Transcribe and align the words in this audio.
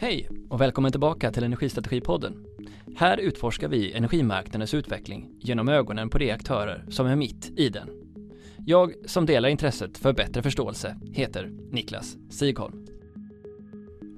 Hej 0.00 0.28
och 0.48 0.60
välkommen 0.60 0.90
tillbaka 0.92 1.30
till 1.30 1.44
Energistrategipodden. 1.44 2.44
Här 2.96 3.18
utforskar 3.18 3.68
vi 3.68 3.92
energimarknadens 3.92 4.74
utveckling 4.74 5.30
genom 5.40 5.68
ögonen 5.68 6.10
på 6.10 6.18
de 6.18 6.30
aktörer 6.30 6.84
som 6.88 7.06
är 7.06 7.16
mitt 7.16 7.52
i 7.56 7.68
den. 7.68 7.88
Jag 8.66 8.92
som 9.06 9.26
delar 9.26 9.48
intresset 9.48 9.98
för 9.98 10.12
bättre 10.12 10.42
förståelse 10.42 10.96
heter 11.12 11.50
Niklas 11.70 12.16
Sigholm. 12.30 12.86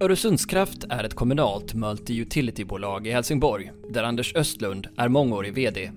Öresundskraft 0.00 0.84
är 0.90 1.04
ett 1.04 1.14
kommunalt 1.14 1.74
multi-utility-bolag 1.74 3.06
i 3.06 3.10
Helsingborg 3.10 3.72
där 3.90 4.02
Anders 4.02 4.34
Östlund 4.34 4.88
är 4.96 5.08
mångårig 5.08 5.54
VD. 5.54 5.90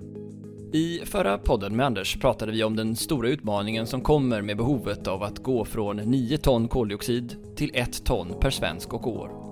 I 0.73 0.99
förra 1.05 1.37
podden 1.37 1.75
med 1.75 1.85
Anders 1.85 2.17
pratade 2.17 2.51
vi 2.51 2.63
om 2.63 2.75
den 2.75 2.95
stora 2.95 3.29
utmaningen 3.29 3.87
som 3.87 4.01
kommer 4.01 4.41
med 4.41 4.57
behovet 4.57 5.07
av 5.07 5.23
att 5.23 5.39
gå 5.39 5.65
från 5.65 5.97
9 5.97 6.37
ton 6.37 6.67
koldioxid 6.67 7.35
till 7.55 7.71
1 7.73 8.05
ton 8.05 8.33
per 8.39 8.49
svensk 8.49 8.93
och 8.93 9.07
år. 9.07 9.42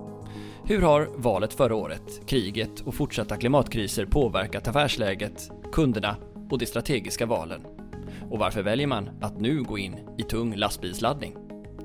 Hur 0.64 0.82
har 0.82 1.08
valet 1.16 1.54
förra 1.54 1.74
året, 1.74 2.26
kriget 2.26 2.80
och 2.80 2.94
fortsatta 2.94 3.36
klimatkriser 3.36 4.06
påverkat 4.06 4.68
affärsläget, 4.68 5.50
kunderna 5.72 6.16
och 6.50 6.58
de 6.58 6.66
strategiska 6.66 7.26
valen? 7.26 7.62
Och 8.30 8.38
varför 8.38 8.62
väljer 8.62 8.86
man 8.86 9.10
att 9.20 9.40
nu 9.40 9.62
gå 9.62 9.78
in 9.78 9.98
i 10.18 10.22
tung 10.22 10.54
lastbilsladdning? 10.54 11.36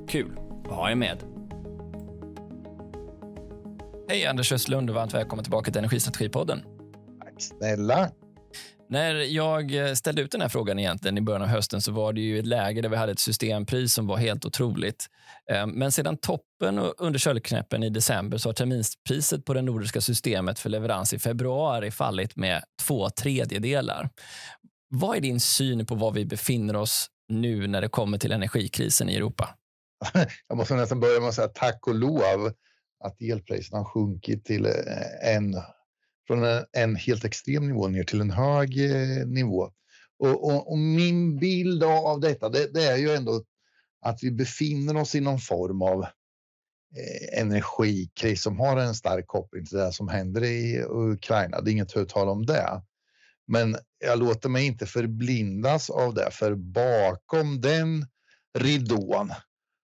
Kul 0.09 0.39
att 0.65 0.71
ha 0.71 0.91
er 0.91 0.95
med! 0.95 1.23
Hej 4.09 4.25
Anders 4.25 4.51
Östlund 4.51 4.89
och 4.89 4.95
varmt 4.95 5.13
välkommen 5.13 5.43
tillbaka 5.43 5.71
till 5.71 5.79
Energistrategipodden. 5.79 6.63
Tack 7.23 7.41
snälla. 7.41 8.11
När 8.89 9.15
jag 9.15 9.75
eh, 9.75 9.93
ställde 9.93 10.21
ut 10.21 10.31
den 10.31 10.41
här 10.41 10.49
frågan 10.49 10.79
egentligen 10.79 11.17
i 11.17 11.21
början 11.21 11.41
av 11.41 11.47
hösten 11.47 11.81
så 11.81 11.91
var 11.91 12.13
det 12.13 12.21
ju 12.21 12.39
ett 12.39 12.45
läge 12.45 12.81
där 12.81 12.89
vi 12.89 12.95
hade 12.95 13.11
ett 13.11 13.19
systempris 13.19 13.93
som 13.93 14.07
var 14.07 14.17
helt 14.17 14.45
otroligt. 14.45 15.05
Ehm, 15.51 15.69
men 15.69 15.91
sedan 15.91 16.17
toppen 16.17 16.79
under 16.97 17.19
köldknäppen 17.19 17.83
i 17.83 17.89
december 17.89 18.37
så 18.37 18.49
har 18.49 18.53
terminspriset 18.53 19.45
på 19.45 19.53
det 19.53 19.61
nordiska 19.61 20.01
systemet 20.01 20.59
för 20.59 20.69
leverans 20.69 21.13
i 21.13 21.19
februari 21.19 21.91
fallit 21.91 22.35
med 22.35 22.63
två 22.81 23.09
tredjedelar. 23.09 24.09
Vad 24.89 25.17
är 25.17 25.21
din 25.21 25.39
syn 25.39 25.85
på 25.85 25.95
var 25.95 26.11
vi 26.11 26.25
befinner 26.25 26.75
oss 26.75 27.07
nu 27.29 27.67
när 27.67 27.81
det 27.81 27.89
kommer 27.89 28.17
till 28.17 28.31
energikrisen 28.31 29.09
i 29.09 29.15
Europa? 29.15 29.49
Jag 30.47 30.57
måste 30.57 30.75
nästan 30.75 30.99
börja 30.99 31.19
med 31.19 31.29
att 31.29 31.35
säga 31.35 31.47
tack 31.47 31.87
och 31.87 31.95
lov 31.95 32.51
att 33.03 33.21
elpriserna 33.21 33.77
har 33.77 33.85
sjunkit 33.85 34.45
till 34.45 34.65
eh, 34.65 35.35
en 35.35 35.55
från 36.27 36.63
en, 36.73 36.95
helt 36.95 37.25
extrem 37.25 37.67
nivå 37.67 37.87
ner 37.87 38.03
till 38.03 38.21
en 38.21 38.31
hög 38.31 38.91
eh, 38.91 39.27
nivå. 39.27 39.71
Och, 40.19 40.45
och, 40.45 40.71
och, 40.71 40.77
min 40.77 41.39
bild 41.39 41.83
av 41.83 42.19
detta, 42.19 42.49
det, 42.49 42.73
det, 42.73 42.83
är 42.83 42.97
ju 42.97 43.11
ändå 43.11 43.43
att 44.01 44.23
vi 44.23 44.31
befinner 44.31 44.97
oss 44.97 45.15
i 45.15 45.19
någon 45.19 45.39
form 45.39 45.81
av 45.81 46.03
eh, 46.03 47.41
energikris 47.41 48.43
som 48.43 48.59
har 48.59 48.77
en 48.77 48.95
stark 48.95 49.27
koppling 49.27 49.65
till 49.65 49.77
det 49.77 49.93
som 49.93 50.07
händer 50.07 50.43
i 50.43 50.85
Ukraina. 50.89 51.61
Det 51.61 51.69
är 51.69 51.73
inget 51.73 51.89
att 51.89 52.31
om 52.31 52.45
det. 52.45 52.81
Men 53.47 53.77
jag 53.99 54.19
låter 54.19 54.49
mig 54.49 54.65
inte 54.65 54.85
förblindas 54.85 55.89
av 55.89 56.13
det, 56.13 56.31
för 56.31 56.55
bakom 56.55 57.61
den 57.61 58.07
ridån 58.57 59.31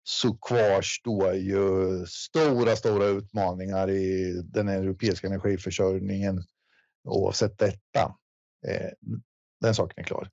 så 0.08 0.38
kvarstår 0.38 1.34
ju 1.34 2.06
stora, 2.08 2.76
stora 2.76 3.06
utmaningar 3.06 3.90
i 3.90 4.34
den 4.46 4.68
europeiska 4.68 5.28
energiförsörjningen 5.28 6.44
oavsett 7.04 7.58
detta. 7.58 8.16
Eh, 8.68 8.90
den 9.62 9.76
saken 9.76 10.04
är 10.04 10.08
klar. 10.08 10.30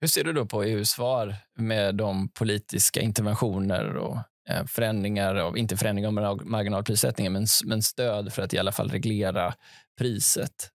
Hur 0.00 0.08
ser 0.08 0.24
du 0.24 0.32
då 0.32 0.46
på 0.46 0.62
EUs 0.62 0.90
svar 0.90 1.34
med 1.56 1.94
de 1.94 2.28
politiska 2.28 3.00
interventioner 3.00 3.96
och 3.96 4.16
eh, 4.50 4.66
förändringar 4.66 5.34
av, 5.34 5.58
inte 5.58 5.76
förändringar 5.76 6.22
av 6.22 6.46
marginalprissättningen, 6.46 7.32
men, 7.32 7.46
men 7.64 7.82
stöd 7.82 8.32
för 8.32 8.42
att 8.42 8.54
i 8.54 8.58
alla 8.58 8.72
fall 8.72 8.88
reglera 8.88 9.54
priset? 9.98 10.70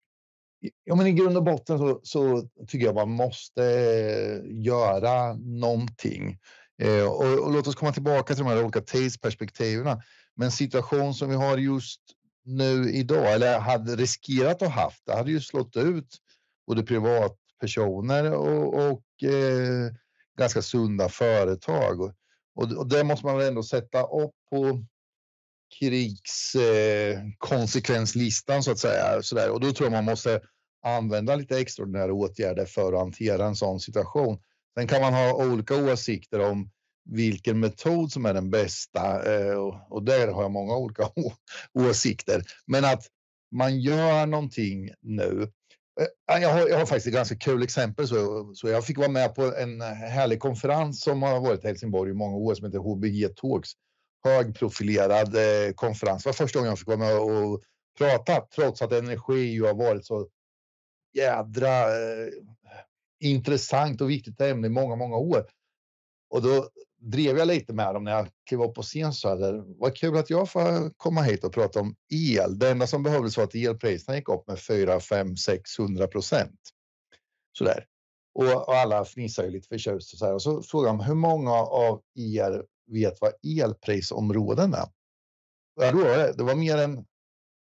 Ja, 0.84 0.94
men 0.94 1.06
I 1.06 1.12
grund 1.12 1.36
och 1.36 1.44
botten 1.44 1.78
så, 1.78 2.00
så 2.03 2.48
tycker 2.69 2.86
jag 2.86 2.94
man 2.94 3.10
måste 3.10 3.62
göra 4.44 5.34
någonting. 5.34 6.38
Eh, 6.80 7.04
och, 7.04 7.38
och, 7.38 7.52
låt 7.52 7.66
oss 7.66 7.74
komma 7.74 7.92
tillbaka 7.92 8.34
till 8.34 8.44
de 8.44 8.50
här 8.50 8.62
olika 8.62 8.80
tidsperspektiven. 8.80 10.02
Men 10.34 10.50
situation 10.50 11.14
som 11.14 11.30
vi 11.30 11.36
har 11.36 11.58
just 11.58 12.00
nu 12.44 12.92
idag, 12.92 13.32
eller 13.32 13.60
hade 13.60 13.96
riskerat 13.96 14.62
att 14.62 14.72
haft, 14.72 15.06
det 15.06 15.14
hade 15.14 15.30
ju 15.30 15.41
slått 15.41 15.76
ut 15.76 16.16
både 16.66 16.82
privatpersoner 16.82 18.32
och, 18.32 18.74
och 18.74 19.24
eh, 19.28 19.92
ganska 20.38 20.62
sunda 20.62 21.08
företag. 21.08 22.00
Och, 22.00 22.12
och, 22.54 22.72
och 22.72 22.88
det 22.88 23.04
måste 23.04 23.26
man 23.26 23.38
väl 23.38 23.48
ändå 23.48 23.62
sätta 23.62 24.02
upp 24.02 24.34
på 24.50 24.84
krigskonsekvenslistan 25.78 28.56
eh, 28.56 28.62
så 28.62 28.70
att 28.70 28.78
säga. 28.78 29.22
Så 29.22 29.34
där. 29.34 29.50
Och 29.50 29.60
då 29.60 29.72
tror 29.72 29.86
jag 29.86 29.92
man 29.92 30.04
måste 30.04 30.41
använda 30.82 31.36
lite 31.36 31.58
extraordinära 31.58 32.12
åtgärder 32.12 32.64
för 32.64 32.92
att 32.92 32.98
hantera 32.98 33.47
en 33.47 33.56
sån 33.56 33.80
situation. 33.80 34.38
Sen 34.78 34.88
kan 34.88 35.00
man 35.00 35.14
ha 35.14 35.34
olika 35.34 35.92
åsikter 35.92 36.41
om 36.41 36.70
vilken 37.04 37.60
metod 37.60 38.12
som 38.12 38.26
är 38.26 38.34
den 38.34 38.50
bästa 38.50 39.34
eh, 39.34 39.58
och 39.88 40.03
där 40.03 40.28
har 40.28 40.42
jag 40.42 40.50
många 40.50 40.76
olika 40.76 41.08
åsikter. 41.75 42.42
Men 42.66 42.84
att 42.84 43.06
man 43.53 43.80
gör 43.80 44.26
någonting 44.26 44.91
nu. 45.00 45.50
Eh, 46.00 46.41
jag 46.41 46.50
har, 46.50 46.69
jag 46.69 46.78
har 46.78 46.86
faktiskt 46.86 47.06
ett 47.06 47.12
ganska 47.12 47.36
kul 47.36 47.62
exempel. 47.62 48.09
Så, 48.09 48.50
så 48.54 48.69
jag 48.69 48.86
fick 48.86 48.98
vara 48.98 49.09
med 49.09 49.34
på 49.34 49.54
en 49.56 49.80
härlig 49.80 50.41
konferens 50.41 51.03
som 51.03 51.22
har 51.22 51.41
varit 51.41 51.64
i 51.64 51.66
Helsingborg 51.66 52.10
i 52.10 52.14
många 52.14 52.36
år 52.36 52.54
som 52.54 52.66
heter 52.66 52.78
HBG 52.78 53.28
Talks. 53.36 53.70
Högprofilerad 54.25 55.36
eh, 55.36 55.72
konferens. 55.75 56.22
Det 56.22 56.28
var 56.28 56.34
första 56.34 56.59
gången 56.59 56.70
jag 56.70 56.78
fick 56.78 56.88
vara 56.88 56.98
med 56.98 57.19
och 57.19 57.62
prata 57.98 58.41
trots 58.54 58.82
att 58.82 58.92
energi 58.92 59.42
ju 59.42 59.64
har 59.64 59.75
varit 59.75 60.06
så 60.06 60.28
jädra 61.14 61.69
eh, 61.69 62.28
intressant 63.20 64.00
och 64.00 64.10
viktigt 64.10 64.41
ämne 64.41 64.66
i 64.66 64.70
många, 64.70 64.97
många 64.97 65.16
år. 65.16 65.47
Och 66.31 66.42
då 66.42 66.69
drev 67.00 67.38
jag 67.38 67.48
lite 67.48 67.72
med 67.72 67.94
dem 67.94 68.04
när 68.04 68.12
jag 68.12 68.28
klev 68.48 68.62
upp 68.62 68.75
på 68.75 68.82
scen. 68.82 69.12
Så 69.12 69.28
här, 69.28 69.64
vad 69.81 69.97
kul 69.97 70.16
att 70.16 70.31
jag 70.31 70.50
får 70.50 70.91
komma 70.97 71.22
hit 71.22 71.44
och 71.44 71.53
prata 71.53 71.80
om 71.80 71.94
el. 72.09 72.59
Det 72.59 72.70
enda 72.70 72.86
som 72.86 73.03
behövdes 73.03 73.36
var 73.36 73.44
att 73.44 73.54
elpriserna 73.54 74.16
gick 74.16 74.28
upp 74.28 74.48
med 74.48 74.59
4, 74.59 75.00
5, 75.00 75.36
600 75.36 76.06
procent. 76.06 76.60
Så 77.59 77.64
där. 77.64 77.86
Och, 78.34 78.69
och 78.69 78.75
alla 78.75 79.04
fnissar 79.04 79.44
ju 79.44 79.50
lite 79.50 79.69
förtjust 79.69 80.12
och 80.12 80.19
så 80.19 80.26
här. 80.26 80.34
Och 80.34 80.42
så 80.42 80.62
frågade 80.62 80.98
de 80.98 81.04
hur 81.04 81.14
många 81.14 81.53
av 81.53 82.03
er 82.14 82.64
vet 82.86 83.20
vad 83.20 83.32
elprisområden 83.59 84.75
är? 84.75 84.88
Ja, 85.80 85.92
då, 85.92 86.03
det 86.36 86.42
var 86.42 86.54
mer 86.54 86.78
än 86.78 87.06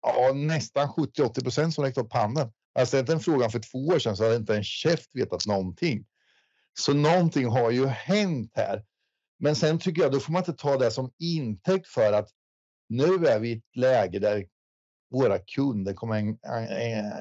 ja, 0.03 0.33
nästan 0.35 0.89
70-80 0.89 1.43
procent 1.43 1.75
som 1.75 1.85
räckte 1.85 2.01
upp 2.01 2.13
handen. 2.13 2.53
Jag 2.75 2.89
ställde 2.89 3.13
den 3.13 3.21
frågan 3.21 3.51
för 3.51 3.59
två 3.59 3.79
år 3.79 3.99
sedan 3.99 4.17
så 4.17 4.25
hade 4.25 4.37
inte 4.37 4.57
en 4.57 4.65
käft 4.65 5.11
vetat 5.15 5.47
någonting. 5.47 6.07
Så 6.79 6.95
någonting 6.95 7.47
har 7.47 7.71
ju 7.71 7.87
hänt 7.87 8.53
här. 8.55 8.85
Men 9.39 9.57
sen 9.57 9.79
tycker 9.79 10.03
jag 10.03 10.13
då 10.13 10.21
får 10.21 10.33
man 10.33 10.41
inte 10.41 10.53
ta 10.53 10.77
det 10.77 10.91
som 10.91 11.11
intäkt 11.19 11.87
för 11.87 12.13
att 12.13 12.29
nu 12.89 13.27
är 13.27 13.41
vi 13.41 13.49
i 13.49 13.53
ett 13.53 13.77
läge 13.77 14.19
där 14.19 14.47
våra 15.11 15.39
kunder 15.39 15.95
kommer 15.95 16.37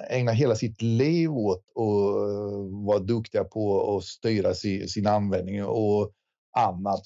ägna 0.09 0.31
hela 0.31 0.55
sitt 0.55 0.81
liv 0.81 1.31
åt 1.31 1.63
att 1.69 1.77
eh, 1.77 2.85
vara 2.85 2.99
duktiga 2.99 3.43
på 3.43 3.95
att 3.97 4.03
styra 4.03 4.53
sin 4.53 5.07
användning 5.07 5.65
och 5.65 6.11
annat 6.57 7.03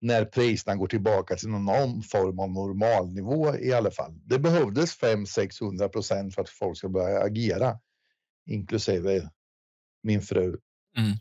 när 0.00 0.24
priserna 0.24 0.76
går 0.76 0.86
tillbaka 0.86 1.36
till 1.36 1.48
någon 1.48 2.02
form 2.02 2.38
av 2.38 2.50
normalnivå 2.50 3.56
i 3.56 3.72
alla 3.72 3.90
fall. 3.90 4.20
Det 4.24 4.38
behövdes 4.38 5.00
500-600 5.00 5.88
procent 5.88 6.34
för 6.34 6.42
att 6.42 6.48
folk 6.48 6.78
ska 6.78 6.88
börja 6.88 7.20
agera, 7.20 7.78
inklusive 8.46 9.30
min 10.02 10.22
fru. 10.22 10.58
Mm. 10.96 11.16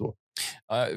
Ja, 0.67 0.87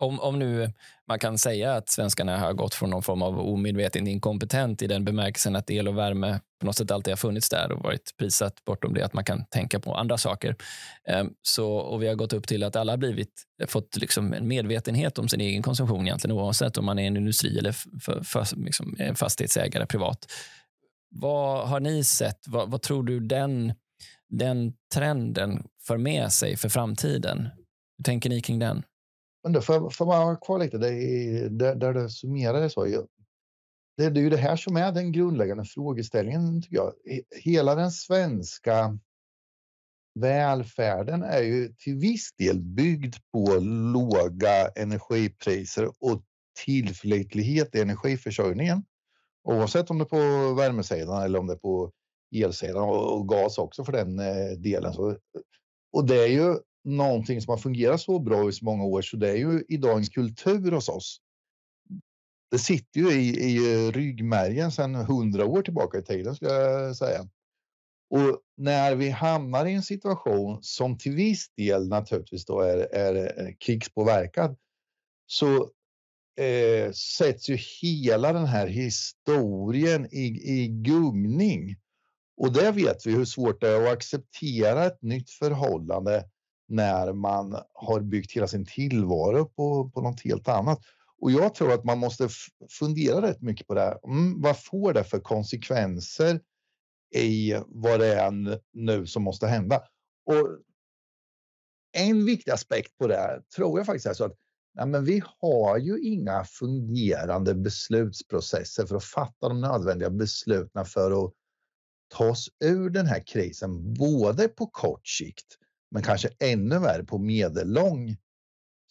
om, 0.00 0.20
om 0.20 0.38
nu 0.38 0.72
man 1.08 1.18
kan 1.18 1.38
säga 1.38 1.74
att 1.74 1.88
svenskarna 1.88 2.38
har 2.38 2.52
gått 2.52 2.74
från 2.74 2.90
någon 2.90 3.02
form 3.02 3.22
av 3.22 3.40
omedveten 3.40 4.06
inkompetent 4.06 4.82
i 4.82 4.86
den 4.86 5.04
bemärkelsen 5.04 5.56
att 5.56 5.70
el 5.70 5.88
och 5.88 5.98
värme 5.98 6.40
på 6.60 6.66
något 6.66 6.76
sätt 6.76 6.90
alltid 6.90 7.12
har 7.12 7.16
funnits 7.16 7.48
där 7.48 7.72
och 7.72 7.82
varit 7.82 8.16
prissatt 8.18 8.64
bortom 8.64 8.94
det 8.94 9.04
att 9.04 9.12
man 9.12 9.24
kan 9.24 9.44
tänka 9.44 9.80
på 9.80 9.94
andra 9.94 10.18
saker. 10.18 10.56
Ehm, 11.04 11.30
så, 11.42 11.72
och 11.72 12.02
vi 12.02 12.08
har 12.08 12.14
gått 12.14 12.32
upp 12.32 12.46
till 12.46 12.62
att 12.62 12.76
alla 12.76 12.92
har 12.92 12.96
blivit, 12.96 13.32
fått 13.66 13.96
liksom 13.96 14.32
en 14.32 14.48
medvetenhet 14.48 15.18
om 15.18 15.28
sin 15.28 15.40
egen 15.40 15.62
konsumtion 15.62 16.06
egentligen 16.06 16.36
oavsett 16.36 16.78
om 16.78 16.84
man 16.84 16.98
är 16.98 17.06
en 17.06 17.16
industri 17.16 17.58
eller 17.58 17.72
för, 18.00 18.22
för, 18.22 18.56
liksom 18.56 18.96
fastighetsägare 19.14 19.86
privat. 19.86 20.26
Vad 21.10 21.68
har 21.68 21.80
ni 21.80 22.04
sett? 22.04 22.40
Vad, 22.46 22.70
vad 22.70 22.82
tror 22.82 23.02
du 23.02 23.20
den, 23.20 23.72
den 24.28 24.72
trenden 24.94 25.66
för 25.86 25.96
med 25.96 26.32
sig 26.32 26.56
för 26.56 26.68
framtiden? 26.68 27.48
Hur 27.98 28.04
tänker 28.04 28.30
ni 28.30 28.40
kring 28.40 28.58
den? 28.58 28.82
Men 29.42 29.52
då 29.52 29.60
får, 29.60 29.90
får 29.90 30.06
man 30.06 30.26
vara 30.26 30.36
kvar 30.36 30.58
lite 30.58 30.78
det 30.78 30.94
är, 30.94 31.48
där, 31.48 31.74
där 31.74 31.94
det 31.94 32.10
summerar 32.10 32.68
så. 32.68 32.84
Det, 33.96 34.04
är 34.04 34.14
ju 34.14 34.30
det 34.30 34.36
här 34.36 34.56
som 34.56 34.76
är 34.76 34.92
den 34.92 35.12
grundläggande 35.12 35.64
frågeställningen 35.64 36.62
tycker 36.62 36.76
jag. 36.76 36.92
Hela 37.36 37.74
den 37.74 37.90
svenska 37.90 38.98
välfärden 40.14 41.22
är 41.22 41.42
ju 41.42 41.68
till 41.68 41.96
viss 41.96 42.32
del 42.32 42.60
byggd 42.60 43.16
på 43.32 43.58
låga 43.92 44.68
energipriser 44.76 45.86
och 45.86 46.22
tillförlitlighet 46.64 47.74
i 47.74 47.80
energiförsörjningen. 47.80 48.84
Oavsett 49.44 49.90
om 49.90 49.98
det 49.98 50.04
är 50.04 50.06
på 50.48 50.54
värmesidan 50.54 51.22
eller 51.22 51.38
om 51.38 51.46
det 51.46 51.52
är 51.52 51.58
på 51.58 51.92
elsidan 52.34 52.82
och, 52.88 53.28
gas 53.28 53.58
också 53.58 53.84
för 53.84 53.92
den 53.92 54.18
eh, 54.18 54.50
delen. 54.58 54.94
Och 55.92 56.06
det 56.06 56.22
är 56.22 56.28
ju 56.28 56.56
någonting 56.84 57.40
som 57.40 57.50
har 57.50 57.58
fungerat 57.58 58.00
så 58.00 58.18
bra 58.18 58.48
i 58.48 58.52
så 58.52 58.64
många 58.64 58.84
år 58.84 59.02
så 59.02 59.16
det 59.16 59.30
är 59.30 59.36
ju 59.36 59.64
idag 59.68 59.98
en 59.98 60.06
kultur 60.06 60.72
hos 60.72 60.88
oss. 60.88 61.20
Det 62.50 62.58
sitter 62.58 63.00
ju 63.00 63.12
i, 63.12 63.28
i 63.28 63.90
ryggmärgen 63.90 64.72
sedan 64.72 64.94
hundra 64.94 65.46
år 65.46 65.62
tillbaka 65.62 65.98
i 65.98 66.02
tiden 66.02 66.34
skulle 66.34 66.52
jag 66.52 66.96
säga. 66.96 67.28
Och 68.10 68.40
när 68.56 68.94
vi 68.94 69.10
hamnar 69.10 69.66
i 69.66 69.72
en 69.72 69.82
situation 69.82 70.58
som 70.62 70.98
till 70.98 71.14
viss 71.14 71.50
del 71.56 71.88
naturligtvis 71.88 72.44
då 72.44 72.60
är, 72.60 72.78
är 72.94 73.14
eh, 73.16 73.54
krigspåverkad 73.58 74.56
så 75.26 75.70
eh, 76.40 76.92
sätts 76.92 77.48
ju 77.48 77.58
hela 77.82 78.32
den 78.32 78.46
här 78.46 78.66
historien 78.66 80.06
i, 80.12 80.26
i 80.60 80.68
gungning. 80.68 81.76
Och 82.36 82.52
det 82.52 82.70
vet 82.70 83.06
vi 83.06 83.12
hur 83.12 83.24
svårt 83.24 83.60
det 83.60 83.68
är 83.68 83.82
att 83.82 83.92
acceptera 83.92 84.86
ett 84.86 85.02
nytt 85.02 85.30
förhållande 85.30 86.24
när 86.70 87.12
man 87.12 87.56
har 87.74 88.00
byggt 88.00 88.32
hela 88.32 88.48
sin 88.48 88.66
tillvaro 88.66 89.44
på, 89.44 89.90
på 89.90 90.00
något 90.00 90.20
helt 90.20 90.48
annat. 90.48 90.80
Och 91.20 91.30
jag 91.30 91.54
tror 91.54 91.72
att 91.72 91.84
man 91.84 91.98
måste 91.98 92.28
fundera 92.70 93.22
rätt 93.22 93.42
mycket 93.42 93.66
på 93.66 93.74
det 93.74 93.80
här. 93.80 93.98
Mm, 94.06 94.42
vad 94.42 94.64
får 94.64 94.92
det 94.92 95.04
för 95.04 95.20
konsekvenser 95.20 96.40
i 97.14 97.54
vad 97.66 98.00
det 98.00 98.14
är 98.14 98.60
nu 98.72 99.06
som 99.06 99.22
måste 99.22 99.46
hända? 99.46 99.82
Och 100.26 100.58
en 101.92 102.24
viktig 102.24 102.50
aspekt 102.50 102.98
på 102.98 103.06
det 103.06 103.16
här 103.16 103.42
tror 103.56 103.78
jag 103.78 103.86
faktiskt 103.86 104.06
är 104.06 104.14
så 104.14 104.24
att 104.24 104.36
nej, 104.74 104.86
men 104.86 105.04
vi 105.04 105.22
har 105.40 105.78
ju 105.78 106.00
inga 106.00 106.44
fungerande 106.44 107.54
beslutsprocesser 107.54 108.86
för 108.86 108.96
att 108.96 109.04
fatta 109.04 109.48
de 109.48 109.60
nödvändiga 109.60 110.10
besluten 110.10 110.84
för 110.84 111.24
att 111.24 111.32
ta 112.08 112.30
oss 112.30 112.48
ur 112.64 112.90
den 112.90 113.06
här 113.06 113.20
krisen, 113.26 113.94
både 113.94 114.48
på 114.48 114.66
kort 114.66 115.08
sikt 115.08 115.56
men 115.90 116.02
kanske 116.02 116.30
ännu 116.38 116.78
värre 116.78 117.04
på 117.04 117.18
medellång 117.18 118.16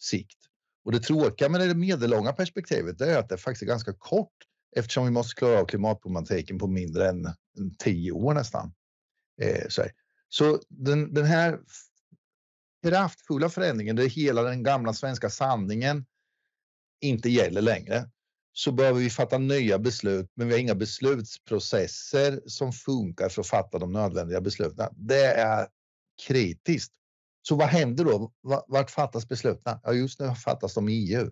sikt. 0.00 0.38
Och 0.84 0.92
det 0.92 1.00
tråkiga 1.00 1.48
med 1.48 1.60
det 1.60 1.74
medellånga 1.74 2.32
perspektivet 2.32 3.00
är 3.00 3.18
att 3.18 3.28
det 3.28 3.38
faktiskt 3.38 3.62
är 3.62 3.66
ganska 3.66 3.92
kort 3.92 4.32
eftersom 4.76 5.04
vi 5.04 5.10
måste 5.10 5.34
klara 5.34 5.60
av 5.60 5.66
klimatproblematiken 5.66 6.58
på 6.58 6.66
mindre 6.66 7.08
än 7.08 7.26
tio 7.78 8.12
år 8.12 8.34
nästan. 8.34 8.72
Eh, 9.42 9.68
så, 9.68 9.82
så 10.28 10.60
den, 10.68 11.14
den 11.14 11.24
här 11.24 11.60
kraftfulla 12.82 13.48
förändringen 13.48 13.96
där 13.96 14.08
hela 14.08 14.42
den 14.42 14.62
gamla 14.62 14.92
svenska 14.92 15.30
sanningen 15.30 16.06
inte 17.00 17.30
gäller 17.30 17.62
längre 17.62 18.10
så 18.52 18.72
behöver 18.72 19.00
vi 19.00 19.10
fatta 19.10 19.38
nya 19.38 19.78
beslut, 19.78 20.32
men 20.34 20.48
vi 20.48 20.52
har 20.52 20.60
inga 20.60 20.74
beslutsprocesser 20.74 22.40
som 22.46 22.72
funkar 22.72 23.28
för 23.28 23.40
att 23.40 23.46
fatta 23.46 23.78
de 23.78 23.92
nödvändiga 23.92 24.40
besluten. 24.40 24.88
Det 24.96 25.24
är 25.24 25.68
kritiskt. 26.26 26.92
Så 27.42 27.56
vad 27.56 27.68
händer 27.68 28.04
då? 28.04 28.32
Vart 28.68 28.90
fattas 28.90 29.28
besluten? 29.28 29.78
Ja, 29.82 29.92
just 29.92 30.20
nu 30.20 30.34
fattas 30.34 30.74
de 30.74 30.88
i 30.88 31.14
EU. 31.14 31.30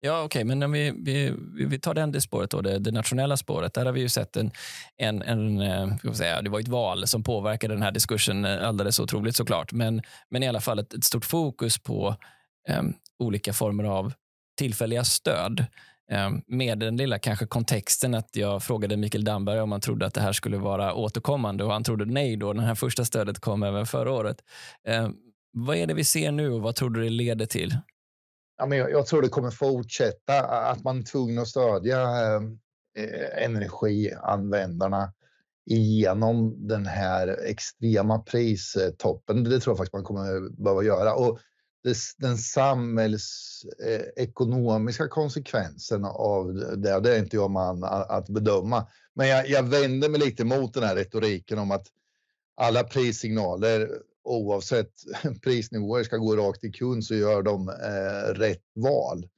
Ja, 0.00 0.22
okej, 0.22 0.24
okay, 0.24 0.44
men 0.44 0.62
om 0.62 0.72
vi, 0.72 0.92
vi, 0.96 1.34
vi 1.66 1.78
tar 1.78 1.94
den 1.94 2.12
det 2.12 2.20
spåret, 2.20 2.50
då, 2.50 2.60
det, 2.60 2.78
det, 2.78 2.90
nationella 2.90 3.36
spåret. 3.36 3.74
Där 3.74 3.86
har 3.86 3.92
vi 3.92 4.00
ju 4.00 4.08
sett 4.08 4.36
en, 4.36 4.50
en, 4.96 5.22
en 5.22 5.60
eh, 5.60 5.96
ska 5.96 6.14
säga, 6.14 6.42
det 6.42 6.50
var 6.50 6.60
ett 6.60 6.68
val 6.68 7.06
som 7.06 7.22
påverkade 7.22 7.74
den 7.74 7.82
här 7.82 7.92
diskursen 7.92 8.44
eh, 8.44 8.68
alldeles 8.68 9.00
otroligt 9.00 9.36
såklart. 9.36 9.72
Men, 9.72 10.02
men 10.28 10.42
i 10.42 10.48
alla 10.48 10.60
fall 10.60 10.78
ett, 10.78 10.94
ett 10.94 11.04
stort 11.04 11.24
fokus 11.24 11.78
på 11.78 12.16
um, 12.78 12.94
olika 13.18 13.52
former 13.52 13.84
av 13.84 14.12
tillfälliga 14.58 15.04
stöd. 15.04 15.66
Ehm, 16.10 16.42
med 16.46 16.78
den 16.78 16.96
lilla 16.96 17.18
kanske 17.18 17.46
kontexten 17.46 18.14
att 18.14 18.36
jag 18.36 18.62
frågade 18.62 18.96
Mikael 18.96 19.24
Damberg 19.24 19.60
om 19.60 19.72
han 19.72 19.80
trodde 19.80 20.06
att 20.06 20.14
det 20.14 20.20
här 20.20 20.32
skulle 20.32 20.58
vara 20.58 20.94
återkommande 20.94 21.64
och 21.64 21.72
han 21.72 21.84
trodde 21.84 22.04
nej 22.04 22.36
då. 22.36 22.52
Det 22.52 22.62
här 22.62 22.74
första 22.74 23.04
stödet 23.04 23.38
kom 23.38 23.62
även 23.62 23.86
förra 23.86 24.12
året. 24.12 24.36
Ehm, 24.88 25.14
vad 25.52 25.76
är 25.76 25.86
det 25.86 25.94
vi 25.94 26.04
ser 26.04 26.32
nu 26.32 26.50
och 26.50 26.62
vad 26.62 26.74
tror 26.74 26.90
du 26.90 27.02
det 27.02 27.10
leder 27.10 27.46
till? 27.46 27.76
Ja, 28.58 28.66
men 28.66 28.78
jag, 28.78 28.90
jag, 28.90 29.06
tror 29.06 29.22
det 29.22 29.28
kommer 29.28 29.50
fortsätta 29.50 30.42
att 30.42 30.84
man 30.84 30.98
är 30.98 31.02
tvungen 31.02 31.38
att 31.38 31.48
stödja 31.48 32.00
eh, 32.98 33.44
energianvändarna 33.44 35.12
genom 35.66 36.68
den 36.68 36.86
här 36.86 37.46
extrema 37.46 38.18
pristoppen. 38.18 39.44
Det 39.44 39.60
tror 39.60 39.72
jag 39.72 39.78
faktiskt 39.78 39.92
man 39.92 40.04
kommer 40.04 40.62
behöva 40.62 40.82
göra. 40.82 41.14
Och 41.14 41.38
den 42.16 42.38
samhällsekonomiska 42.38 45.04
eh, 45.04 45.08
konsekvensen 45.08 46.04
av 46.04 46.54
det, 46.54 47.00
det 47.00 47.14
är 47.14 47.18
inte 47.18 47.36
jag 47.36 47.50
man 47.50 47.84
att 47.84 48.28
bedöma. 48.28 48.86
Men 49.14 49.28
jag, 49.28 49.48
jag 49.48 49.62
vänder 49.62 50.08
mig 50.08 50.20
lite 50.20 50.44
mot 50.44 50.74
den 50.74 50.82
här 50.82 50.96
retoriken 50.96 51.58
om 51.58 51.70
att 51.70 51.86
alla 52.56 52.84
prissignaler 52.84 53.90
oavsett 54.24 54.92
prisnivåer 55.42 56.04
ska 56.04 56.16
gå 56.16 56.36
rakt 56.36 56.60
till 56.60 56.72
kund 56.72 57.04
så 57.04 57.14
gör 57.14 57.42
de 57.42 57.68
eh, 57.68 58.34
rätt 58.34 58.64
val. 58.74 59.28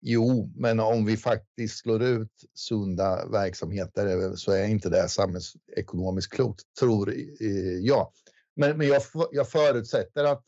Jo, 0.00 0.52
men 0.56 0.80
om 0.80 1.04
vi 1.04 1.16
faktiskt 1.16 1.78
slår 1.78 2.02
ut 2.02 2.32
sunda 2.54 3.26
verksamheter 3.26 4.06
eh, 4.06 4.34
så 4.34 4.52
är 4.52 4.66
inte 4.66 4.88
det 4.88 5.08
samhällsekonomiskt 5.08 6.32
klokt, 6.32 6.62
tror 6.80 7.14
eh, 7.40 7.78
jag. 7.80 8.12
Men, 8.56 8.78
men 8.78 8.86
jag, 8.86 9.02
jag 9.32 9.48
förutsätter 9.48 10.24
att 10.24 10.44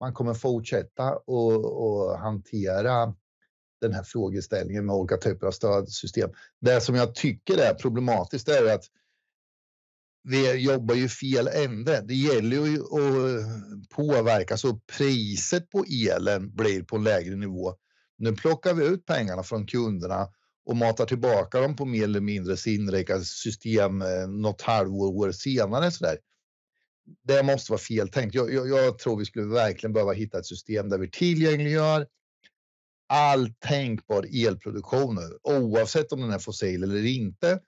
man 0.00 0.12
kommer 0.12 0.34
fortsätta 0.34 1.16
och, 1.16 2.18
hantera 2.18 3.14
den 3.80 3.92
här 3.92 4.02
frågeställningen 4.02 4.86
med 4.86 4.94
olika 4.94 5.16
typer 5.16 5.46
av 5.46 5.50
stödsystem. 5.50 6.30
Det 6.60 6.80
som 6.80 6.94
jag 6.94 7.14
tycker 7.14 7.58
är 7.58 7.74
problematiskt 7.74 8.48
är 8.48 8.74
att 8.74 8.84
vi 10.28 10.52
jobbar 10.52 10.94
ju 10.94 11.08
fel 11.08 11.48
ände. 11.48 12.04
Det 12.08 12.14
gäller 12.14 12.66
ju 12.66 12.80
att 12.80 13.88
påverka 13.88 14.56
så 14.56 14.80
priset 14.98 15.70
på 15.70 15.84
elen 16.06 16.54
blir 16.54 16.82
på 16.82 16.96
en 16.96 17.04
lägre 17.04 17.36
nivå. 17.36 17.74
Nu 18.18 18.32
plockar 18.32 18.74
vi 18.74 18.86
ut 18.86 19.06
pengarna 19.06 19.42
från 19.42 19.66
kunderna 19.66 20.28
och 20.66 20.76
matar 20.76 21.06
tillbaka 21.06 21.60
dem 21.60 21.76
på 21.76 21.84
mer 21.84 22.04
eller 22.04 22.20
mindre 22.20 22.56
sinnrika 22.56 23.20
system 23.20 24.02
eh, 24.02 24.28
något 24.28 24.62
halvår 24.62 25.32
senare. 25.32 25.90
Så 25.90 26.04
där. 26.04 26.18
Det 27.24 27.42
måste 27.42 27.72
vara 27.72 27.80
fel 27.80 28.08
tänkt. 28.08 28.34
Jag, 28.34 28.52
jag, 28.54 28.68
jag 28.68 28.98
tror 28.98 29.16
vi 29.16 29.24
skulle 29.24 29.46
verkligen 29.46 29.92
behöva 29.92 30.12
hitta 30.12 30.38
ett 30.38 30.46
system 30.46 30.88
där 30.88 30.98
vi 30.98 31.10
tillgängliggör 31.10 32.06
all 33.08 33.52
tänkbar 33.58 34.26
elproduktion 34.46 35.18
oavsett 35.42 36.12
om 36.12 36.20
den 36.20 36.30
är 36.30 36.38
fossil 36.38 36.82
eller 36.82 37.04
inte 37.04 37.60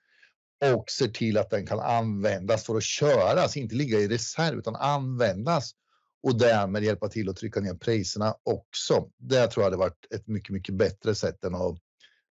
och 0.75 0.89
ser 0.89 1.07
till 1.07 1.37
att 1.37 1.49
den 1.49 1.65
kan 1.65 1.79
användas 1.79 2.65
för 2.65 2.77
att 2.77 2.83
köras, 2.83 3.57
inte 3.57 3.75
ligga 3.75 3.99
i 3.99 4.07
reserv 4.07 4.59
utan 4.59 4.75
användas 4.75 5.71
och 6.23 6.37
därmed 6.37 6.83
hjälpa 6.83 7.07
till 7.09 7.29
att 7.29 7.35
trycka 7.35 7.59
ner 7.59 7.73
priserna 7.73 8.35
också. 8.43 9.09
Det 9.17 9.47
tror 9.47 9.63
jag 9.63 9.65
hade 9.65 9.77
varit 9.77 10.13
ett 10.15 10.27
mycket, 10.27 10.53
mycket 10.53 10.75
bättre 10.75 11.15
sätt 11.15 11.43
än 11.43 11.55
att 11.55 11.77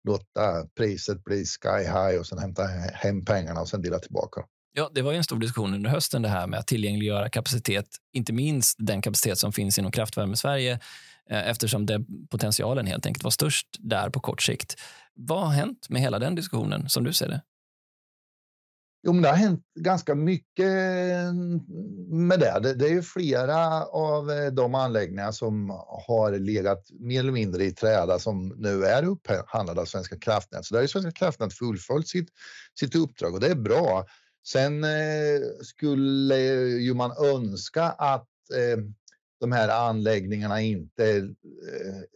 låta 0.04 0.68
priset 0.76 1.24
bli 1.24 1.46
sky 1.46 1.84
high 1.84 2.20
och 2.20 2.28
sen 2.28 2.40
hämta 2.40 2.64
hem 2.94 3.26
pengarna 3.26 3.62
och 3.62 3.70
sen 3.70 3.82
dela 3.82 4.00
tillbaka. 4.00 4.46
Ja, 4.78 4.92
det 4.94 5.02
var 5.02 5.14
en 5.14 5.24
stor 5.24 5.40
diskussion 5.40 5.74
under 5.74 5.90
hösten 5.90 6.22
det 6.22 6.30
här 6.30 6.48
med 6.48 6.60
att 6.60 6.68
tillgängliggöra 6.68 7.30
kapacitet, 7.30 7.86
inte 8.14 8.34
minst 8.34 8.78
den 8.80 9.02
kapacitet 9.02 9.38
som 9.38 9.52
finns 9.52 9.80
inom 9.80 9.92
kraftvärme 9.92 10.36
Sverige 10.36 10.80
eh, 11.30 11.50
eftersom 11.50 11.86
det, 11.86 12.06
potentialen 12.30 12.86
helt 12.88 13.06
enkelt 13.06 13.24
var 13.24 13.32
störst 13.32 13.68
där 13.80 14.10
på 14.10 14.20
kort 14.20 14.42
sikt. 14.42 14.76
Vad 15.14 15.40
har 15.40 15.54
hänt 15.54 15.90
med 15.90 16.02
hela 16.02 16.20
den 16.20 16.36
diskussionen 16.36 16.90
som 16.90 17.04
du 17.04 17.14
ser 17.14 17.28
det? 17.28 17.42
Jo, 19.04 19.14
men 19.14 19.22
det 19.22 19.30
har 19.30 19.36
hänt 19.36 19.64
ganska 19.80 20.16
mycket 20.16 20.72
med 22.08 22.40
det. 22.40 22.74
det. 22.74 22.86
Är 22.86 22.94
ju 22.94 23.02
flera 23.02 23.86
av 23.86 24.32
eh, 24.32 24.52
de 24.52 24.76
anläggningar 24.76 25.32
som 25.32 25.70
har 26.08 26.40
legat 26.40 26.88
mer 27.00 27.20
eller 27.20 27.32
mindre 27.32 27.64
i 27.64 27.72
träda 27.72 28.20
som 28.20 28.48
nu 28.48 28.86
är 28.86 29.04
upphandlade 29.04 29.82
av 29.82 29.86
Svenska 29.86 30.20
kraftnät. 30.20 30.66
Så 30.66 30.74
där 30.74 30.82
har 30.82 30.88
Svenska 30.88 31.12
kraftnät 31.12 31.54
fullföljt 31.54 32.08
sitt, 32.08 32.30
sitt 32.80 32.96
uppdrag 32.96 33.34
och 33.34 33.40
det 33.40 33.48
är 33.48 33.56
bra. 33.56 34.06
Sen 34.48 34.84
eh, 34.84 35.42
skulle 35.62 36.38
ju 36.80 36.94
man 36.94 37.12
önska 37.18 37.84
att 37.84 38.30
eh, 38.54 38.84
de 39.40 39.52
här 39.52 39.90
anläggningarna 39.90 40.62
inte 40.62 41.18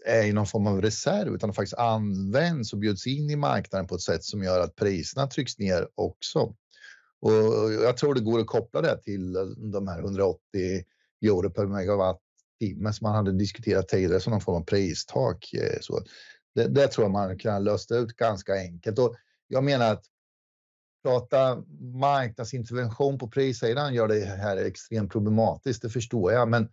eh, 0.05 0.13
är 0.13 0.23
i 0.23 0.33
någon 0.33 0.47
form 0.47 0.67
av 0.67 0.81
reserv 0.81 1.35
utan 1.35 1.53
faktiskt 1.53 1.77
används 1.77 2.73
och 2.73 2.79
bjuds 2.79 3.07
in 3.07 3.29
i 3.29 3.35
marknaden 3.35 3.87
på 3.87 3.95
ett 3.95 4.01
sätt 4.01 4.23
som 4.23 4.43
gör 4.43 4.59
att 4.59 4.75
priserna 4.75 5.27
trycks 5.27 5.57
ner 5.57 5.87
också. 5.95 6.55
Och 7.21 7.33
jag 7.83 7.97
tror 7.97 8.13
det 8.13 8.21
går 8.21 8.39
att 8.39 8.47
koppla 8.47 8.81
det 8.81 9.01
till 9.03 9.33
de 9.71 9.87
här 9.87 9.99
180 9.99 10.39
euro 11.21 11.49
per 11.49 11.65
megawattimme 11.65 12.93
som 12.93 13.05
man 13.05 13.15
hade 13.15 13.31
diskuterat 13.31 13.87
tidigare 13.87 14.19
som 14.19 14.31
någon 14.31 14.41
form 14.41 14.55
av 14.55 14.65
pristak. 14.65 15.53
Eh, 15.53 15.77
så 15.81 16.03
det, 16.55 16.67
det 16.67 16.87
tror 16.87 17.05
jag 17.05 17.11
man 17.11 17.39
kan 17.39 17.63
lösa 17.63 17.95
ut 17.95 18.15
ganska 18.15 18.53
enkelt. 18.53 18.99
Och 18.99 19.15
jag 19.47 19.63
menar 19.63 19.91
att 19.91 20.05
prata 21.03 21.63
marknadsintervention 21.79 23.17
på 23.17 23.27
prissidan 23.27 23.93
gör 23.93 24.07
det 24.07 24.25
här 24.25 24.57
extremt 24.57 25.11
problematiskt, 25.11 25.81
det 25.81 25.89
förstår 25.89 26.31
jag. 26.31 26.49
Men 26.49 26.69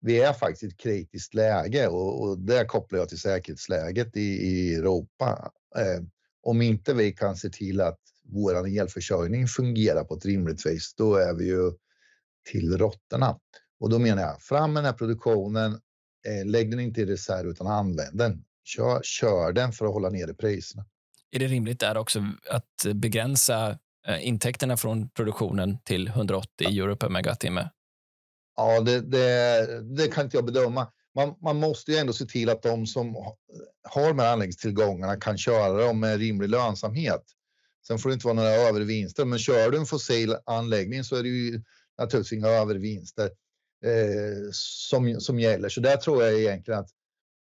vi 0.00 0.20
är 0.20 0.32
faktiskt 0.32 0.62
i 0.62 0.66
ett 0.66 0.76
kritiskt 0.76 1.34
läge 1.34 1.88
och, 1.88 2.22
och 2.22 2.38
det 2.38 2.64
kopplar 2.64 2.98
jag 2.98 3.08
till 3.08 3.20
säkerhetsläget 3.20 4.16
i, 4.16 4.20
i 4.20 4.74
Europa. 4.74 5.52
Eh, 5.76 6.02
om 6.42 6.62
inte 6.62 6.94
vi 6.94 7.12
kan 7.12 7.36
se 7.36 7.50
till 7.50 7.80
att 7.80 7.98
vår 8.24 8.66
elförsörjning 8.66 9.46
fungerar 9.46 10.04
på 10.04 10.14
ett 10.14 10.24
rimligt 10.24 10.66
vis, 10.66 10.94
då 10.94 11.14
är 11.14 11.34
vi 11.34 11.46
ju 11.46 11.72
till 12.50 12.78
råttorna. 12.78 13.38
Och 13.80 13.90
då 13.90 13.98
menar 13.98 14.22
jag, 14.22 14.42
fram 14.42 14.72
med 14.72 14.82
den 14.82 14.90
här 14.92 14.98
produktionen, 14.98 15.72
eh, 16.26 16.46
lägg 16.46 16.70
den 16.70 16.80
inte 16.80 17.00
i 17.00 17.06
reserv 17.06 17.48
utan 17.48 17.66
använd 17.66 18.18
den. 18.18 18.44
Kör, 18.64 19.00
kör 19.02 19.52
den 19.52 19.72
för 19.72 19.86
att 19.86 19.92
hålla 19.92 20.10
nere 20.10 20.34
priserna. 20.34 20.84
Är 21.36 21.40
det 21.40 21.46
rimligt 21.46 21.80
där 21.80 21.96
också 21.96 22.24
att 22.50 22.94
begränsa 22.94 23.78
eh, 24.08 24.26
intäkterna 24.26 24.76
från 24.76 25.08
produktionen 25.08 25.78
till 25.84 26.08
180 26.08 26.66
euro 26.66 26.96
per 26.96 27.08
megawattimme? 27.08 27.70
Ja, 28.56 28.80
det, 28.80 29.00
det, 29.00 29.96
det, 29.96 30.08
kan 30.08 30.24
inte 30.24 30.36
jag 30.36 30.44
bedöma. 30.44 30.86
Man, 31.14 31.34
man, 31.42 31.56
måste 31.56 31.92
ju 31.92 31.98
ändå 31.98 32.12
se 32.12 32.24
till 32.24 32.48
att 32.48 32.62
de 32.62 32.86
som 32.86 33.14
har 33.88 34.08
de 34.08 34.18
här 34.18 34.32
anläggningstillgångarna 34.32 35.16
kan 35.16 35.38
köra 35.38 35.86
dem 35.86 36.00
med 36.00 36.18
rimlig 36.18 36.48
lönsamhet. 36.48 37.22
Sen 37.86 37.98
får 37.98 38.08
det 38.08 38.12
inte 38.12 38.26
vara 38.26 38.34
några 38.34 38.50
övervinster, 38.50 39.24
men 39.24 39.38
kör 39.38 39.70
du 39.70 39.78
en 39.78 39.86
fossil 39.86 40.36
anläggning 40.46 41.04
så 41.04 41.16
är 41.16 41.22
det 41.22 41.28
ju 41.28 41.62
naturligtvis 41.98 42.38
inga 42.38 42.48
övervinster 42.48 43.24
eh, 43.84 44.50
som, 44.52 45.20
som 45.20 45.40
gäller. 45.40 45.68
Så 45.68 45.80
där 45.80 45.96
tror 45.96 46.22
jag 46.22 46.40
egentligen 46.40 46.80
att 46.80 46.90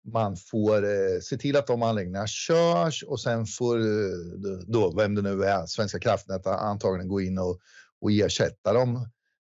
man 0.04 0.36
får 0.36 0.84
eh, 0.84 1.20
se 1.22 1.36
till 1.36 1.56
att 1.56 1.66
de 1.66 1.82
anläggningarna 1.82 2.26
körs 2.26 3.02
och 3.02 3.20
sen 3.20 3.46
får 3.46 3.78
eh, 3.78 4.64
då, 4.66 4.94
vem 4.96 5.14
det 5.14 5.22
nu 5.22 5.44
är, 5.44 5.66
Svenska 5.66 5.98
kraftnät 5.98 6.46
antagligen 6.46 7.08
gå 7.08 7.20
in 7.20 7.38
och, 7.38 7.60
och 8.00 8.12
ersätta 8.12 8.72
dem 8.72 8.96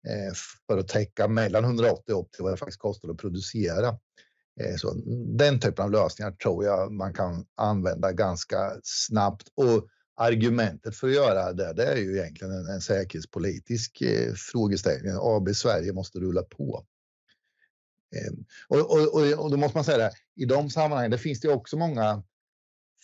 eh, 0.08 0.34
för 0.66 0.78
att 0.78 0.88
täcka 0.88 1.28
mellan 1.28 1.64
180 1.64 2.14
och 2.14 2.32
till 2.32 2.42
vad 2.42 2.52
det 2.52 2.56
faktiskt 2.56 2.80
kostar 2.80 3.08
att 3.08 3.18
producera. 3.18 3.88
Eh, 4.60 4.76
så 4.76 4.94
den 5.38 5.60
typen 5.60 5.84
av 5.84 5.90
lösningar 5.90 6.32
tror 6.32 6.64
jag 6.64 6.92
man 6.92 7.14
kan 7.14 7.46
använda 7.54 8.12
ganska 8.12 8.72
snabbt 8.82 9.48
och 9.54 9.88
argumentet 10.16 10.96
för 10.96 11.08
att 11.08 11.14
göra 11.14 11.52
det, 11.52 11.72
det 11.72 11.84
är 11.84 11.96
ju 11.96 12.18
egentligen 12.18 12.52
en, 12.52 12.66
en 12.66 12.80
säkerhetspolitisk 12.80 14.02
eh, 14.02 14.32
frågeställning. 14.34 15.12
AB 15.20 15.48
Sverige 15.48 15.92
måste 15.92 16.18
rulla 16.18 16.42
på. 16.42 16.86
Eh, 18.16 18.32
och, 18.68 18.90
och, 18.90 19.14
och, 19.14 19.44
och, 19.44 19.50
då 19.50 19.56
måste 19.56 19.76
man 19.76 19.84
säga 19.84 19.98
det, 19.98 20.10
i 20.36 20.44
de 20.44 20.70
sammanhangen, 20.70 21.10
det 21.10 21.18
finns 21.18 21.40
det 21.40 21.48
också 21.48 21.76
många 21.76 22.22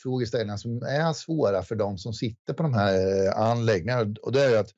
frågeställningar 0.02 0.56
som 0.56 0.82
är 0.82 1.12
svåra 1.12 1.62
för 1.62 1.76
de 1.76 1.98
som 1.98 2.12
sitter 2.12 2.54
på 2.54 2.62
de 2.62 2.74
här 2.74 3.26
eh, 3.26 3.36
anläggningarna. 3.36 4.14
Och 4.22 4.32
det 4.32 4.42
är 4.42 4.50
ju 4.50 4.56
att 4.56 4.70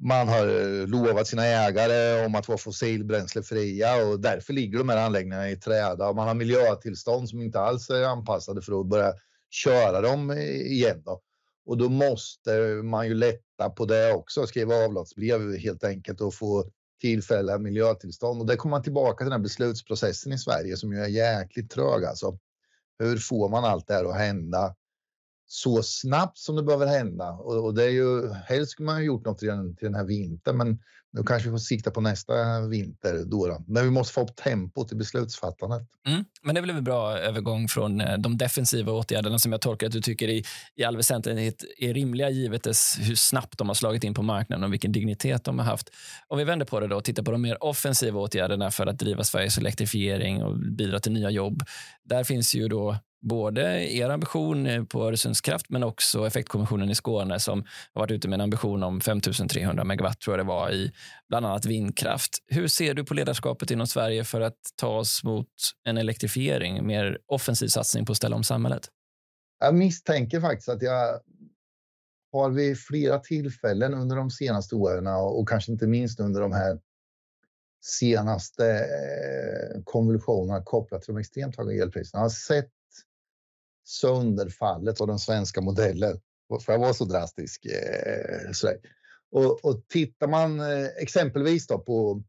man 0.00 0.28
har 0.28 0.48
eh, 0.48 0.86
lovat 0.86 1.26
sina 1.26 1.44
ägare 1.46 2.26
om 2.26 2.34
att 2.34 2.48
vara 2.48 2.58
fossilbränslefria 2.58 4.06
och 4.06 4.20
därför 4.20 4.52
ligger 4.52 4.78
de 4.78 4.88
här 4.88 5.06
anläggningarna 5.06 5.50
i 5.50 5.56
träda. 5.56 6.08
Och 6.08 6.16
man 6.16 6.28
har 6.28 6.34
miljötillstånd 6.34 7.28
som 7.28 7.40
inte 7.40 7.60
alls 7.60 7.90
är 7.90 8.02
anpassade 8.02 8.62
för 8.62 8.80
att 8.80 8.86
börja 8.86 9.14
köra 9.50 10.00
dem 10.00 10.32
igen. 10.32 11.02
Då. 11.04 11.22
Och 11.66 11.78
då 11.78 11.88
måste 11.88 12.50
man 12.84 13.08
ju 13.08 13.14
lätta 13.14 13.70
på 13.70 13.84
det 13.84 14.12
också, 14.12 14.46
skriva 14.46 14.74
avlatsbrev 14.74 15.56
helt 15.56 15.84
enkelt 15.84 16.20
och 16.20 16.34
få 16.34 16.70
tillfälliga 17.00 17.58
miljötillstånd. 17.58 18.40
Och 18.40 18.46
där 18.46 18.56
kommer 18.56 18.70
man 18.70 18.82
tillbaka 18.82 19.16
till 19.16 19.24
den 19.24 19.32
här 19.32 19.38
beslutsprocessen 19.38 20.32
i 20.32 20.38
Sverige 20.38 20.76
som 20.76 20.92
ju 20.92 20.98
är 20.98 21.08
jäkligt 21.08 21.70
trög. 21.70 22.04
Alltså, 22.04 22.38
hur 22.98 23.16
får 23.16 23.48
man 23.48 23.64
allt 23.64 23.86
det 23.86 23.94
här 23.94 24.04
att 24.04 24.16
hända 24.16 24.74
så 25.48 25.82
snabbt 25.82 26.38
som 26.38 26.56
det 26.56 26.62
behöver 26.62 26.86
hända? 26.86 27.30
Och, 27.30 27.64
och 27.64 27.74
det 27.74 27.84
är 27.84 27.90
ju 27.90 28.32
helst 28.32 28.72
skulle 28.72 28.86
man 28.86 28.94
ha 28.94 29.02
gjort 29.02 29.24
något 29.24 29.38
till 29.38 29.48
den, 29.48 29.76
till 29.76 29.84
den 29.84 29.94
här 29.94 30.04
vintern, 30.04 30.56
men 30.56 30.78
nu 31.12 31.22
kanske 31.22 31.48
vi 31.48 31.52
får 31.52 31.58
sikta 31.58 31.90
på 31.90 32.00
nästa 32.00 32.60
vinter. 32.66 33.24
Då, 33.26 33.46
då. 33.46 33.64
Men 33.66 33.84
vi 33.84 33.90
måste 33.90 34.14
få 34.14 34.20
upp 34.20 34.36
tempot 34.36 34.92
i 34.92 34.94
beslutsfattandet. 34.94 35.88
Mm, 36.06 36.24
men 36.42 36.54
det 36.54 36.58
är 36.58 36.62
väl 36.62 36.70
en 36.70 36.84
bra 36.84 37.18
övergång 37.18 37.68
från 37.68 38.00
eh, 38.00 38.18
de 38.18 38.38
defensiva 38.38 38.92
åtgärderna 38.92 39.38
som 39.38 39.52
jag 39.52 39.60
tolkar 39.60 39.86
att 39.86 39.92
du 39.92 40.00
tycker 40.00 40.28
i, 40.28 40.44
i 40.76 40.84
all 40.84 40.96
väsentlighet 40.96 41.64
är 41.78 41.94
rimliga 41.94 42.30
givet 42.30 42.62
dess, 42.62 42.96
hur 43.00 43.14
snabbt 43.14 43.58
de 43.58 43.68
har 43.68 43.74
slagit 43.74 44.04
in 44.04 44.14
på 44.14 44.22
marknaden 44.22 44.64
och 44.64 44.72
vilken 44.72 44.92
dignitet 44.92 45.44
de 45.44 45.58
har 45.58 45.66
haft. 45.66 45.90
Om 46.26 46.38
vi 46.38 46.44
vänder 46.44 46.66
på 46.66 46.80
det 46.80 46.86
då 46.86 46.96
och 46.96 47.04
tittar 47.04 47.22
på 47.22 47.30
de 47.30 47.42
mer 47.42 47.64
offensiva 47.64 48.20
åtgärderna 48.20 48.70
för 48.70 48.86
att 48.86 48.98
driva 48.98 49.24
Sveriges 49.24 49.58
elektrifiering 49.58 50.42
och 50.42 50.58
bidra 50.58 51.00
till 51.00 51.12
nya 51.12 51.30
jobb. 51.30 51.62
Där 52.04 52.24
finns 52.24 52.54
ju 52.54 52.68
då 52.68 52.96
både 53.20 53.62
er 53.96 54.10
ambition 54.10 54.66
eh, 54.66 54.84
på 54.84 55.04
Öresundskraft 55.04 55.70
men 55.70 55.82
också 55.82 56.26
Effektkommissionen 56.26 56.90
i 56.90 56.94
Skåne 56.94 57.40
som 57.40 57.64
har 57.92 58.02
varit 58.02 58.10
ute 58.10 58.28
med 58.28 58.36
en 58.36 58.40
ambition 58.40 58.82
om 58.82 59.00
5300 59.00 59.84
megawatt 59.84 60.20
tror 60.20 60.36
jag 60.36 60.46
det 60.46 60.48
var 60.48 60.70
i 60.70 60.92
bland 61.28 61.46
annat 61.46 61.66
vindkraft. 61.66 62.38
Hur 62.46 62.68
ser 62.68 62.94
du 62.94 63.04
på 63.04 63.14
ledarskapet 63.14 63.70
inom 63.70 63.86
Sverige 63.86 64.24
för 64.24 64.40
att 64.40 64.58
ta 64.76 64.98
oss 64.98 65.24
mot 65.24 65.48
en 65.84 65.98
elektrifiering, 65.98 66.86
mer 66.86 67.18
offensiv 67.26 67.68
satsning 67.68 68.06
på 68.06 68.12
att 68.12 68.16
ställa 68.16 68.36
om 68.36 68.44
samhället? 68.44 68.88
Jag 69.60 69.74
misstänker 69.74 70.40
faktiskt 70.40 70.68
att 70.68 70.82
jag 70.82 71.20
har 72.32 72.50
vid 72.50 72.80
flera 72.80 73.18
tillfällen 73.18 73.94
under 73.94 74.16
de 74.16 74.30
senaste 74.30 74.74
åren 74.74 75.06
och 75.06 75.48
kanske 75.48 75.72
inte 75.72 75.86
minst 75.86 76.20
under 76.20 76.40
de 76.40 76.52
här 76.52 76.78
senaste 77.80 78.70
eh, 78.70 79.82
konvulsionerna 79.84 80.62
kopplat 80.62 81.02
till 81.02 81.14
de 81.14 81.20
extremt 81.20 81.56
höga 81.56 81.82
elpriserna. 81.82 82.18
Jag 82.20 82.24
har 82.24 82.30
sett 82.30 82.70
sönderfallet 83.88 85.00
av 85.00 85.06
den 85.06 85.18
svenska 85.18 85.60
modellen. 85.60 86.20
För 86.64 86.72
jag 86.72 86.80
vara 86.80 86.94
så 86.94 87.04
drastisk? 87.04 87.66
Eh, 87.66 88.52
så 88.52 88.72
och, 89.30 89.64
och 89.64 89.88
tittar 89.88 90.28
man 90.28 90.60
eh, 90.60 90.86
exempelvis 90.86 91.66
då 91.66 91.78
på 91.78 92.22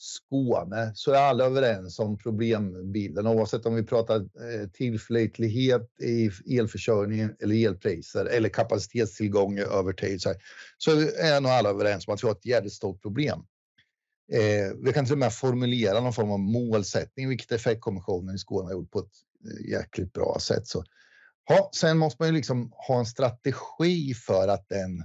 Skåne 0.00 0.92
så 0.94 1.12
är 1.12 1.18
alla 1.18 1.44
överens 1.44 1.98
om 1.98 2.18
problembilden 2.18 3.26
oavsett 3.26 3.66
om 3.66 3.74
vi 3.74 3.82
pratar 3.82 4.16
eh, 4.16 4.68
tillförlitlighet 4.72 6.00
i 6.00 6.30
elförsörjningen 6.58 7.36
eller 7.40 7.66
elpriser 7.66 8.24
eller 8.24 8.48
kapacitetstillgång 8.48 9.58
över 9.58 9.92
tid 9.92 10.22
så, 10.22 10.28
här, 10.28 10.38
så 10.78 10.90
är 11.00 11.40
nog 11.40 11.52
alla 11.52 11.70
överens 11.70 12.08
om 12.08 12.14
att 12.14 12.22
vi 12.22 12.26
har 12.26 12.34
ett 12.34 12.46
jävligt 12.46 12.72
stort 12.72 13.02
problem. 13.02 13.38
Eh, 14.32 14.74
vi 14.84 14.92
kan 14.92 15.04
till 15.04 15.12
och 15.12 15.18
med 15.18 15.32
formulera 15.32 16.00
någon 16.00 16.12
form 16.12 16.30
av 16.30 16.38
målsättning, 16.38 17.28
vilket 17.28 17.52
Effektkommissionen 17.52 18.34
i 18.34 18.38
Skåne 18.38 18.66
har 18.66 18.72
gjort 18.72 18.90
på 18.90 18.98
ett 18.98 19.12
Eh, 19.44 19.70
jäkligt 19.70 20.12
bra 20.12 20.38
sätt. 20.40 20.66
Så, 20.66 20.84
ja, 21.48 21.70
sen 21.74 21.98
måste 21.98 22.22
man 22.22 22.28
ju 22.28 22.34
liksom 22.34 22.72
ha 22.88 22.98
en 22.98 23.06
strategi 23.06 24.14
för 24.14 24.48
att 24.48 24.68
den 24.68 25.00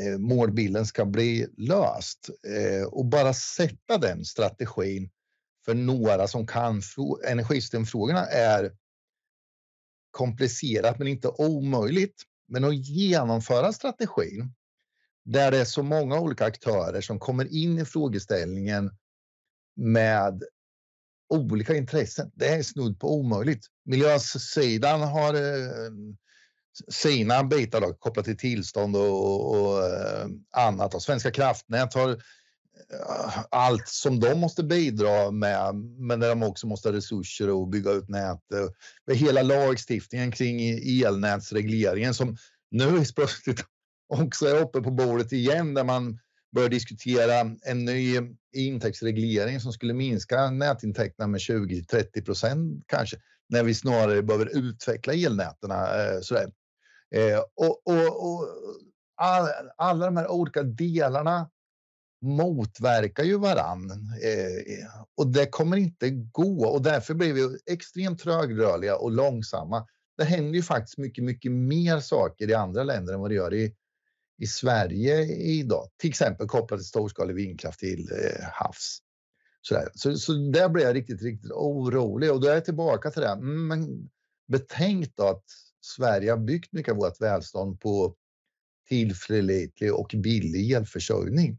eh, 0.00 0.18
målbilden 0.18 0.86
ska 0.86 1.04
bli 1.04 1.46
löst 1.56 2.30
eh, 2.46 2.86
och 2.86 3.06
bara 3.06 3.34
sätta 3.34 3.98
den 3.98 4.24
strategin 4.24 5.10
för 5.64 5.74
några 5.74 6.28
som 6.28 6.46
kan 6.46 6.82
energisystemfrågorna 7.26 8.26
är 8.26 8.72
komplicerat 10.10 10.98
men 10.98 11.08
inte 11.08 11.28
omöjligt. 11.28 12.22
Men 12.48 12.64
att 12.64 12.76
genomföra 12.76 13.72
strategin 13.72 14.54
där 15.24 15.50
det 15.50 15.58
är 15.58 15.64
så 15.64 15.82
många 15.82 16.20
olika 16.20 16.44
aktörer 16.44 17.00
som 17.00 17.18
kommer 17.18 17.54
in 17.54 17.78
i 17.78 17.84
frågeställningen 17.84 18.90
med 19.76 20.42
olika 21.30 21.76
intressen. 21.76 22.30
Det 22.34 22.48
är 22.48 22.62
snudd 22.62 23.00
på 23.00 23.14
omöjligt. 23.14 23.66
Miljösidan 23.84 25.00
har 25.00 25.34
eh, 25.34 25.90
sina 26.88 27.44
bitar 27.44 27.80
då, 27.80 27.94
kopplat 27.94 28.24
till 28.24 28.36
tillstånd 28.36 28.96
och, 28.96 29.50
och 29.50 29.84
eh, 29.84 30.26
annat. 30.50 30.94
Och 30.94 31.02
Svenska 31.02 31.30
kraftnät 31.30 31.94
har 31.94 32.10
eh, 32.10 33.44
allt 33.50 33.88
som 33.88 34.20
de 34.20 34.34
måste 34.34 34.62
bidra 34.62 35.30
med, 35.30 35.74
men 35.74 36.20
där 36.20 36.28
de 36.28 36.42
också 36.42 36.66
måste 36.66 36.88
ha 36.88 36.96
resurser 36.96 37.50
och 37.50 37.68
bygga 37.68 37.90
ut 37.90 38.08
nät. 38.08 38.40
Hela 39.12 39.42
lagstiftningen 39.42 40.32
kring 40.32 40.60
elnätsregleringen 41.04 42.14
som 42.14 42.36
nu 42.70 43.04
plötsligt 43.16 43.64
också 44.08 44.46
är 44.46 44.62
uppe 44.62 44.80
på 44.80 44.90
bordet 44.90 45.32
igen 45.32 45.74
där 45.74 45.84
man 45.84 46.18
börjar 46.54 46.68
diskutera 46.68 47.56
en 47.62 47.84
ny 47.84 48.20
intäktsreglering 48.52 49.60
som 49.60 49.72
skulle 49.72 49.94
minska 49.94 50.50
nätintäkterna 50.50 51.26
med 51.26 51.38
20-30 51.38 52.24
procent 52.24 52.84
kanske, 52.86 53.16
när 53.48 53.64
vi 53.64 53.74
snarare 53.74 54.22
behöver 54.22 54.58
utveckla 54.58 55.12
elnäten. 55.12 55.70
Eh, 55.70 56.20
sådär. 56.22 56.52
Eh, 57.14 57.38
och, 57.56 57.86
och, 57.86 58.32
och 58.32 58.48
all, 59.16 59.48
alla 59.76 60.04
de 60.04 60.16
här 60.16 60.30
olika 60.30 60.62
delarna 60.62 61.50
motverkar 62.22 63.24
ju 63.24 63.38
varann 63.38 63.90
eh, 64.22 64.86
och 65.16 65.26
det 65.26 65.46
kommer 65.46 65.76
inte 65.76 66.10
gå 66.10 66.66
och 66.66 66.82
därför 66.82 67.14
blir 67.14 67.32
vi 67.32 67.58
extremt 67.66 68.20
trögrörliga 68.20 68.96
och 68.96 69.10
långsamma. 69.10 69.86
Det 70.18 70.24
händer 70.24 70.54
ju 70.54 70.62
faktiskt 70.62 70.98
mycket, 70.98 71.24
mycket 71.24 71.52
mer 71.52 72.00
saker 72.00 72.50
i 72.50 72.54
andra 72.54 72.82
länder 72.82 73.14
än 73.14 73.20
vad 73.20 73.30
det 73.30 73.34
gör 73.34 73.54
i 73.54 73.74
i 74.40 74.46
Sverige 74.46 75.24
idag, 75.36 75.88
till 75.96 76.10
exempel 76.10 76.46
kopplat 76.46 76.80
till 76.80 76.86
storskalig 76.86 77.34
vindkraft 77.34 77.80
till 77.80 78.08
eh, 78.12 78.46
havs. 78.52 78.98
Sådär. 79.62 79.88
Så, 79.94 80.16
så 80.16 80.32
där 80.32 80.68
blir 80.68 80.84
jag 80.84 80.94
riktigt, 80.94 81.22
riktigt 81.22 81.50
orolig 81.50 82.32
och 82.32 82.40
då 82.40 82.48
är 82.48 82.54
jag 82.54 82.64
tillbaka 82.64 83.10
till 83.10 83.22
det. 83.22 83.28
Mm, 83.28 83.66
men 83.66 84.10
betänk 84.48 85.16
då 85.16 85.28
att 85.28 85.44
Sverige 85.80 86.30
har 86.30 86.38
byggt 86.38 86.72
mycket 86.72 86.92
av 86.92 86.98
vårt 86.98 87.20
välstånd 87.20 87.80
på 87.80 88.14
tillförlitlig 88.88 89.94
och 89.94 90.14
billig 90.16 90.72
elförsörjning. 90.72 91.58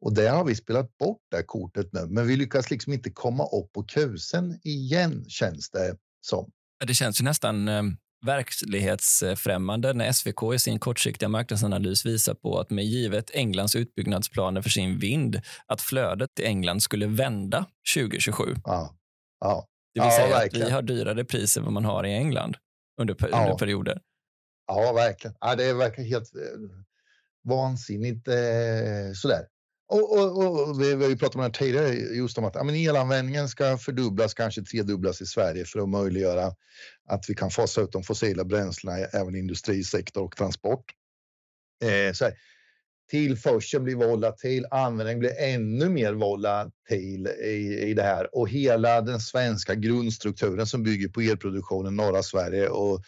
Och 0.00 0.14
där 0.14 0.30
har 0.30 0.44
vi 0.44 0.54
spelat 0.54 0.98
bort 0.98 1.22
det 1.30 1.42
kortet 1.42 1.92
nu, 1.92 2.06
men 2.08 2.26
vi 2.26 2.36
lyckas 2.36 2.70
liksom 2.70 2.92
inte 2.92 3.10
komma 3.10 3.44
upp 3.46 3.72
på 3.72 3.82
kusen 3.82 4.60
igen 4.62 5.24
känns 5.28 5.70
det 5.70 5.96
som. 6.20 6.50
Det 6.86 6.94
känns 6.94 7.20
ju 7.20 7.24
nästan 7.24 7.68
eh, 7.68 7.82
verklighetsfrämmande 8.22 9.92
när 9.92 10.12
SVK 10.12 10.54
i 10.54 10.58
sin 10.58 10.78
kortsiktiga 10.78 11.28
marknadsanalys 11.28 12.06
visar 12.06 12.34
på 12.34 12.58
att 12.58 12.70
med 12.70 12.84
givet 12.84 13.30
Englands 13.34 13.76
utbyggnadsplaner 13.76 14.62
för 14.62 14.70
sin 14.70 14.98
vind 14.98 15.40
att 15.66 15.80
flödet 15.80 16.34
till 16.34 16.44
England 16.44 16.80
skulle 16.82 17.06
vända 17.06 17.66
2027. 17.94 18.54
Ja. 18.64 18.94
Ja. 19.40 19.66
Det 19.94 20.00
vill 20.00 20.08
ja, 20.08 20.16
säga 20.16 20.28
verkligen. 20.28 20.66
att 20.66 20.70
vi 20.70 20.74
har 20.74 20.82
dyrare 20.82 21.24
priser 21.24 21.60
än 21.60 21.64
vad 21.64 21.72
man 21.72 21.84
har 21.84 22.06
i 22.06 22.14
England 22.14 22.56
under, 23.00 23.16
ja. 23.20 23.42
under 23.42 23.58
perioder. 23.58 24.00
Ja, 24.66 24.92
verkligen. 24.92 25.36
Ja, 25.40 25.54
det 25.54 25.72
verkar 25.74 26.02
helt 26.02 26.34
eh, 26.34 26.40
vansinnigt 27.48 28.28
eh, 28.28 28.34
sådär. 29.14 29.46
Och, 29.90 30.18
och, 30.18 30.68
och, 30.68 30.80
vi, 30.80 30.94
vi 30.94 31.02
har 31.04 31.10
ju 31.10 31.16
pratat 31.16 31.36
om 31.36 31.42
det 31.42 31.58
tidigare, 31.58 31.94
just 31.94 32.38
om 32.38 32.44
att 32.44 32.54
ja, 32.54 32.64
men 32.64 32.74
elanvändningen 32.74 33.48
ska 33.48 33.78
fördubblas, 33.78 34.34
kanske 34.34 34.62
tredubblas 34.62 35.20
i 35.20 35.26
Sverige 35.26 35.64
för 35.64 35.80
att 35.80 35.88
möjliggöra 35.88 36.54
att 37.08 37.24
vi 37.28 37.34
kan 37.34 37.50
fasa 37.50 37.80
ut 37.80 37.92
de 37.92 38.02
fossila 38.02 38.44
bränslena 38.44 38.98
även 38.98 39.34
i 39.34 39.38
industrisektor 39.38 40.22
och 40.22 40.36
transport. 40.36 40.84
Eh, 41.84 42.12
så 42.12 42.24
här, 42.24 42.34
tillförseln 43.10 43.84
blir 43.84 43.94
volatil, 43.94 44.66
användningen 44.70 45.18
blir 45.18 45.38
ännu 45.38 45.88
mer 45.88 46.12
volatil 46.12 47.26
i, 47.26 47.78
i 47.82 47.94
det 47.94 48.02
här 48.02 48.36
och 48.36 48.48
hela 48.48 49.00
den 49.00 49.20
svenska 49.20 49.74
grundstrukturen 49.74 50.66
som 50.66 50.82
bygger 50.82 51.08
på 51.08 51.20
elproduktionen 51.20 51.92
i 51.92 51.96
norra 51.96 52.22
Sverige 52.22 52.68
och, 52.68 53.02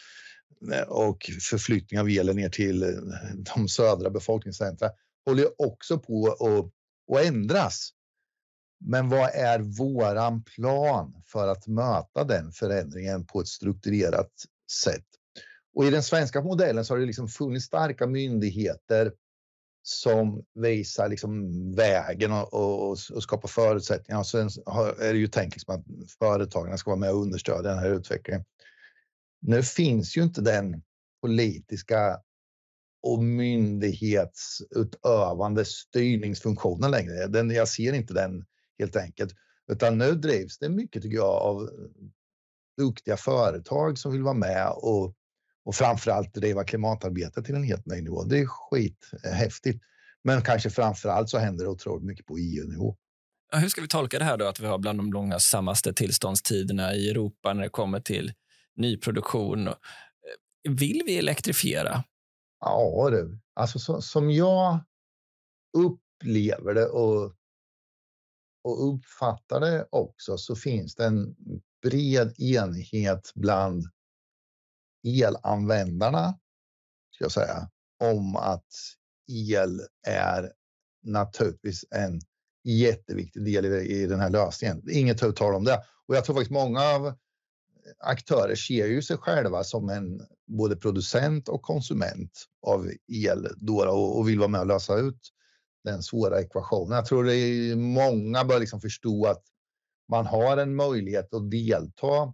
och 0.87 1.29
förflyttning 1.41 1.99
av 1.99 2.09
elen 2.09 2.35
ner 2.35 2.49
till 2.49 2.85
de 3.55 3.67
södra 3.67 4.09
befolkningscentra 4.09 4.89
håller 5.25 5.61
också 5.61 5.99
på 5.99 6.27
att, 6.27 7.17
att 7.17 7.25
ändras. 7.25 7.89
Men 8.85 9.09
vad 9.09 9.29
är 9.29 9.59
våran 9.59 10.43
plan 10.43 11.23
för 11.25 11.47
att 11.47 11.67
möta 11.67 12.23
den 12.23 12.51
förändringen 12.51 13.25
på 13.25 13.41
ett 13.41 13.47
strukturerat 13.47 14.31
sätt? 14.83 15.05
Och 15.75 15.85
i 15.85 15.89
den 15.89 16.03
svenska 16.03 16.41
modellen 16.41 16.85
så 16.85 16.93
har 16.93 16.99
det 16.99 17.05
liksom 17.05 17.27
funnits 17.27 17.65
starka 17.65 18.07
myndigheter 18.07 19.13
som 19.83 20.45
visar 20.53 21.09
liksom 21.09 21.51
vägen 21.75 22.31
och, 22.31 22.53
och, 22.53 22.89
och 22.89 23.23
skapar 23.23 23.47
förutsättningar. 23.47 24.19
Och 24.19 24.27
sen 24.27 24.49
är 24.99 25.13
det 25.13 25.19
ju 25.19 25.27
tänkt 25.27 25.55
liksom 25.55 25.75
att 25.75 26.11
företagen 26.19 26.77
ska 26.77 26.89
vara 26.91 26.99
med 26.99 27.11
och 27.11 27.21
understödja 27.21 27.61
den 27.61 27.79
här 27.79 27.89
utvecklingen. 27.89 28.45
Nu 29.41 29.63
finns 29.63 30.17
ju 30.17 30.23
inte 30.23 30.41
den 30.41 30.81
politiska 31.21 32.19
och 33.03 33.23
myndighetsutövande 33.23 35.65
styrningsfunktionen 35.65 36.91
längre. 36.91 37.27
Den, 37.27 37.49
jag 37.49 37.67
ser 37.67 37.93
inte 37.93 38.13
den 38.13 38.45
helt 38.79 38.95
enkelt, 38.95 39.33
utan 39.71 39.97
nu 39.97 40.11
drivs 40.11 40.57
det 40.57 40.69
mycket 40.69 41.03
tycker 41.03 41.17
jag 41.17 41.35
av 41.35 41.61
eh, 41.61 41.67
duktiga 42.77 43.17
företag 43.17 43.97
som 43.97 44.11
vill 44.11 44.23
vara 44.23 44.33
med 44.33 44.71
och, 44.75 45.15
och 45.65 45.75
framförallt 45.75 46.33
driva 46.33 46.63
klimatarbetet 46.63 47.45
till 47.45 47.55
en 47.55 47.63
helt 47.63 47.85
ny 47.85 48.01
nivå. 48.01 48.23
Det 48.23 48.39
är 48.39 48.45
skithäftigt. 48.45 49.83
Men 50.23 50.41
kanske 50.41 50.69
framför 50.69 51.09
allt 51.09 51.29
så 51.29 51.37
händer 51.37 51.65
det 51.65 51.71
otroligt 51.71 52.05
mycket 52.05 52.25
på 52.25 52.37
EU-nivå. 52.37 52.95
Ja, 53.51 53.57
hur 53.57 53.69
ska 53.69 53.81
vi 53.81 53.87
tolka 53.87 54.19
det 54.19 54.25
här 54.25 54.37
då 54.37 54.45
att 54.45 54.59
vi 54.59 54.65
har 54.65 54.77
bland 54.77 54.99
de 54.99 55.13
långsammaste 55.13 55.93
tillståndstiderna 55.93 56.93
i 56.93 57.09
Europa 57.09 57.53
när 57.53 57.63
det 57.63 57.69
kommer 57.69 57.99
till 57.99 58.33
nyproduktion? 58.75 59.67
Eh, 59.67 59.73
vill 60.69 61.01
vi 61.05 61.17
elektrifiera? 61.17 62.03
Ja 62.65 63.09
du, 63.11 63.39
alltså 63.53 63.79
så, 63.79 64.01
som 64.01 64.31
jag 64.31 64.83
upplever 65.77 66.73
det 66.73 66.85
och, 66.85 67.35
och 68.63 68.93
uppfattar 68.93 69.59
det 69.59 69.87
också 69.89 70.37
så 70.37 70.55
finns 70.55 70.95
det 70.95 71.05
en 71.05 71.35
bred 71.81 72.33
enighet 72.39 73.31
bland 73.35 73.85
elanvändarna, 75.03 76.39
ska 77.11 77.25
jag 77.25 77.31
säga, 77.31 77.69
om 78.03 78.35
att 78.35 78.73
el 79.31 79.81
är 80.07 80.53
naturligtvis 81.03 81.85
en 81.91 82.21
jätteviktig 82.63 83.45
del 83.45 83.65
i, 83.65 84.01
i 84.01 84.07
den 84.07 84.19
här 84.19 84.29
lösningen. 84.29 84.83
Inget 84.89 85.35
tal 85.35 85.55
om 85.55 85.63
det. 85.63 85.83
Och 86.07 86.15
jag 86.15 86.25
tror 86.25 86.35
faktiskt 86.35 86.51
många 86.51 86.81
av 86.81 87.17
aktörer 87.99 88.55
ser 88.55 88.87
ju 88.87 89.01
sig 89.01 89.17
själva 89.17 89.63
som 89.63 89.89
en 89.89 90.21
både 90.47 90.75
producent 90.75 91.49
och 91.49 91.61
konsument 91.61 92.45
av 92.67 92.91
el 93.07 93.47
då 93.57 93.85
och, 93.91 94.27
vill 94.27 94.39
vara 94.39 94.49
med 94.49 94.61
och 94.61 94.67
lösa 94.67 94.95
ut 94.95 95.19
den 95.83 96.03
svåra 96.03 96.41
ekvationen. 96.41 96.95
Jag 96.95 97.05
tror 97.05 97.23
det 97.23 97.35
är 97.35 97.75
många 97.75 98.43
bör 98.43 98.59
liksom 98.59 98.81
förstå 98.81 99.25
att 99.25 99.43
man 100.09 100.25
har 100.25 100.57
en 100.57 100.75
möjlighet 100.75 101.33
att 101.33 101.51
delta 101.51 102.33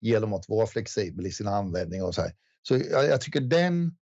genom 0.00 0.32
att 0.32 0.48
vara 0.48 0.66
flexibel 0.66 1.26
i 1.26 1.32
sin 1.32 1.48
användning 1.48 2.02
och 2.02 2.14
så 2.14 2.20
här. 2.20 2.32
Så 2.62 2.76
jag, 2.76 3.04
jag 3.04 3.20
tycker 3.20 3.40
den 3.40 3.96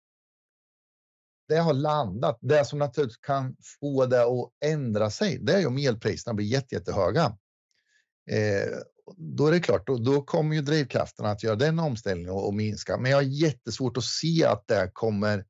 det 1.48 1.56
har 1.56 1.74
landat. 1.74 2.38
Det 2.40 2.64
som 2.64 2.78
naturligtvis 2.78 3.16
kan 3.16 3.56
få 3.80 4.06
det 4.06 4.22
att 4.22 4.50
ändra 4.64 5.10
sig, 5.10 5.38
det 5.38 5.52
är 5.52 5.58
ju 5.58 5.66
om 5.66 5.78
elpriserna 5.78 6.34
blir 6.34 6.46
jätte, 6.46 6.74
jättehöga. 6.74 7.36
Eh, 8.30 8.78
då 9.16 9.46
är 9.46 9.52
det 9.52 9.60
klart, 9.60 9.86
då, 9.86 9.98
då 9.98 10.22
kommer 10.22 10.56
ju 10.56 10.62
drivkrafterna 10.62 11.30
att 11.30 11.42
göra 11.42 11.56
den 11.56 11.78
omställningen 11.78 12.32
och, 12.32 12.46
och, 12.46 12.54
minska. 12.54 12.98
Men 12.98 13.10
jag 13.10 13.18
har 13.18 13.22
jättesvårt 13.22 13.96
att 13.96 14.04
se 14.04 14.44
att 14.44 14.64
det 14.68 14.90
kommer 14.92 15.44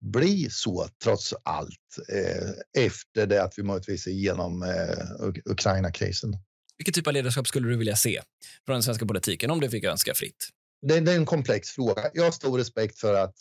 bli 0.00 0.48
så 0.50 0.88
trots 1.04 1.34
allt 1.42 1.98
eh, 2.12 2.84
efter 2.84 3.26
det 3.26 3.42
att 3.42 3.54
vi 3.56 3.62
möjligtvis 3.62 4.06
är 4.06 4.10
igenom 4.10 4.62
eh, 4.62 5.28
Ukraina-krisen. 5.44 6.32
Vilken 6.78 6.94
typ 6.94 7.06
av 7.06 7.12
ledarskap 7.12 7.48
skulle 7.48 7.68
du 7.68 7.76
vilja 7.76 7.96
se 7.96 8.22
från 8.66 8.74
den 8.74 8.82
svenska 8.82 9.06
politiken 9.06 9.50
om 9.50 9.60
du 9.60 9.70
fick 9.70 9.84
önska 9.84 10.14
fritt? 10.14 10.48
Det, 10.86 11.00
det 11.00 11.12
är 11.12 11.16
en 11.16 11.26
komplex 11.26 11.70
fråga. 11.70 12.10
Jag 12.14 12.24
har 12.24 12.30
stor 12.30 12.58
respekt 12.58 12.98
för 12.98 13.14
att 13.14 13.34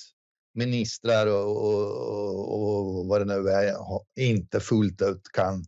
ministrar 0.54 1.28
och, 1.28 1.66
och, 1.66 3.00
och 3.00 3.08
vad 3.08 3.22
det 3.22 3.26
nu 3.26 3.50
är 3.50 3.76
inte 4.20 4.60
fullt 4.60 5.02
ut 5.02 5.22
kan 5.34 5.66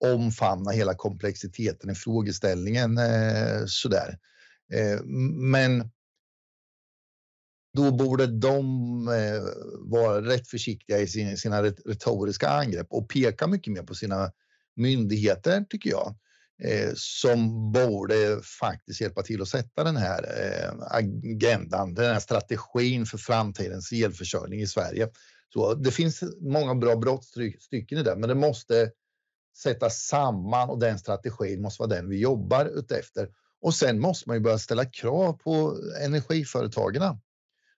omfamna 0.00 0.70
hela 0.70 0.94
komplexiteten 0.94 1.90
i 1.90 1.94
frågeställningen 1.94 2.98
eh, 2.98 3.64
sådär. 3.66 4.18
Eh, 4.72 5.00
men 5.52 5.90
då 7.76 7.90
borde 7.90 8.26
de 8.26 9.08
eh, 9.08 9.42
vara 9.78 10.22
rätt 10.22 10.48
försiktiga 10.48 10.98
i 10.98 11.06
sin, 11.06 11.36
sina 11.36 11.62
retoriska 11.62 12.48
angrepp 12.48 12.86
och 12.90 13.08
peka 13.08 13.46
mycket 13.46 13.72
mer 13.72 13.82
på 13.82 13.94
sina 13.94 14.32
myndigheter, 14.76 15.64
tycker 15.68 15.90
jag, 15.90 16.16
eh, 16.62 16.90
som 16.94 17.72
borde 17.72 18.40
faktiskt 18.60 19.00
hjälpa 19.00 19.22
till 19.22 19.42
att 19.42 19.48
sätta 19.48 19.84
den 19.84 19.96
här 19.96 20.22
eh, 20.22 20.96
agendan, 20.96 21.94
den 21.94 22.12
här 22.12 22.20
strategin 22.20 23.06
för 23.06 23.18
framtidens 23.18 23.92
elförsörjning 23.92 24.60
i 24.60 24.66
Sverige. 24.66 25.08
Så 25.52 25.74
det 25.74 25.90
finns 25.90 26.22
många 26.40 26.74
bra 26.74 26.96
brottstycken 26.96 27.98
i 27.98 28.02
det, 28.02 28.16
men 28.16 28.28
det 28.28 28.34
måste 28.34 28.90
sätta 29.62 29.90
samman 29.90 30.70
och 30.70 30.78
den 30.78 30.98
strategin 30.98 31.62
måste 31.62 31.82
vara 31.82 31.94
den 31.94 32.08
vi 32.08 32.18
jobbar 32.18 32.66
utefter. 32.66 33.28
Och 33.60 33.74
sen 33.74 34.00
måste 34.00 34.28
man 34.28 34.36
ju 34.36 34.40
börja 34.40 34.58
ställa 34.58 34.84
krav 34.84 35.32
på 35.32 35.76
energiföretagen. 36.02 37.02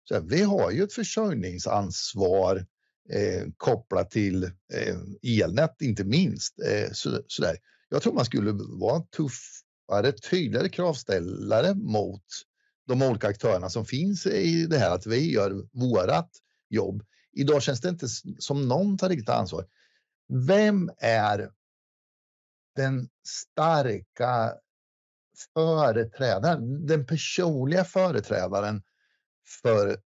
Så 0.04 0.20
vi 0.20 0.42
har 0.42 0.70
ju 0.70 0.82
ett 0.82 0.92
försörjningsansvar 0.92 2.66
eh, 3.10 3.46
kopplat 3.56 4.10
till 4.10 4.44
eh, 4.44 4.96
elnät, 5.22 5.82
inte 5.82 6.04
minst. 6.04 6.60
Eh, 6.60 6.92
så, 6.92 7.20
sådär. 7.26 7.56
Jag 7.88 8.02
tror 8.02 8.12
man 8.12 8.24
skulle 8.24 8.52
vara 8.52 9.00
tuffare, 9.00 10.12
tydligare 10.12 10.68
kravställare 10.68 11.74
mot 11.74 12.24
de 12.86 13.02
olika 13.02 13.28
aktörerna 13.28 13.70
som 13.70 13.84
finns 13.84 14.26
i 14.26 14.66
det 14.66 14.78
här, 14.78 14.90
att 14.90 15.06
vi 15.06 15.32
gör 15.32 15.68
vårat 15.72 16.30
jobb. 16.68 17.02
Idag 17.32 17.62
känns 17.62 17.80
det 17.80 17.88
inte 17.88 18.08
som 18.38 18.68
någon 18.68 18.98
tar 18.98 19.08
riktigt 19.08 19.28
ansvar. 19.28 19.66
Vem 20.28 20.90
är 20.98 21.50
den 22.76 23.08
starka 23.26 24.54
företrädaren, 25.54 26.86
den 26.86 27.06
personliga 27.06 27.84
företrädaren 27.84 28.82
för 29.62 30.00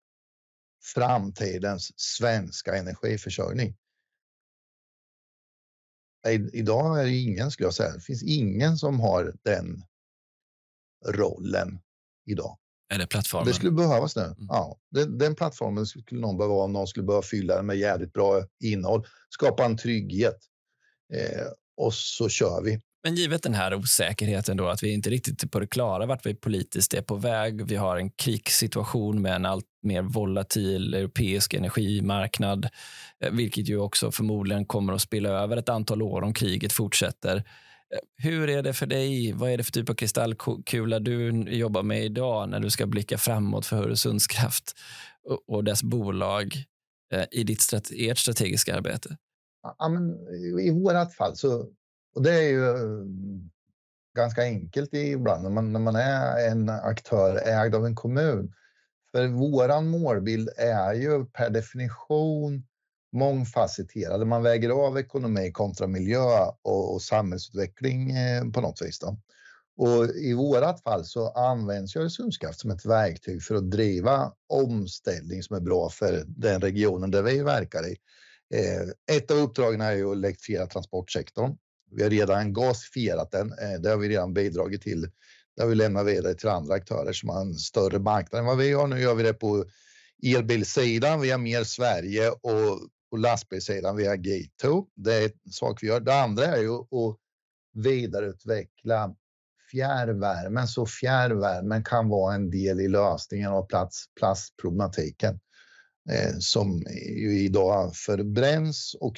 framtidens 0.94 1.92
svenska 1.96 2.76
energiförsörjning. 2.76 3.76
Idag 6.52 7.00
är 7.00 7.04
det 7.04 7.16
ingen, 7.16 7.50
skulle 7.50 7.66
jag 7.66 7.74
säga, 7.74 7.92
det 7.92 8.00
finns 8.00 8.22
ingen 8.22 8.76
som 8.76 9.00
har 9.00 9.34
den 9.42 9.84
rollen 11.06 11.78
idag. 12.24 12.58
Är 12.88 12.98
det 12.98 13.06
plattformen? 13.06 13.46
Det 13.46 13.54
skulle 13.54 13.70
behövas 13.70 14.16
nu. 14.16 14.22
Mm. 14.22 14.36
Ja, 14.48 14.78
den, 14.90 15.18
den, 15.18 15.34
plattformen 15.34 15.86
skulle 15.86 16.20
någon 16.20 16.36
behöva 16.36 16.54
om 16.54 16.72
någon 16.72 16.86
skulle 16.86 17.06
behöva 17.06 17.22
fylla 17.22 17.56
den 17.56 17.66
med 17.66 17.76
jävligt 17.76 18.12
bra 18.12 18.46
innehåll. 18.60 19.06
Skapa 19.28 19.64
en 19.64 19.76
trygghet. 19.76 20.38
Eh, 21.14 21.46
och 21.76 21.94
så 21.94 22.28
kör 22.28 22.62
vi. 22.62 22.80
Men 23.06 23.14
givet 23.14 23.42
den 23.42 23.54
här 23.54 23.74
osäkerheten 23.74 24.56
då, 24.56 24.68
att 24.68 24.82
vi 24.82 24.92
inte 24.92 25.10
riktigt 25.10 25.42
är 25.42 25.48
på 25.48 25.60
det 25.60 25.66
klara 25.66 26.06
vart 26.06 26.26
vi 26.26 26.34
politiskt 26.34 26.94
är 26.94 27.02
på 27.02 27.14
väg. 27.14 27.66
Vi 27.66 27.76
har 27.76 27.96
en 27.96 28.10
krigssituation 28.10 29.22
med 29.22 29.34
en 29.34 29.46
allt 29.46 29.64
mer 29.82 30.02
volatil 30.02 30.94
europeisk 30.94 31.54
energimarknad, 31.54 32.68
eh, 33.24 33.30
vilket 33.30 33.68
ju 33.68 33.78
också 33.78 34.10
förmodligen 34.10 34.66
kommer 34.66 34.92
att 34.92 35.02
spilla 35.02 35.28
över 35.28 35.56
ett 35.56 35.68
antal 35.68 36.02
år 36.02 36.22
om 36.22 36.34
kriget 36.34 36.72
fortsätter. 36.72 37.36
Eh, 37.36 37.42
hur 38.16 38.50
är 38.50 38.62
det 38.62 38.72
för 38.72 38.86
dig? 38.86 39.32
Vad 39.32 39.50
är 39.50 39.56
det 39.56 39.64
för 39.64 39.72
typ 39.72 39.90
av 39.90 39.94
kristallkula 39.94 40.98
du 40.98 41.44
jobbar 41.48 41.82
med 41.82 42.04
idag 42.04 42.48
när 42.48 42.60
du 42.60 42.70
ska 42.70 42.86
blicka 42.86 43.18
framåt 43.18 43.66
för 43.66 43.76
Öresundskraft 43.76 44.74
och 45.46 45.64
dess 45.64 45.82
bolag 45.82 46.56
eh, 47.12 47.24
i 47.30 47.44
ditt 47.44 47.72
ert 47.92 48.18
strategiska 48.18 48.76
arbete? 48.76 49.16
Ja, 49.78 49.88
men 49.88 50.28
I 50.60 50.70
vårt 50.70 51.12
fall 51.14 51.36
så, 51.36 51.68
och 52.14 52.22
det 52.22 52.32
är 52.34 52.48
ju 52.48 52.74
ganska 54.16 54.42
enkelt 54.42 54.94
ibland 54.94 55.42
när 55.42 55.50
man, 55.50 55.72
när 55.72 55.80
man 55.80 55.96
är 55.96 56.50
en 56.50 56.68
aktör 56.68 57.36
ägd 57.36 57.74
av 57.74 57.86
en 57.86 57.94
kommun. 57.94 58.52
För 59.12 59.28
våran 59.28 59.88
målbild 59.88 60.48
är 60.56 60.94
ju 60.94 61.26
per 61.26 61.50
definition 61.50 62.66
mångfacetterade. 63.12 64.24
Man 64.24 64.42
väger 64.42 64.70
av 64.70 64.98
ekonomi 64.98 65.52
kontra 65.52 65.86
miljö 65.86 66.46
och, 66.62 66.94
och 66.94 67.02
samhällsutveckling 67.02 68.10
eh, 68.10 68.50
på 68.50 68.60
något 68.60 68.82
vis. 68.82 68.98
Då. 68.98 69.18
Och 69.76 70.04
I 70.16 70.34
vårat 70.34 70.82
fall 70.82 71.04
så 71.04 71.28
används 71.28 71.96
Öresundskraft 71.96 72.60
som 72.60 72.70
ett 72.70 72.86
verktyg 72.86 73.42
för 73.42 73.54
att 73.54 73.70
driva 73.70 74.32
omställning 74.48 75.42
som 75.42 75.56
är 75.56 75.60
bra 75.60 75.88
för 75.88 76.24
den 76.26 76.60
regionen 76.60 77.10
där 77.10 77.22
vi 77.22 77.42
verkar 77.42 77.88
i. 77.88 77.96
Eh, 78.54 79.16
ett 79.16 79.30
av 79.30 79.36
uppdragen 79.36 79.80
är 79.80 79.92
ju 79.92 80.10
att 80.10 80.16
elektrifiera 80.16 80.66
transportsektorn. 80.66 81.56
Vi 81.90 82.02
har 82.02 82.10
redan 82.10 82.52
gasifierat 82.52 83.30
den. 83.30 83.52
Eh, 83.52 83.80
det 83.80 83.90
har 83.90 83.96
vi 83.96 84.08
redan 84.08 84.34
bidragit 84.34 84.82
till. 84.82 85.10
Det 85.56 85.62
har 85.62 85.68
vi 85.68 85.74
lämnat 85.74 86.06
vidare 86.06 86.34
till 86.34 86.48
andra 86.48 86.74
aktörer 86.74 87.12
som 87.12 87.28
har 87.28 87.40
en 87.40 87.54
större 87.54 87.98
marknad 87.98 88.38
än 88.38 88.46
vad 88.46 88.58
vi 88.58 88.72
har. 88.72 88.86
Nu 88.86 89.00
gör 89.00 89.14
vi 89.14 89.22
det 89.22 89.34
på 89.34 89.64
elbilsidan 90.22 91.20
via 91.20 91.38
Mer 91.38 91.64
Sverige 91.64 92.30
och 92.30 92.80
på 93.10 93.16
lastbilssidan 93.16 93.96
via 93.96 94.14
Gate2. 94.14 94.86
Det 94.94 95.14
är 95.14 95.24
en 95.24 95.52
sak 95.52 95.82
vi 95.82 95.86
gör. 95.86 96.00
Det 96.00 96.14
andra 96.14 96.44
är 96.44 96.60
ju 96.62 96.74
att 96.74 97.16
vidareutveckla 97.74 99.14
fjärrvärmen 99.70 100.68
så 100.68 100.86
fjärrvärmen 100.86 101.84
kan 101.84 102.08
vara 102.08 102.34
en 102.34 102.50
del 102.50 102.80
i 102.80 102.88
lösningen 102.88 103.52
av 103.52 103.66
plats, 103.66 104.04
plastproblematiken 104.18 105.40
Eh, 106.10 106.38
som 106.38 106.82
ju 107.16 107.38
idag 107.38 107.96
förbränns 107.96 108.96
och 109.00 109.16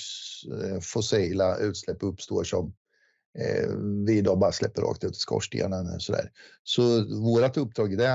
eh, 0.62 0.80
fossila 0.80 1.56
utsläpp 1.56 2.02
uppstår 2.02 2.44
som 2.44 2.74
eh, 3.38 3.68
vi 4.06 4.18
idag 4.18 4.38
bara 4.38 4.52
släpper 4.52 4.82
rakt 4.82 5.04
ut 5.04 5.16
i 5.16 5.18
skorstenen. 5.18 6.00
Sådär. 6.00 6.30
Så 6.64 6.82
vårt 7.20 7.56
uppdrag 7.56 7.92
i 7.92 7.96
det 7.96 8.08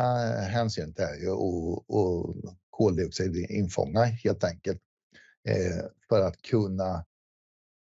hänseendet 0.49 0.99
är 0.99 1.15
ju 1.15 1.31
att 1.31 2.35
koldioxidinfånga 2.69 4.03
helt 4.03 4.43
enkelt 4.43 4.79
för 6.09 6.21
att 6.21 6.41
kunna 6.41 7.05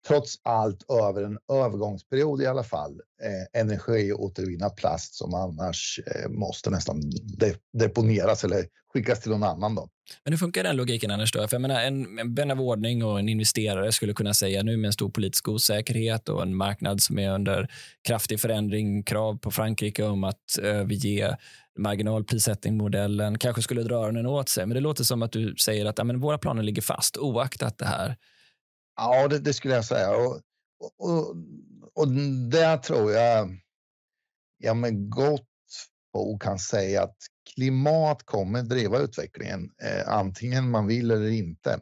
trots 0.09 0.41
allt 0.43 0.91
över 0.91 1.23
en 1.23 1.39
övergångsperiod 1.53 2.43
i 2.43 2.47
alla 2.47 2.65
fall 2.65 3.01
eh, 3.23 3.61
energiåtervinna 3.61 4.71
plast 4.71 5.15
som 5.15 5.35
annars 5.35 6.01
eh, 6.07 6.31
måste 6.31 6.71
nästan 6.71 7.01
de 7.39 7.55
deponeras 7.73 8.45
eller 8.45 8.65
skickas 8.93 9.21
till 9.21 9.31
någon 9.31 9.43
annan. 9.43 9.75
Då. 9.75 9.89
Men 10.25 10.33
hur 10.33 10.39
funkar 10.39 10.65
den 10.65 10.77
logiken 10.77 11.11
annars? 11.11 11.33
Då? 11.33 11.49
För 11.49 11.55
jag 11.55 11.63
menar, 11.63 11.81
en, 11.81 12.19
en 12.19 12.35
vän 12.35 12.51
av 12.51 12.61
ordning 12.61 13.05
och 13.05 13.19
en 13.19 13.29
investerare 13.29 13.93
skulle 13.93 14.15
kunna 14.15 14.35
säga 14.35 14.63
nu 14.63 14.77
med 14.77 14.87
en 14.87 14.93
stor 14.93 15.11
politisk 15.11 15.49
osäkerhet 15.49 16.29
och 16.29 16.43
en 16.43 16.57
marknad 16.57 17.03
som 17.03 17.19
är 17.19 17.31
under 17.31 17.71
kraftig 18.09 18.41
förändring, 18.41 19.03
krav 19.03 19.39
på 19.39 19.51
Frankrike 19.51 20.05
om 20.05 20.25
att 20.25 20.59
överge 20.63 21.37
marginalprissättningsmodellen, 21.79 23.39
kanske 23.39 23.63
skulle 23.63 23.83
dra 23.83 23.95
öronen 23.95 24.27
åt 24.27 24.49
sig. 24.49 24.67
Men 24.67 24.75
det 24.75 24.81
låter 24.81 25.05
som 25.05 25.23
att 25.23 25.33
du 25.33 25.55
säger 25.57 25.87
att 25.87 25.99
ja, 25.99 26.05
men 26.05 26.21
våra 26.21 26.39
planer 26.39 26.63
ligger 26.63 26.83
fast 26.83 27.17
oaktat 27.17 27.79
det 27.79 27.87
här. 27.87 28.17
Ja, 28.97 29.29
det, 29.29 29.39
det 29.39 29.53
skulle 29.53 29.75
jag 29.75 29.85
säga. 29.85 30.17
Och, 30.17 30.41
och, 30.99 31.37
och 31.95 32.09
där 32.51 32.77
tror 32.77 33.13
jag 33.13 33.59
jag 34.63 34.77
med 34.77 35.11
gott 35.11 35.49
och 36.13 36.43
kan 36.43 36.59
säga 36.59 37.03
att 37.03 37.17
klimat 37.55 38.23
kommer 38.23 38.63
driva 38.63 38.99
utvecklingen, 38.99 39.71
eh, 39.83 40.09
antingen 40.09 40.71
man 40.71 40.87
vill 40.87 41.11
eller 41.11 41.31
inte, 41.31 41.81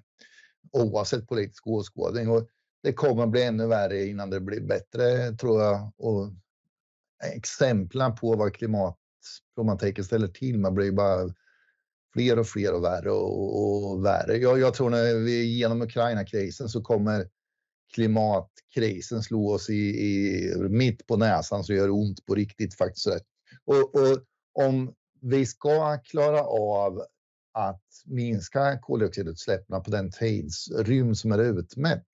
oavsett 0.72 1.28
politisk 1.28 1.66
åskådning. 1.66 2.28
Och 2.28 2.48
det 2.82 2.92
kommer 2.92 3.26
bli 3.26 3.42
ännu 3.42 3.66
värre 3.66 4.06
innan 4.06 4.30
det 4.30 4.40
blir 4.40 4.60
bättre, 4.60 5.32
tror 5.32 5.62
jag. 5.62 5.92
Och 5.96 6.32
exemplen 7.34 8.14
på 8.14 8.36
vad 8.36 8.54
klimatproblematiken 8.54 10.04
ställer 10.04 10.28
till 10.28 10.58
med 10.58 10.72
blir 10.72 10.92
bara 10.92 11.34
fler 12.12 12.38
och 12.38 12.46
fler 12.46 12.74
och 12.74 12.84
värre 12.84 13.10
och, 13.10 13.90
och 13.90 14.04
värre. 14.04 14.36
Jag, 14.36 14.60
jag, 14.60 14.74
tror 14.74 14.90
när 14.90 15.14
vi 15.14 15.40
är 15.40 15.44
genom 15.44 15.82
Ukraina-krisen 15.82 16.68
så 16.68 16.82
kommer 16.82 17.28
klimatkrisen 17.94 19.22
slå 19.22 19.52
oss 19.52 19.70
i, 19.70 19.74
i, 19.74 20.54
mitt 20.58 21.06
på 21.06 21.16
näsan 21.16 21.64
så 21.64 21.72
gör 21.72 21.86
det 21.86 21.92
ont 21.92 22.26
på 22.26 22.34
riktigt 22.34 22.74
faktiskt. 22.74 23.06
Och, 23.64 23.94
och 23.94 24.18
om 24.52 24.94
vi 25.20 25.46
ska 25.46 25.98
klara 25.98 26.42
av 26.44 27.02
att 27.52 27.84
minska 28.04 28.78
koldioxidutsläppen 28.78 29.82
på 29.82 29.90
den 29.90 30.10
tidsrymd 30.10 31.18
som 31.18 31.32
är 31.32 31.38
utmätt 31.38 32.06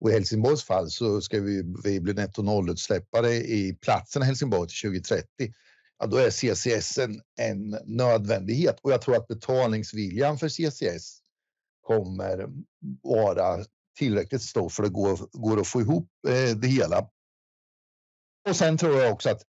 och 0.00 0.10
i 0.10 0.12
Helsingborgs 0.12 0.64
fall 0.64 0.90
så 0.90 1.20
ska 1.20 1.40
vi, 1.40 1.62
vi 1.84 2.00
bli 2.00 2.12
netto 2.14 2.42
nollutsläppare 2.42 3.34
i 3.34 3.78
platsen 3.80 4.22
Helsingborg 4.22 4.68
till 4.68 4.90
2030 4.90 5.24
ja, 6.00 6.06
då 6.06 6.16
är 6.16 6.30
CCS 6.30 6.98
en, 6.98 7.22
en 7.40 7.78
nödvändighet. 7.84 8.80
Och 8.82 8.92
jag 8.92 9.02
tror 9.02 9.16
att 9.16 9.28
betalningsviljan 9.28 10.38
för 10.38 10.48
CCS 10.48 11.18
kommer 11.80 12.48
vara 13.02 13.64
tillräckligt 13.98 14.42
stor 14.42 14.68
för 14.68 14.82
att 14.82 14.88
det 14.88 14.92
går, 14.92 15.28
går 15.32 15.60
att 15.60 15.68
få 15.68 15.80
ihop 15.80 16.08
eh, 16.28 16.56
det 16.56 16.68
hela. 16.68 17.10
Och 18.48 18.56
sen 18.56 18.78
tror 18.78 19.00
jag 19.00 19.12
också 19.12 19.30
att 19.30 19.42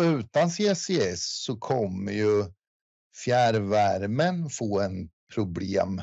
utan 0.00 0.50
CCS 0.50 1.42
så 1.44 1.56
kommer 1.56 2.12
ju 2.12 2.44
fjärrvärmen 3.24 4.50
få 4.50 4.80
en 4.80 5.10
problem 5.34 5.98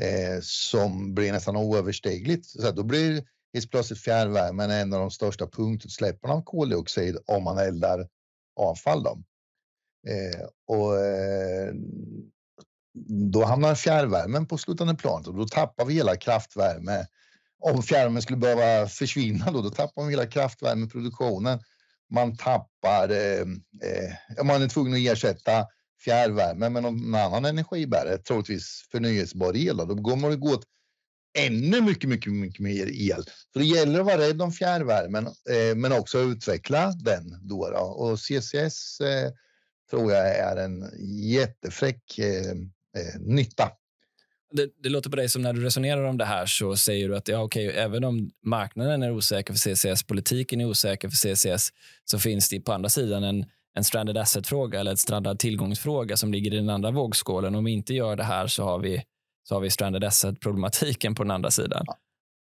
eh, 0.00 0.40
som 0.42 1.14
blir 1.14 1.32
nästan 1.32 1.56
oöverstigligt. 1.56 2.46
Så 2.46 2.70
då 2.70 2.82
blir 2.82 3.24
helt 3.54 3.70
plötsligt 3.70 4.00
fjärrvärmen 4.00 4.70
en 4.70 4.92
av 4.92 5.00
de 5.00 5.10
största 5.10 5.46
punktutsläppen 5.46 6.30
av 6.30 6.42
koldioxid 6.42 7.18
om 7.26 7.44
man 7.44 7.58
eldar 7.58 8.08
avfall. 8.56 9.02
Då. 9.02 9.22
Eh, 10.08 10.46
och, 10.66 10.98
eh, 10.98 11.74
då 13.32 13.44
hamnar 13.44 13.74
fjärrvärmen 13.74 14.46
på 14.46 14.58
slutande 14.58 14.94
planet 14.94 15.26
och 15.26 15.34
då 15.34 15.46
tappar 15.46 15.84
vi 15.84 15.94
hela 15.94 16.16
kraftvärme. 16.16 17.06
Om 17.58 17.82
fjärrvärmen 17.82 18.22
skulle 18.22 18.38
behöva 18.38 18.88
försvinna 18.88 19.50
då, 19.50 19.62
då 19.62 19.70
tappar 19.70 20.02
man 20.02 20.10
hela 20.10 20.26
kraftvärmeproduktionen. 20.26 21.60
Man 22.10 22.36
tappar, 22.36 23.08
eh, 23.08 23.40
eh 24.38 24.44
man 24.44 24.62
är 24.62 24.68
tvungen 24.68 24.92
att 24.92 25.12
ersätta 25.12 25.66
fjärrvärme 26.04 26.68
med 26.68 26.82
någon 26.82 27.14
annan 27.14 27.44
energibärare, 27.44 28.18
troligtvis 28.18 28.88
förnyelsebar 28.90 29.56
el. 29.56 29.76
Då, 29.76 29.84
då 29.84 29.94
går 29.94 30.16
man 30.16 30.32
att 30.32 30.40
gå 30.40 30.48
åt 30.48 30.64
ännu 31.38 31.80
mycket, 31.80 32.08
mycket, 32.10 32.32
mycket 32.32 32.60
mer 32.60 33.10
el. 33.10 33.24
Så 33.52 33.58
det 33.58 33.64
gäller 33.64 34.00
att 34.00 34.06
vara 34.06 34.18
rädd 34.18 34.42
om 34.42 34.52
fjärrvärmen, 34.52 35.26
eh, 35.26 35.76
men 35.76 35.92
också 35.92 36.18
utveckla 36.18 36.92
den. 36.92 37.48
Då, 37.48 37.70
då. 37.70 37.78
Och 37.78 38.18
CCS 38.18 39.00
eh, 39.00 39.30
tror 39.90 40.12
jag 40.12 40.36
är 40.36 40.56
en 40.56 40.84
jättefräck 41.30 42.18
eh, 42.18 42.50
eh, 43.00 43.20
nytta. 43.20 43.70
Det, 44.52 44.70
det, 44.82 44.88
låter 44.88 45.10
på 45.10 45.16
dig 45.16 45.28
som 45.28 45.42
när 45.42 45.52
du 45.52 45.64
resonerar 45.64 46.04
om 46.04 46.18
det 46.18 46.24
här 46.24 46.46
så 46.46 46.76
säger 46.76 47.08
du 47.08 47.16
att 47.16 47.28
ja, 47.28 47.42
okay, 47.42 47.66
även 47.66 48.04
om 48.04 48.30
marknaden 48.44 49.02
är 49.02 49.10
osäker 49.10 49.54
för 49.54 49.58
CCS, 49.58 50.02
politiken 50.02 50.60
är 50.60 50.64
osäker 50.64 51.08
för 51.08 51.16
CCS, 51.16 51.68
så 52.04 52.18
finns 52.18 52.48
det 52.48 52.60
på 52.60 52.72
andra 52.72 52.88
sidan 52.88 53.24
en, 53.24 53.46
en 53.74 53.84
stranded 53.84 54.16
asset-fråga 54.16 54.80
eller 54.80 54.92
ett 54.92 54.98
strandad 54.98 55.38
tillgångsfråga 55.38 56.16
som 56.16 56.32
ligger 56.32 56.54
i 56.54 56.56
den 56.56 56.70
andra 56.70 56.90
vågskålen. 56.90 57.54
Om 57.54 57.64
vi 57.64 57.72
inte 57.72 57.94
gör 57.94 58.16
det 58.16 58.24
här 58.24 58.46
så 58.46 58.64
har 58.64 58.78
vi 58.78 59.02
så 59.42 59.54
har 59.54 59.60
vi 59.60 59.70
stranded 59.70 60.04
asset-problematiken 60.04 61.14
på 61.14 61.22
den 61.22 61.30
andra 61.30 61.50
sidan. 61.50 61.86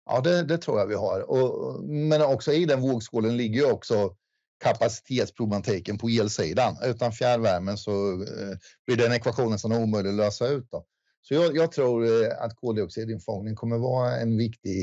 Ja, 0.06 0.22
det, 0.22 0.44
det, 0.44 0.58
tror 0.58 0.80
jag 0.80 0.88
vi 0.88 0.96
har. 0.96 1.32
Och, 1.32 1.84
men 1.84 2.22
också 2.22 2.54
i 2.54 2.66
den 2.66 2.82
vågskålen 2.82 3.38
ligger 3.38 3.72
också 3.72 4.16
kapacitetsproblematiken 4.64 5.98
på 5.98 6.08
elsidan. 6.10 6.78
Utan 6.84 7.12
fjärrvärmen 7.12 7.78
så 7.78 8.12
eh, 8.12 8.58
blir 8.86 8.98
den 8.98 9.14
ekvationen 9.14 9.52
nästan 9.52 9.72
omöjlig 9.72 10.10
att 10.10 10.16
lösa 10.16 10.48
ut. 10.48 10.68
Då. 10.72 10.86
Så 11.22 11.34
jag, 11.34 11.58
jag, 11.58 11.72
tror 11.72 12.06
eh, 12.06 12.44
att 12.44 12.56
koldioxidinfångning 12.56 13.56
kommer 13.56 13.78
vara 13.78 14.18
en 14.18 14.38
viktig 14.38 14.74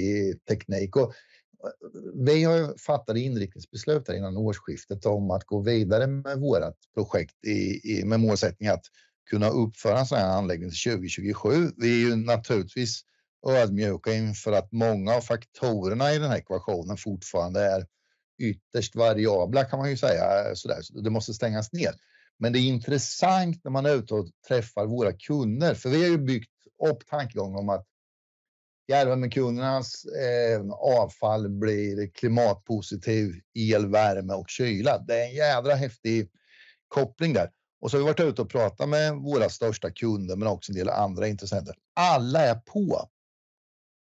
teknik. 0.49 0.97
Och 0.97 1.03
eh, 1.03 1.71
vi 2.14 2.44
har 2.44 2.79
fattat 2.79 3.16
inriktningsbeslut 3.16 4.09
innan 4.09 4.37
årsskiftet 4.37 5.07
om 5.07 5.31
att 5.31 5.44
gå 5.44 5.61
vidare 5.61 6.07
med 6.07 6.38
vårt 6.40 6.94
projekt 6.94 7.44
i, 7.47 7.81
i, 7.92 8.05
med 8.05 8.21
målsättning 8.21 8.68
att 8.68 8.85
kunna 9.31 9.49
uppföra 9.49 9.99
en 9.99 10.07
sån 10.07 10.19
här 10.19 10.37
anläggning 10.38 10.71
till 10.71 10.93
2027. 10.93 11.73
Vi 11.77 12.03
är 12.03 12.09
ju 12.09 12.17
naturligtvis 12.17 13.03
ödmjuka 13.47 14.12
inför 14.12 14.53
att 14.53 14.73
många 14.73 15.14
av 15.14 15.21
faktorerna 15.21 16.12
i 16.12 16.19
den 16.19 16.31
här 16.31 16.38
ekvationen 16.38 16.97
fortfarande 16.97 17.61
är 17.61 17.87
ytterst 18.38 18.97
variabla 18.97 19.64
kan 19.64 19.79
man 19.79 19.91
ju 19.91 19.97
säga. 19.97 20.55
Sådär. 20.55 20.83
Så 20.83 21.01
det 21.01 21.11
måste 21.11 21.35
stängas 21.35 21.73
ner. 21.73 21.93
Men 22.38 22.53
det 22.53 22.59
är 22.59 22.69
intressant 22.69 23.64
när 23.64 23.71
man 23.71 23.87
är 23.87 23.95
ute 23.95 24.14
och 24.14 24.29
träffar 24.49 24.87
våra 24.87 25.12
kunder, 25.12 25.75
för 25.75 25.88
vi 25.88 26.03
har 26.03 26.09
ju 26.09 26.19
byggt 26.19 26.51
upp 26.91 27.07
tankegången 27.07 27.59
om 27.59 27.69
att 27.69 27.87
fjärrvärmekundernas 28.87 30.05
eh, 30.05 30.71
avfall 30.71 31.49
blir 31.49 32.11
klimatpositiv 32.11 33.35
el, 33.55 33.87
värme 33.87 34.35
och 34.35 34.49
kyla. 34.49 34.99
Det 34.99 35.21
är 35.21 35.27
en 35.27 35.35
jädra 35.35 35.75
häftig 35.75 36.31
koppling 36.88 37.33
där. 37.33 37.51
Och 37.81 37.91
så 37.91 37.97
har 37.97 37.99
vi 37.99 38.05
varit 38.05 38.21
ute 38.21 38.43
och 38.43 38.51
pratat 38.51 38.88
med 38.88 39.14
våra 39.14 39.49
största 39.49 39.91
kunder, 39.91 40.37
men 40.37 40.49
också 40.49 40.73
en 40.73 40.77
del 40.77 40.88
andra 40.88 41.29
intressenter. 41.29 41.75
Alla 41.95 42.41
är 42.41 42.55
på. 42.55 43.09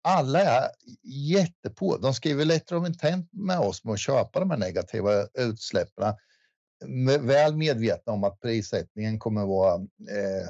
Alla 0.05 0.41
är 0.41 0.71
jättepå. 1.03 1.97
De 1.97 2.15
skriver 2.15 2.45
letter 2.45 2.77
of 2.77 2.87
intent 2.87 3.33
med 3.33 3.59
oss 3.59 3.85
med 3.85 3.93
att 3.93 4.01
köpa 4.01 4.41
de 4.41 4.51
här 4.51 4.59
negativa 4.59 5.27
utsläppen. 5.35 6.15
Väl 7.21 7.57
medvetna 7.57 8.13
om 8.13 8.25
att 8.25 8.41
prissättningen 8.41 9.19
kommer 9.19 9.43
att 9.43 9.49
vara 9.49 9.75
eh, 10.11 10.49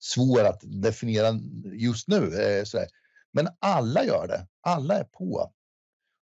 svår 0.00 0.44
att 0.44 0.60
definiera 0.62 1.40
just 1.72 2.08
nu. 2.08 2.42
Eh, 2.42 2.64
sådär. 2.64 2.88
Men 3.32 3.48
alla 3.58 4.04
gör 4.04 4.26
det. 4.28 4.46
Alla 4.60 4.98
är 4.98 5.04
på. 5.04 5.52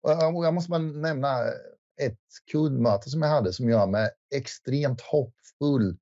Eh, 0.08 0.36
och 0.36 0.46
jag 0.46 0.54
måste 0.54 0.70
bara 0.70 0.82
nämna 0.82 1.44
ett 2.02 2.20
kundmöte 2.52 3.10
som 3.10 3.22
jag 3.22 3.30
hade 3.30 3.54
som 3.54 3.70
gör 3.70 3.88
mig 3.88 4.10
extremt 4.36 5.02
hoppfull. 5.02 5.98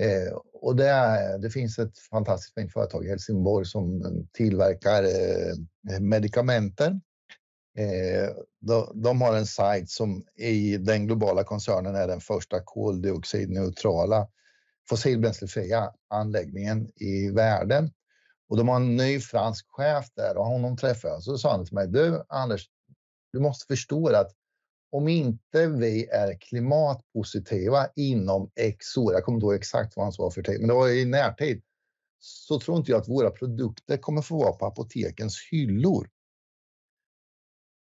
Eh, 0.00 0.32
och 0.52 0.76
det, 0.76 0.88
är, 0.88 1.38
det 1.38 1.50
finns 1.50 1.78
ett 1.78 1.98
fantastiskt 1.98 2.54
fint 2.54 2.72
företag 2.72 3.04
i 3.04 3.08
Helsingborg 3.08 3.66
som 3.66 4.02
tillverkar 4.32 5.02
eh, 5.02 6.00
medikamenter. 6.00 7.00
Eh, 7.78 8.30
de, 8.60 9.02
de, 9.02 9.20
har 9.20 9.36
en 9.36 9.46
sajt 9.46 9.90
som 9.90 10.24
i 10.36 10.76
den 10.76 11.06
globala 11.06 11.44
koncernen 11.44 11.94
är 11.94 12.08
den 12.08 12.20
första 12.20 12.60
koldioxidneutrala 12.64 14.28
fossilbränslefria 14.88 15.92
anläggningen 16.08 16.90
i 16.96 17.30
världen. 17.30 17.90
Och 18.48 18.56
de 18.56 18.68
har 18.68 18.76
en 18.76 18.96
ny 18.96 19.20
fransk 19.20 19.66
chef 19.68 20.06
där 20.14 20.36
och 20.36 20.46
honom 20.46 20.76
träffade 20.76 21.14
jag. 21.14 21.22
Så 21.22 21.38
sa 21.38 21.50
han 21.50 21.64
till 21.64 21.74
mig, 21.74 21.88
du 21.88 22.22
Anders, 22.28 22.68
du 23.32 23.40
måste 23.40 23.66
förstå 23.66 24.08
att 24.08 24.32
om 24.90 25.08
inte 25.08 25.66
vi 25.66 26.06
är 26.06 26.40
klimatpositiva 26.40 27.88
inom 27.96 28.50
X 28.54 28.96
år, 28.96 29.12
jag 29.12 29.24
kommer 29.24 29.36
inte 29.36 29.44
ihåg 29.44 29.54
exakt 29.54 29.96
vad 29.96 30.04
han 30.04 30.12
sa 30.12 30.30
för 30.30 30.42
tid, 30.42 30.60
men 30.60 30.68
det 30.68 30.74
var 30.74 30.88
i 30.88 31.04
närtid, 31.04 31.62
så 32.18 32.60
tror 32.60 32.78
inte 32.78 32.90
jag 32.90 33.00
att 33.00 33.08
våra 33.08 33.30
produkter 33.30 33.96
kommer 33.96 34.22
få 34.22 34.38
vara 34.38 34.52
på 34.52 34.66
apotekens 34.66 35.48
hyllor. 35.50 36.10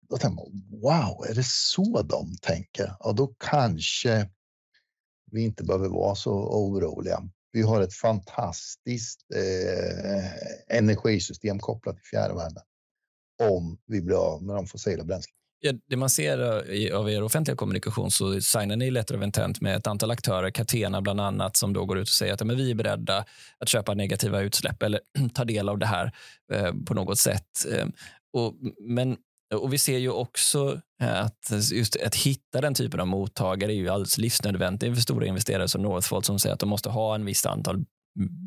Då 0.10 0.18
tänker 0.18 0.36
man, 0.36 0.80
wow, 0.82 1.26
är 1.30 1.36
det 1.36 1.46
så 1.46 2.02
de 2.02 2.38
tänker? 2.42 2.96
Ja, 3.00 3.12
då 3.12 3.28
kanske 3.28 4.30
vi 5.32 5.42
inte 5.42 5.64
behöver 5.64 5.90
vara 5.90 6.16
så 6.16 6.32
oroliga. 6.34 7.30
Vi 7.52 7.62
har 7.62 7.82
ett 7.82 7.94
fantastiskt 7.94 9.26
eh, 9.36 10.78
energisystem 10.78 11.60
kopplat 11.60 11.96
till 11.96 12.06
fjärrvärme 12.06 12.62
om 13.42 13.78
vi 13.86 14.02
blir 14.02 14.34
av 14.34 14.44
med 14.44 14.56
de 14.56 14.68
fossila 14.68 15.04
bränslena. 15.04 15.38
Ja, 15.60 15.74
det 15.90 15.96
man 15.96 16.10
ser 16.10 16.40
eh, 16.74 16.98
av 16.98 17.10
er 17.10 17.24
offentliga 17.24 17.56
kommunikation 17.56 18.12
så 18.12 18.42
signar 18.42 18.76
ni 18.76 18.92
letter 18.92 19.18
of 19.18 19.24
intent 19.24 19.62
med 19.62 19.76
ett 19.76 19.88
antal 19.88 20.12
aktörer, 20.12 20.50
Catena 20.50 21.02
bland 21.02 21.22
annat, 21.22 21.58
som 21.58 21.74
då 21.74 21.86
går 21.86 21.98
ut 21.98 22.08
och 22.08 22.14
säger 22.14 22.34
att 22.34 22.44
men 22.44 22.58
vi 22.58 22.72
är 22.72 22.76
beredda 22.76 23.26
att 23.60 23.70
köpa 23.70 23.94
negativa 23.94 24.42
utsläpp 24.42 24.84
eller 24.84 25.00
ta 25.34 25.46
del 25.46 25.70
av 25.70 25.78
det 25.78 25.86
här 25.86 26.12
eh, 26.54 26.74
på 26.86 26.94
något 26.94 27.20
sätt. 27.20 27.66
Eh, 27.72 27.88
och, 28.34 28.56
men 28.80 29.18
och 29.56 29.74
Vi 29.74 29.78
ser 29.78 29.98
ju 29.98 30.10
också 30.10 30.82
eh, 31.02 31.22
att 31.22 31.52
just 31.72 31.96
att 31.96 32.16
hitta 32.16 32.62
den 32.62 32.74
typen 32.74 33.00
av 33.00 33.08
mottagare 33.08 33.72
är 33.72 33.76
ju 33.76 33.90
alldeles 33.90 34.18
livsnödvändigt 34.18 34.96
för 34.96 35.02
stora 35.02 35.26
investerare 35.26 35.68
som 35.68 35.82
Northvolt 35.82 36.26
som 36.26 36.40
säger 36.40 36.54
att 36.54 36.60
de 36.60 36.70
måste 36.70 36.90
ha 36.90 37.16
en 37.16 37.26
viss 37.26 37.46
antal 37.46 37.86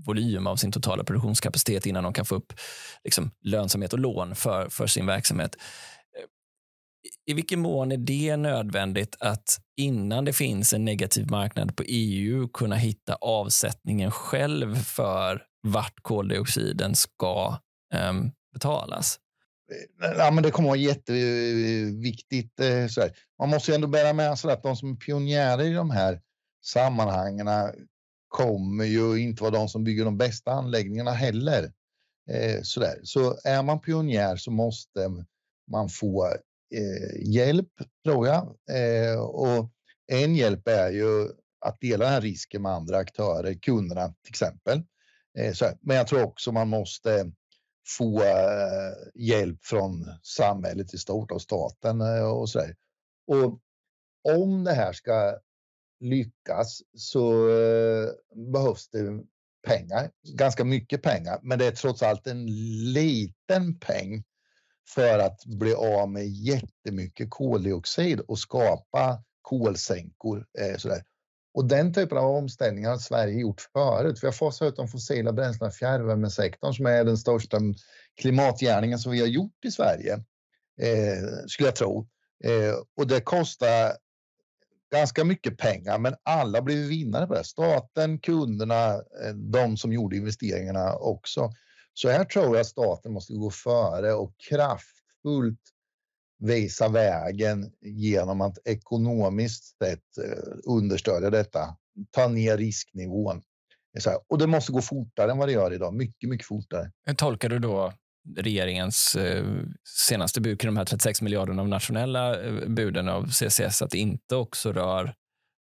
volym 0.07 0.47
av 0.47 0.57
sin 0.57 0.73
totala 0.73 1.05
produktionskapacitet 1.05 1.87
innan 1.87 2.05
de 2.05 2.13
kan 2.13 2.25
få 2.25 2.35
upp 2.35 2.53
liksom, 3.05 3.31
lönsamhet 3.45 3.93
och 3.93 3.99
lån 3.99 4.35
för, 4.35 4.69
för 4.69 4.87
sin 4.87 5.07
verksamhet. 5.07 5.57
I 7.27 7.35
vilken 7.35 7.61
mån 7.61 7.93
är 7.93 7.97
det 7.97 8.37
nödvändigt 8.37 9.17
att 9.21 9.59
innan 9.77 10.25
det 10.25 10.33
finns 10.33 10.73
en 10.73 10.85
negativ 10.85 11.31
marknad 11.31 11.77
på 11.77 11.83
EU 11.87 12.49
kunna 12.49 12.77
hitta 12.77 13.15
avsättningen 13.15 14.11
själv 14.11 14.75
för 14.75 15.43
vart 15.63 16.03
koldioxiden 16.03 16.95
ska 16.95 17.59
um, 17.95 18.33
betalas? 18.53 19.19
Ja, 20.19 20.31
men 20.31 20.43
det 20.43 20.51
kommer 20.51 20.69
att 20.69 20.71
vara 20.71 20.79
jätteviktigt. 20.79 22.61
Eh, 22.61 22.87
så. 22.87 23.09
Man 23.39 23.49
måste 23.49 23.71
ju 23.71 23.75
ändå 23.75 23.87
bära 23.87 24.13
med 24.13 24.39
sig 24.39 24.53
att 24.53 24.63
de 24.63 24.77
som 24.77 24.93
är 24.93 24.97
pionjärer 24.97 25.65
i 25.65 25.73
de 25.73 25.91
här 25.91 26.21
sammanhangen 26.65 27.49
kommer 28.29 28.85
ju 28.85 29.17
inte 29.17 29.43
vara 29.43 29.53
de 29.53 29.69
som 29.69 29.85
bygger 29.85 30.05
de 30.05 30.19
bästa 30.19 30.53
anläggningarna 30.53 31.11
heller. 31.11 31.73
Eh, 32.31 32.63
så, 32.63 32.87
så 33.03 33.39
är 33.45 33.63
man 33.63 33.81
pionjär 33.81 34.37
så 34.37 34.51
måste 34.51 35.25
man 35.71 35.89
få 35.89 36.35
Eh, 36.75 37.33
hjälp, 37.33 37.69
tror 38.05 38.27
jag. 38.27 38.57
Eh, 38.71 39.21
och 39.21 39.71
en 40.07 40.35
hjälp 40.35 40.69
är 40.69 40.91
ju 40.91 41.29
att 41.61 41.81
dela 41.81 42.05
den 42.05 42.15
här 42.15 42.21
risken 42.21 42.63
med 42.63 42.73
andra 42.73 42.97
aktörer, 42.97 43.55
kunderna 43.55 44.07
till 44.07 44.31
exempel. 44.31 44.83
Eh, 45.39 45.53
så, 45.53 45.71
men 45.81 45.97
jag 45.97 46.07
tror 46.07 46.23
också 46.23 46.53
man 46.53 46.69
måste 46.69 47.33
få 47.99 48.23
eh, 48.23 48.93
hjälp 49.15 49.65
från 49.65 50.07
samhället 50.23 50.95
i 50.95 50.99
stort, 50.99 51.31
och 51.31 51.43
staten 51.43 52.01
eh, 52.01 52.31
och 52.31 52.49
så 52.49 52.59
där. 52.59 52.77
Och 53.27 53.61
om 54.39 54.65
det 54.65 54.73
här 54.73 54.93
ska 54.93 55.39
lyckas 56.01 56.83
så 56.97 57.49
eh, 57.49 58.09
behövs 58.53 58.89
det 58.89 59.23
pengar, 59.67 60.11
ganska 60.37 60.65
mycket 60.65 61.03
pengar, 61.03 61.41
men 61.43 61.59
det 61.59 61.67
är 61.67 61.73
trots 61.73 62.03
allt 62.03 62.27
en 62.27 62.47
liten 62.93 63.79
peng 63.79 64.25
för 64.95 65.19
att 65.19 65.45
bli 65.47 65.75
av 65.75 66.11
med 66.11 66.29
jättemycket 66.29 67.31
koldioxid 67.31 68.21
och 68.21 68.39
skapa 68.39 69.23
kolsänkor. 69.43 70.47
Eh, 70.59 70.77
sådär. 70.77 71.03
Och 71.55 71.65
den 71.65 71.95
typen 71.95 72.19
av 72.19 72.25
omställningar 72.25 72.91
har 72.91 72.99
Sverige 72.99 73.41
gjort 73.41 73.61
förut. 73.73 74.19
Vi 74.23 74.27
har 74.27 74.33
fasat 74.33 74.69
ut 74.69 74.77
de 74.77 74.89
fossila 74.89 75.33
bränslena 75.33 75.71
i 75.71 75.75
fjärrvärmesektorn 75.75 76.75
som 76.75 76.87
är 76.87 77.05
den 77.05 77.19
största 77.19 77.59
klimatgärningen 78.21 78.99
som 78.99 79.13
vi 79.13 79.21
har 79.21 79.27
gjort 79.27 79.65
i 79.65 79.71
Sverige, 79.71 80.13
eh, 80.81 81.47
skulle 81.47 81.69
jag 81.69 81.77
tro. 81.77 82.09
Eh, 82.45 82.75
och 82.97 83.07
det 83.07 83.21
kostar 83.21 83.93
ganska 84.93 85.25
mycket 85.25 85.59
pengar, 85.59 85.99
men 85.99 86.15
alla 86.23 86.63
blir 86.63 86.89
vinnare 86.89 87.27
på 87.27 87.35
det. 87.35 87.45
Staten, 87.45 88.19
kunderna, 88.19 88.95
eh, 88.95 89.35
de 89.35 89.77
som 89.77 89.93
gjorde 89.93 90.17
investeringarna 90.17 90.95
också. 90.95 91.53
Så 92.03 92.09
här 92.09 92.25
tror 92.25 92.57
jag 92.57 92.67
staten 92.67 93.13
måste 93.13 93.33
gå 93.33 93.51
före 93.51 94.13
och 94.13 94.35
kraftfullt 94.49 95.61
visa 96.39 96.89
vägen 96.89 97.73
genom 97.81 98.41
att 98.41 98.59
ekonomiskt 98.65 99.79
sett 99.79 100.19
eh, 100.19 100.55
understödja 100.65 101.31
detta, 101.31 101.77
ta 102.11 102.29
ner 102.29 102.57
risknivån. 102.57 103.43
Och 104.29 104.39
det 104.39 104.47
måste 104.47 104.73
gå 104.73 104.83
fortare 104.83 105.31
än 105.31 105.39
vad 105.39 105.49
det 105.49 105.53
gör 105.53 105.73
idag, 105.73 105.95
mycket, 105.95 106.29
mycket 106.31 106.47
fortare. 106.47 106.93
Hur 107.05 107.15
tolkar 107.15 107.49
du 107.49 107.59
då 107.59 107.93
regeringens 108.37 109.15
eh, 109.15 109.45
senaste 110.09 110.41
bud 110.41 110.61
kring 110.61 110.69
de 110.69 110.77
här 110.77 110.85
36 110.85 111.23
miljarderna 111.23 111.63
av 111.63 111.69
nationella 111.69 112.43
eh, 112.43 112.69
buden 112.69 113.09
av 113.09 113.27
CCS, 113.27 113.83
att 113.83 113.91
det 113.91 113.99
inte 113.99 114.37
också 114.37 114.73
rör 114.73 115.15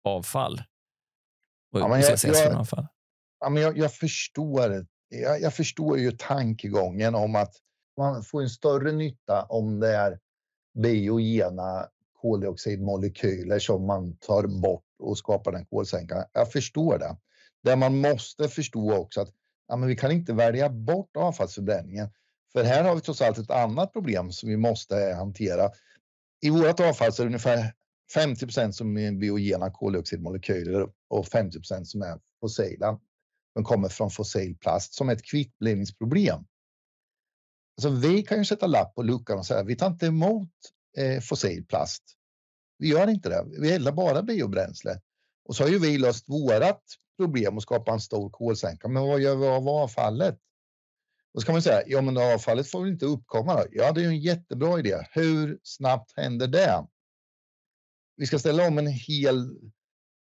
avfall? 0.05 0.63
Och 1.73 1.81
ja, 1.81 1.99
jag, 1.99 2.19
CCS 2.19 2.41
jag, 2.45 2.55
avfall? 2.55 2.87
Ja, 3.41 3.49
men 3.49 3.63
jag, 3.63 3.79
jag 3.79 3.95
förstår 3.95 4.87
jag, 5.13 5.41
jag, 5.41 5.55
förstår 5.55 5.99
ju 5.99 6.13
tankegången 6.13 7.15
om 7.15 7.37
att 7.37 7.55
man 7.97 8.23
får 8.23 8.43
en 8.43 8.51
större 8.51 8.93
nytta 8.93 9.43
om 9.43 9.81
det 9.81 9.97
är 9.97 10.19
biogena 10.75 11.89
koldioxidmolekyler 12.21 13.59
som 13.59 13.87
man 13.87 14.17
tar 14.17 14.47
bort 14.47 14.85
och 14.99 15.19
skapar 15.19 15.53
den 15.53 15.67
kolsänkan. 15.67 16.25
Jag 16.33 16.53
förstår 16.53 16.99
det. 16.99 17.17
Där 17.63 17.77
man 17.77 18.01
måste 18.01 18.49
förstå 18.49 18.95
också 18.95 19.21
att 19.21 19.29
ja, 19.69 19.77
men 19.77 19.89
vi 19.89 19.97
kan 19.97 20.11
inte 20.11 20.33
välja 20.33 20.69
bort 20.69 21.17
avfallsförbränningen. 21.17 22.09
För 22.53 22.65
här 22.65 22.85
har 22.85 22.95
vi 22.95 23.01
trots 23.01 23.23
allt 23.23 23.39
ett 23.39 23.51
annat 23.51 23.93
problem 23.93 24.33
som 24.33 24.49
vi 24.49 24.57
måste 24.57 25.15
hantera. 25.17 25.71
I 26.41 26.51
vårt 26.51 26.81
avfall 26.81 27.13
så 27.13 27.23
är 27.23 27.25
det 27.25 27.29
ungefär 27.29 27.73
50% 28.15 28.73
som 28.73 28.99
är 28.99 29.13
biogena 29.13 29.71
koldioxidmolekyler 29.71 30.89
och 31.09 31.27
50% 31.27 31.85
som 31.85 32.03
är 32.03 32.19
fossila. 32.41 32.99
De 33.55 33.65
kommer 33.65 33.89
från 33.89 34.11
fossil 34.11 34.57
plast 34.59 34.95
som 34.95 35.09
ett 35.09 35.23
kvittblivningsproblem. 35.23 36.45
Alltså, 37.77 37.91
vi 37.91 38.23
kan 38.23 38.39
ju 38.39 38.45
sätta 38.45 38.67
lapp 38.67 38.95
på 38.95 39.03
luckan 39.03 39.39
och 39.39 39.47
säga 39.47 39.63
vi 39.63 39.77
tar 39.77 39.87
inte 39.87 40.07
emot 40.07 40.51
eh, 40.97 41.21
fossil 41.21 41.67
plast. 41.67 42.03
Vi 42.79 42.89
gör 42.89 43.09
inte 43.09 43.29
det. 43.29 43.45
Vi 43.61 43.73
eldar 43.73 43.93
bara 43.93 44.23
biobränsle. 44.23 45.01
Och 45.45 45.57
så 45.57 45.65
har 45.65 45.71
ju 45.71 45.79
vi 45.79 45.99
löst 45.99 46.29
vårat 46.29 46.83
problem 47.17 47.57
och 47.57 47.63
skapa 47.63 47.93
en 47.93 48.01
stor 48.01 48.31
kolsänka. 48.31 48.89
Men 48.89 49.03
vad 49.03 49.21
gör 49.21 49.37
vi 49.37 49.47
av 49.47 49.69
avfallet? 49.69 50.39
Då 51.35 51.41
ska 51.41 51.53
man 51.53 51.63
säga, 51.63 51.83
ja 51.87 52.03
men 52.03 52.17
avfallet 52.17 52.71
får 52.71 52.81
väl 52.81 52.93
inte 52.93 53.07
uppkomma 53.07 53.55
då? 53.55 53.65
Ja, 53.71 53.93
det 53.93 54.01
är 54.01 54.03
ju 54.03 54.09
en 54.09 54.21
jättebra 54.21 54.79
idé. 54.79 55.07
Hur 55.11 55.59
snabbt 55.63 56.13
händer 56.17 56.47
det? 56.47 56.87
Vi 58.17 58.27
ska 58.27 58.39
ställa 58.39 58.67
om 58.67 58.79
en 58.79 58.87
hel 58.87 59.57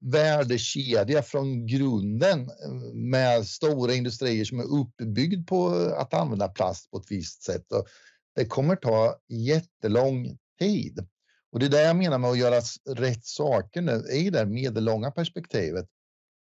värdekedja 0.00 1.22
från 1.22 1.66
grunden 1.66 2.40
eh, 2.40 2.94
med 2.94 3.46
stora 3.46 3.94
industrier 3.94 4.44
som 4.44 4.60
är 4.60 4.80
uppbyggd 4.80 5.48
på 5.48 5.68
att 5.96 6.14
använda 6.14 6.48
plast 6.48 6.90
på 6.90 6.98
ett 6.98 7.10
visst 7.10 7.42
sätt. 7.42 7.72
Och 7.72 7.86
Det 8.34 8.46
kommer 8.46 8.76
ta 8.76 9.16
jättelång 9.28 10.38
tid. 10.58 11.06
Och 11.52 11.58
det 11.58 11.66
är 11.66 11.70
det 11.70 11.82
jag 11.82 11.96
menar 11.96 12.18
med 12.18 12.30
att 12.30 12.38
göra 12.38 12.60
rätt 12.94 13.24
saker 13.24 13.82
nu 13.82 14.04
i 14.12 14.30
det 14.30 14.46
medellånga 14.46 15.10
perspektivet. 15.10 15.86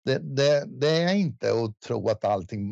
Det, 0.06 0.18
det, 0.18 0.66
det, 0.68 1.04
är 1.04 1.14
inte 1.14 1.52
att 1.52 1.80
tro 1.80 2.10
att 2.10 2.26
allting, 2.26 2.66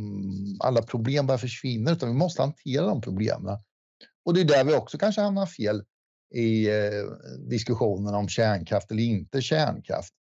alla 0.59 0.81
problem 0.81 1.27
bara 1.27 1.37
försvinner, 1.37 1.91
utan 1.91 2.09
vi 2.09 2.15
måste 2.15 2.41
hantera 2.41 2.85
de 2.85 3.01
problemen. 3.01 3.57
Och 4.25 4.33
det 4.33 4.41
är 4.41 4.45
där 4.45 4.63
vi 4.63 4.75
också 4.75 4.97
kanske 4.97 5.21
hamnar 5.21 5.45
fel 5.45 5.83
i 6.33 6.69
eh, 6.69 7.03
diskussionen 7.49 8.15
om 8.15 8.27
kärnkraft 8.27 8.91
eller 8.91 9.03
inte 9.03 9.41
kärnkraft. 9.41 10.13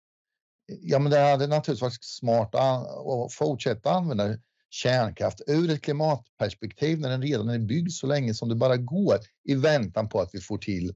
Ja, 0.81 0.99
men 0.99 1.11
det 1.11 1.19
hade 1.19 1.47
naturligtvis 1.47 1.81
varit 1.81 2.03
smart 2.03 2.55
att 2.55 3.33
fortsätta 3.33 3.91
använda 3.91 4.37
kärnkraft 4.69 5.41
ur 5.47 5.69
ett 5.69 5.81
klimatperspektiv 5.81 6.99
när 6.99 7.09
den 7.09 7.21
redan 7.21 7.49
är 7.49 7.59
byggd 7.59 7.91
så 7.91 8.07
länge 8.07 8.33
som 8.33 8.49
det 8.49 8.55
bara 8.55 8.77
går 8.77 9.17
i 9.43 9.55
väntan 9.55 10.09
på 10.09 10.21
att 10.21 10.29
vi 10.33 10.41
får 10.41 10.57
till 10.57 10.89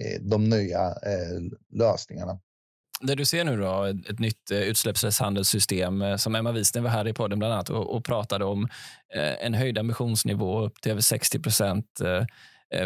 eh, 0.00 0.20
de 0.20 0.48
nya 0.48 0.86
eh, 0.86 1.40
lösningarna. 1.72 2.40
Det 3.00 3.14
du 3.14 3.24
ser 3.24 3.44
nu 3.44 3.56
då, 3.56 3.84
ett 3.84 4.18
nytt 4.18 4.50
eh, 4.50 4.58
utsläppshandelssystem 4.58 6.18
som 6.18 6.34
Emma 6.34 6.52
Wiesner 6.52 6.82
var 6.82 6.90
här 6.90 7.08
i 7.08 7.12
podden 7.12 7.38
bland 7.38 7.54
annat 7.54 7.70
och, 7.70 7.96
och 7.96 8.04
pratade 8.04 8.44
om 8.44 8.68
en 9.40 9.54
höjd 9.54 9.78
ambitionsnivå 9.78 10.60
upp 10.60 10.80
till 10.80 10.92
över 10.92 11.00
60 11.00 11.38
procent 11.38 12.00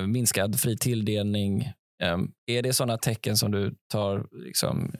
minskad 0.09 0.61
fri 0.61 0.79
tilldelning. 0.79 1.73
Ehm, 2.03 2.33
är 2.47 2.63
det 2.63 2.73
sådana 2.73 2.99
tecken 2.99 3.37
som 3.37 3.51
du 3.51 3.75
tar 3.89 4.27
liksom, 4.33 4.93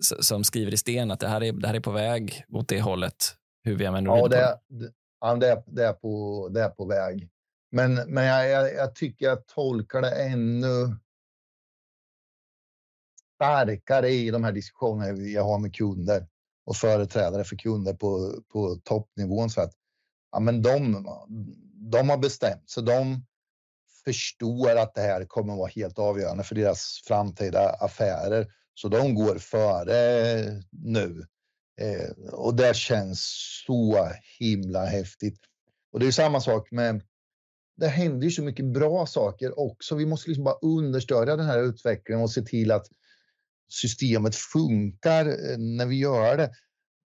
som 0.00 0.44
skriver 0.44 0.74
i 0.74 0.76
sten 0.76 1.10
att 1.10 1.20
det 1.20 1.28
här 1.28 1.42
är, 1.42 1.52
det 1.52 1.66
här 1.66 1.74
är 1.74 1.80
på 1.80 1.90
väg 1.90 2.44
åt 2.52 2.68
det 2.68 2.80
hållet? 2.80 3.34
Hur 3.62 3.76
vi 3.76 3.86
använder 3.86 4.16
ja, 4.16 4.28
det, 4.28 4.36
är, 4.36 4.58
ja, 5.20 5.36
det, 5.36 5.48
är, 5.48 5.62
det, 5.66 5.84
är 5.84 5.92
på, 5.92 6.48
det 6.48 6.62
är 6.62 6.68
på 6.68 6.84
väg. 6.84 7.28
Men, 7.70 7.94
men 7.94 8.24
jag, 8.24 8.48
jag, 8.48 8.74
jag 8.74 8.94
tycker 8.94 9.26
jag 9.26 9.46
tolkar 9.46 10.02
det 10.02 10.10
ännu 10.10 10.96
starkare 13.34 14.08
i 14.08 14.30
de 14.30 14.44
här 14.44 14.52
diskussionerna 14.52 15.22
jag 15.22 15.44
har 15.44 15.58
med 15.58 15.74
kunder 15.74 16.26
och 16.66 16.76
företrädare 16.76 17.44
för 17.44 17.56
kunder 17.56 17.94
på, 17.94 18.42
på 18.52 18.76
toppnivån. 18.84 19.50
Så 19.50 19.60
att, 19.60 19.72
ja, 20.32 20.40
men 20.40 20.62
de, 20.62 21.06
de 21.74 22.08
har 22.10 22.18
bestämt 22.18 22.70
sig. 22.70 22.82
De, 22.82 23.22
förstår 24.08 24.76
att 24.76 24.94
det 24.94 25.00
här 25.00 25.24
kommer 25.24 25.52
att 25.52 25.58
vara 25.58 25.70
helt 25.74 25.98
avgörande 25.98 26.44
för 26.44 26.54
deras 26.54 27.02
framtida 27.06 27.70
affärer. 27.70 28.46
Så 28.80 28.88
de 28.88 29.14
går 29.14 29.38
före 29.38 30.62
nu. 30.70 31.26
Eh, 31.80 32.32
och 32.32 32.54
det 32.54 32.76
känns 32.76 33.20
så 33.66 34.08
himla 34.38 34.84
häftigt. 34.84 35.40
Och 35.92 36.00
det 36.00 36.06
är 36.06 36.10
samma 36.10 36.40
sak 36.40 36.70
med 36.70 37.02
det 37.76 37.88
händer 37.88 38.24
ju 38.24 38.30
så 38.30 38.42
mycket 38.42 38.64
bra 38.64 39.06
saker 39.06 39.58
också. 39.58 39.94
Vi 39.94 40.06
måste 40.06 40.30
liksom 40.30 40.44
bara 40.44 40.58
understödja 40.62 41.36
den 41.36 41.46
här 41.46 41.62
utvecklingen 41.62 42.22
och 42.22 42.30
se 42.30 42.42
till 42.42 42.72
att 42.72 42.86
systemet 43.68 44.36
funkar 44.36 45.26
eh, 45.26 45.58
när 45.58 45.86
vi 45.86 45.98
gör 45.98 46.36
det. 46.36 46.50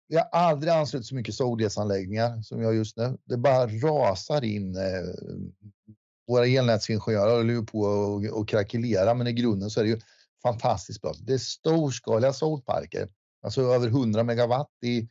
Vi 0.07 0.15
har 0.15 0.25
aldrig 0.31 0.73
anslutit 0.73 1.07
så 1.07 1.15
mycket 1.15 1.35
solelsanläggningar 1.35 2.41
som 2.41 2.59
vi 2.59 2.65
har 2.65 2.73
just 2.73 2.97
nu. 2.97 3.17
Det 3.25 3.37
bara 3.37 3.67
rasar 3.67 4.43
in 4.43 4.75
eh, 4.75 4.83
våra 6.27 6.45
elnätsingenjörer 6.45 7.37
håller 7.37 7.53
ju 7.53 7.65
på 7.65 8.21
att 8.41 8.47
krackelera, 8.47 9.13
men 9.13 9.27
i 9.27 9.33
grunden 9.33 9.69
så 9.69 9.79
är 9.79 9.83
det 9.83 9.89
ju 9.89 9.99
fantastiskt 10.43 11.01
bra. 11.01 11.13
Det 11.21 11.33
är 11.33 11.37
storskaliga 11.37 12.33
solparker, 12.33 13.09
alltså 13.43 13.61
över 13.61 13.87
100 13.87 14.23
megawatt 14.23 14.71
i, 14.85 15.07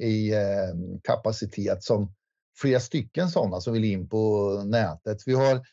i 0.00 0.34
eh, 0.34 1.00
kapacitet 1.02 1.82
som 1.82 2.14
flera 2.60 2.80
stycken 2.80 3.30
sådana 3.30 3.60
som 3.60 3.72
vill 3.72 3.84
in 3.84 4.08
på 4.08 4.52
nätet. 4.66 5.22
Vi 5.26 5.34
har 5.34 5.66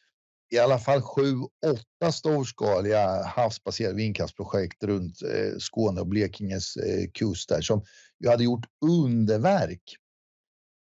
i 0.54 0.58
alla 0.60 0.80
fall 0.80 1.02
sju, 1.02 1.36
åtta 1.66 2.12
storskaliga 2.12 3.24
havsbaserade 3.24 3.96
vindkraftsprojekt 3.96 4.84
runt 4.84 5.22
eh, 5.22 5.58
Skåne 5.60 6.02
och 6.02 6.08
Blekinges 6.08 6.76
eh, 6.76 7.10
kust 7.14 7.50
där 7.50 7.62
som 7.62 7.86
ju 8.20 8.30
hade 8.30 8.44
gjort 8.44 8.66
underverk. 8.86 9.96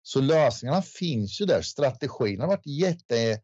Så 0.02 0.20
lösningarna 0.20 0.82
finns 0.82 1.40
ju 1.40 1.44
där. 1.44 1.62
Strategin 1.62 2.40
har 2.40 2.48
varit 2.48 2.66
jätteenkel 2.66 3.42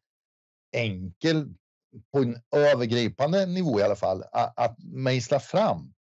på 2.13 2.19
en 2.19 2.39
övergripande 2.57 3.47
nivå 3.47 3.81
i 3.81 3.83
alla 3.83 3.97
fall 3.97 4.25
att, 4.33 4.59
att 4.59 4.77
mejsla 4.79 5.41
fram. 5.41 5.95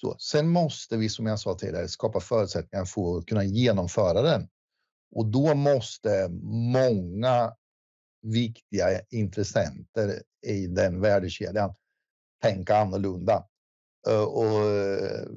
Så, 0.00 0.16
sen 0.18 0.48
måste 0.48 0.96
vi 0.96 1.08
som 1.08 1.26
jag 1.26 1.40
sa 1.40 1.54
tidigare 1.54 1.88
skapa 1.88 2.20
förutsättningar 2.20 2.84
för 2.84 3.18
att 3.18 3.26
kunna 3.26 3.44
genomföra 3.44 4.22
den. 4.22 4.48
Och 5.14 5.26
då 5.26 5.54
måste 5.54 6.28
många 6.72 7.54
viktiga 8.22 9.00
intressenter 9.10 10.22
i 10.46 10.66
den 10.66 11.00
värdekedjan 11.00 11.74
tänka 12.42 12.76
annorlunda. 12.76 13.46
Och 14.28 14.60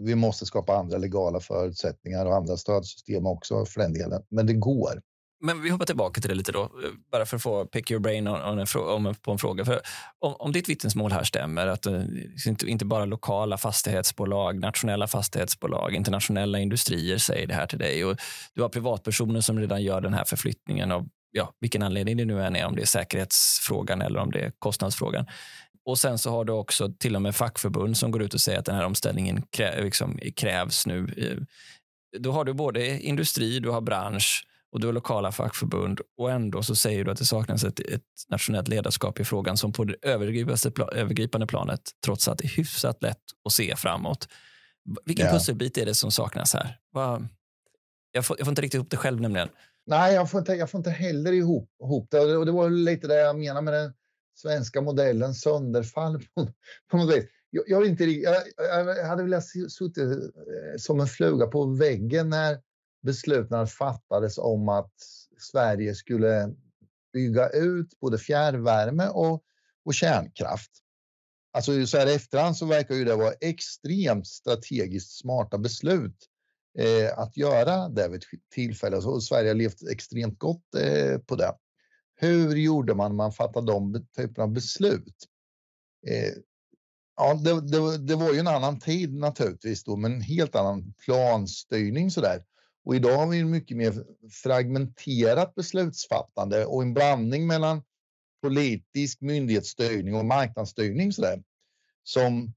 vi 0.08 0.16
måste 0.16 0.46
skapa 0.46 0.76
andra 0.78 0.98
legala 0.98 1.40
förutsättningar 1.40 2.26
och 2.26 2.36
andra 2.36 2.58
stödsystem 2.58 3.26
också 3.26 3.66
för 3.66 3.82
den 3.82 3.94
delen. 3.94 4.24
Men 4.30 4.46
det 4.46 4.54
går. 4.54 5.02
Men 5.46 5.62
vi 5.62 5.70
hoppar 5.70 5.86
tillbaka 5.86 6.22
till 6.22 6.30
det 6.30 6.36
lite 6.36 6.52
då, 6.52 6.64
eh, 6.64 6.70
bara 7.12 7.26
för 7.26 7.36
att 7.36 7.44
få 7.44 7.66
pick 7.66 7.92
your 7.92 8.02
brain 8.02 8.28
on, 8.28 8.60
en, 8.60 8.68
om, 8.76 9.16
på 9.22 9.32
en 9.32 9.38
fråga. 9.38 9.66
För 9.66 9.82
om, 10.20 10.36
om 10.40 10.52
ditt 10.52 10.70
vittnesmål 10.70 11.12
här 11.12 11.24
stämmer, 11.24 11.68
att 11.68 11.88
uh, 11.88 12.04
inte, 12.48 12.66
inte 12.66 12.86
bara 12.86 13.06
lokala 13.06 13.58
fastighetsbolag, 13.58 14.60
nationella 14.60 15.08
fastighetsbolag, 15.08 15.94
internationella 15.94 16.60
industrier 16.60 17.18
säger 17.18 17.48
det 17.48 17.54
här 17.54 17.66
till 17.66 17.80
dig 17.80 18.06
och 18.06 18.18
du 18.54 18.62
har 18.62 18.70
privatpersoner 18.70 19.42
som 19.42 19.60
redan 19.60 19.84
gör 19.84 20.02
den 20.02 20.14
här 20.14 20.24
förflyttningen 20.26 20.92
av 20.92 21.08
ja, 21.32 21.54
vilken 21.60 21.84
anledning 21.84 22.18
det 22.18 22.26
nu 22.26 22.44
än 22.44 22.56
är, 22.56 22.66
om 22.66 22.76
det 22.76 22.82
är 22.82 22.86
säkerhetsfrågan 22.86 24.02
eller 24.02 24.20
om 24.20 24.32
det 24.32 24.40
är 24.40 24.52
kostnadsfrågan. 24.60 25.26
Och 25.86 26.00
sen 26.00 26.18
så 26.18 26.32
har 26.32 26.46
du 26.46 26.54
också 26.54 26.94
till 27.00 27.16
och 27.16 27.22
med 27.22 27.36
fackförbund 27.36 27.98
som 27.98 28.12
går 28.12 28.22
ut 28.24 28.34
och 28.34 28.42
säger 28.42 28.60
att 28.60 28.66
den 28.66 28.76
här 28.76 28.86
omställningen 28.86 29.42
krä, 29.52 29.84
liksom, 29.84 30.20
krävs 30.36 30.86
nu. 30.86 31.14
Eh, 31.18 31.38
då 32.20 32.32
har 32.32 32.46
du 32.46 32.54
både 32.54 33.00
industri, 33.00 33.60
du 33.60 33.70
har 33.70 33.82
bransch, 33.82 34.46
och 34.74 34.80
du 34.80 34.88
har 34.88 34.94
lokala 34.94 35.32
fackförbund 35.32 36.02
och 36.18 36.32
ändå 36.32 36.64
så 36.64 36.76
säger 36.76 37.06
du 37.06 37.12
att 37.12 37.18
det 37.18 37.26
saknas 37.26 37.64
ett, 37.64 37.80
ett 37.80 38.02
nationellt 38.30 38.68
ledarskap 38.68 39.20
i 39.20 39.24
frågan 39.24 39.58
som 39.58 39.74
på 39.74 39.84
det 39.84 39.96
övergripande 40.02 41.48
planet, 41.48 41.82
trots 42.06 42.28
att 42.28 42.38
det 42.38 42.46
är 42.46 42.50
hyfsat 42.50 43.04
lätt 43.04 43.22
att 43.46 43.54
se 43.54 43.76
framåt. 43.76 44.28
Vilken 45.06 45.26
yeah. 45.26 45.38
pusselbit 45.38 45.78
är 45.78 45.86
det 45.86 45.94
som 45.94 46.12
saknas 46.12 46.54
här? 46.54 46.78
Jag 48.12 48.26
får, 48.26 48.38
jag 48.40 48.46
får 48.46 48.52
inte 48.52 48.62
riktigt 48.62 48.76
ihop 48.76 48.90
det 48.90 48.98
själv 48.98 49.22
nämligen. 49.22 49.50
Nej, 49.86 50.14
jag 50.14 50.32
får 50.32 50.40
inte, 50.40 50.54
jag 50.54 50.70
får 50.70 50.78
inte 50.78 50.90
heller 50.90 51.32
ihop, 51.32 51.70
ihop 51.84 52.08
det. 52.12 52.20
Och 52.20 52.46
det 52.46 52.52
var 52.52 52.70
lite 52.70 53.08
det 53.08 53.20
jag 53.20 53.40
menar 53.40 53.62
med 53.62 53.74
den 53.74 53.94
svenska 54.36 54.82
modellen, 54.82 55.34
sönderfall 55.34 56.20
på, 56.36 56.48
på 56.92 56.98
något 56.98 57.16
vis. 57.16 57.26
Jag, 57.50 57.64
jag, 57.68 57.86
inte, 57.86 58.04
jag, 58.04 58.36
jag 58.58 59.08
hade 59.08 59.24
velat 59.24 59.44
suttit 59.70 59.98
eh, 59.98 60.78
som 60.78 61.00
en 61.00 61.08
fluga 61.08 61.48
på 61.48 61.66
väggen 61.66 62.30
när 62.30 62.58
besluten 63.04 63.68
fattades 63.68 64.38
om 64.38 64.70
att 64.70 64.94
Sverige 65.40 65.96
skulle 65.96 66.56
bygga 67.14 67.50
ut 67.50 68.00
både 68.00 68.18
fjärrvärme 68.18 69.08
och, 69.08 69.44
och 69.86 69.94
kärnkraft. 69.94 70.72
Alltså 71.54 71.86
så 71.86 71.98
här 71.98 72.08
i 72.08 72.14
efterhand 72.14 72.58
så 72.58 72.66
verkar 72.66 72.96
ju 72.96 73.06
det 73.06 73.16
vara 73.16 73.34
extremt 73.42 74.28
strategiskt 74.28 75.18
smarta 75.18 75.58
beslut 75.58 76.18
eh, 76.80 77.20
att 77.20 77.38
göra 77.38 77.90
det 77.90 78.08
vid 78.08 78.24
ett 78.24 78.30
tillfälle. 78.54 79.02
Så 79.02 79.22
Sverige 79.22 79.50
har 79.50 79.56
levt 79.56 79.88
extremt 79.92 80.40
gott 80.40 80.76
eh, 80.76 81.18
på 81.18 81.36
det. 81.36 81.54
Hur 82.16 82.56
gjorde 82.56 82.96
man 82.96 83.12
när 83.12 83.16
man 83.16 83.32
fattade 83.32 83.72
de 83.72 84.06
typerna 84.18 84.44
av 84.44 84.52
beslut? 84.52 85.28
Eh, 86.08 86.34
ja, 87.16 87.34
det, 87.34 87.62
det, 87.62 87.98
det, 87.98 88.16
var 88.16 88.34
ju 88.34 88.40
en 88.40 88.48
annan 88.48 88.80
tid 88.80 89.14
naturligtvis 89.14 89.84
då, 89.84 89.96
men 89.96 90.14
en 90.14 90.22
helt 90.22 90.56
annan 90.56 90.94
planstyrning 91.06 92.12
så 92.12 92.22
där. 92.22 92.44
Och 92.86 92.96
idag 92.96 93.18
har 93.18 93.28
vi 93.28 93.40
en 93.40 93.50
mycket 93.50 93.78
mer 93.78 93.94
fragmenterat 94.44 95.56
beslutsfattande 95.56 96.66
och 96.66 96.82
en 96.82 96.94
blandning 96.94 97.48
mellan 97.48 97.84
politisk 98.42 99.22
myndighetsstyrning 99.22 100.16
och 100.16 100.26
marknadsstyrning 100.26 101.14
så 101.14 101.22
där, 101.22 101.44
som 102.04 102.54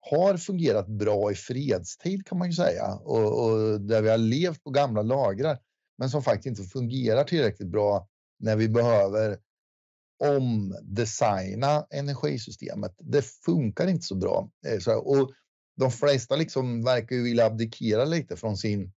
har 0.00 0.36
fungerat 0.36 0.86
bra 0.86 1.32
i 1.32 1.34
fredstid 1.34 2.26
kan 2.26 2.38
man 2.38 2.48
ju 2.48 2.54
säga 2.54 2.94
och, 2.94 3.44
och, 3.44 3.80
där 3.80 4.02
vi 4.02 4.08
har 4.08 4.18
levt 4.18 4.64
på 4.64 4.70
gamla 4.70 5.02
lagrar 5.02 5.58
men 5.98 6.10
som 6.10 6.22
faktiskt 6.22 6.46
inte 6.46 6.70
fungerar 6.70 7.24
tillräckligt 7.24 7.68
bra 7.68 8.08
när 8.38 8.56
vi 8.56 8.68
behöver 8.68 9.38
omdesigna 10.24 11.86
energisystemet. 11.90 12.94
Det 12.98 13.22
funkar 13.22 13.86
inte 13.86 14.06
så 14.06 14.14
bra. 14.14 14.50
Eh, 14.66 14.94
och 14.94 15.32
de 15.76 15.90
flesta 15.90 16.36
liksom 16.36 16.84
verkar 16.84 17.16
ju 17.16 17.22
vilja 17.22 17.46
abdikera 17.46 18.04
lite 18.04 18.36
från 18.36 18.56
sin 18.56 18.92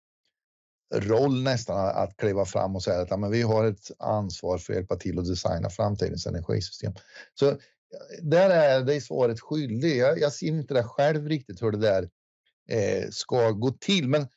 roll 0.93 1.43
nästan 1.43 1.77
att 1.77 2.17
kliva 2.17 2.45
fram 2.45 2.75
och 2.75 2.83
säga 2.83 3.01
att 3.01 3.09
ja, 3.09 3.17
men 3.17 3.31
vi 3.31 3.41
har 3.41 3.65
ett 3.65 3.91
ansvar 3.99 4.57
för 4.57 4.73
att 4.73 4.77
hjälpa 4.77 4.95
till 4.95 5.19
att 5.19 5.27
designa 5.27 5.69
framtidens 5.69 6.25
energisystem. 6.25 6.93
Så 7.33 7.57
där 8.21 8.49
är 8.49 8.81
det 8.81 9.01
svaret 9.01 9.39
skyldig. 9.39 9.97
Jag, 9.97 10.19
jag 10.19 10.33
ser 10.33 10.47
inte 10.47 10.73
det 10.73 10.83
själv 10.83 11.27
riktigt 11.27 11.61
hur 11.61 11.71
det 11.71 11.77
där 11.77 12.09
eh, 12.69 13.09
ska 13.09 13.51
gå 13.51 13.71
till, 13.71 14.07
men 14.07 14.27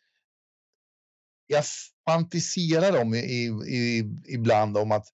jag 1.46 1.64
fantiserar 2.08 3.00
om 3.02 3.14
i, 3.14 3.50
i, 3.66 4.04
ibland 4.26 4.76
om 4.76 4.92
att 4.92 5.06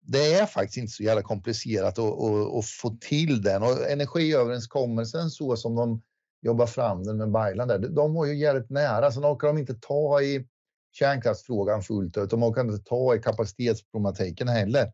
det 0.00 0.34
är 0.34 0.46
faktiskt 0.46 0.76
inte 0.76 0.92
så 0.92 1.02
jävla 1.02 1.22
komplicerat 1.22 1.98
att, 1.98 2.04
att, 2.04 2.54
att 2.58 2.66
få 2.66 2.96
till 3.00 3.42
den. 3.42 3.62
Och 3.62 3.90
energiöverenskommelsen 3.90 5.30
så 5.30 5.56
som 5.56 5.74
de 5.74 6.02
jobbar 6.42 6.66
fram 6.66 7.04
den 7.04 7.16
med 7.16 7.30
Baylan 7.30 7.68
där, 7.68 7.78
de 7.78 8.14
var 8.14 8.26
ju 8.26 8.38
jävligt 8.38 8.70
nära. 8.70 9.12
Sen 9.12 9.24
orkar 9.24 9.48
de 9.48 9.58
inte 9.58 9.74
ta 9.74 10.22
i 10.22 10.46
kärnkraftsfrågan 10.92 11.82
fullt 11.82 12.16
ut. 12.16 12.32
och 12.32 12.38
man 12.38 12.54
kan 12.54 12.70
inte 12.70 12.84
ta 12.84 13.14
i 13.14 13.18
kapacitetsproblematiken 13.18 14.48
heller. 14.48 14.92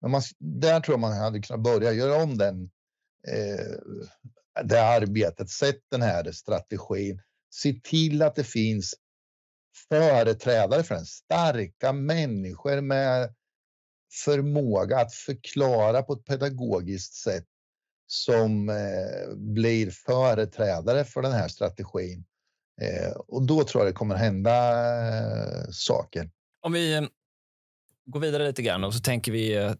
Men 0.00 0.10
man, 0.10 0.22
där 0.38 0.80
tror 0.80 0.92
jag 0.92 1.00
man 1.00 1.12
hade 1.12 1.40
kunnat 1.40 1.62
börja 1.62 1.92
göra 1.92 2.22
om 2.22 2.38
den, 2.38 2.70
eh, 3.28 4.62
det 4.64 4.82
arbetet. 4.82 5.50
Sätt 5.50 5.80
den 5.90 6.02
här 6.02 6.32
strategin. 6.32 7.22
Se 7.50 7.80
till 7.82 8.22
att 8.22 8.34
det 8.34 8.44
finns 8.44 8.94
företrädare 9.88 10.82
för 10.82 10.94
den. 10.94 11.06
Starka 11.06 11.92
människor 11.92 12.80
med 12.80 13.34
förmåga 14.24 14.98
att 15.00 15.14
förklara 15.14 16.02
på 16.02 16.12
ett 16.12 16.24
pedagogiskt 16.24 17.14
sätt 17.14 17.46
som 18.06 18.68
eh, 18.68 19.34
blir 19.36 19.90
företrädare 19.90 21.04
för 21.04 21.22
den 21.22 21.32
här 21.32 21.48
strategin. 21.48 22.24
Eh, 22.82 23.10
och 23.28 23.42
då 23.42 23.64
tror 23.64 23.84
jag 23.84 23.92
det 23.92 23.96
kommer 23.96 24.14
hända 24.14 24.70
eh, 25.08 25.70
saker. 25.70 26.30
Om 26.62 26.72
vi 26.72 26.94
eh, 26.94 27.02
går 28.06 28.20
vidare 28.20 28.46
lite 28.46 28.62
grann 28.62 28.84
och 28.84 28.94
så 28.94 29.00
tänker 29.00 29.32
vi 29.32 29.74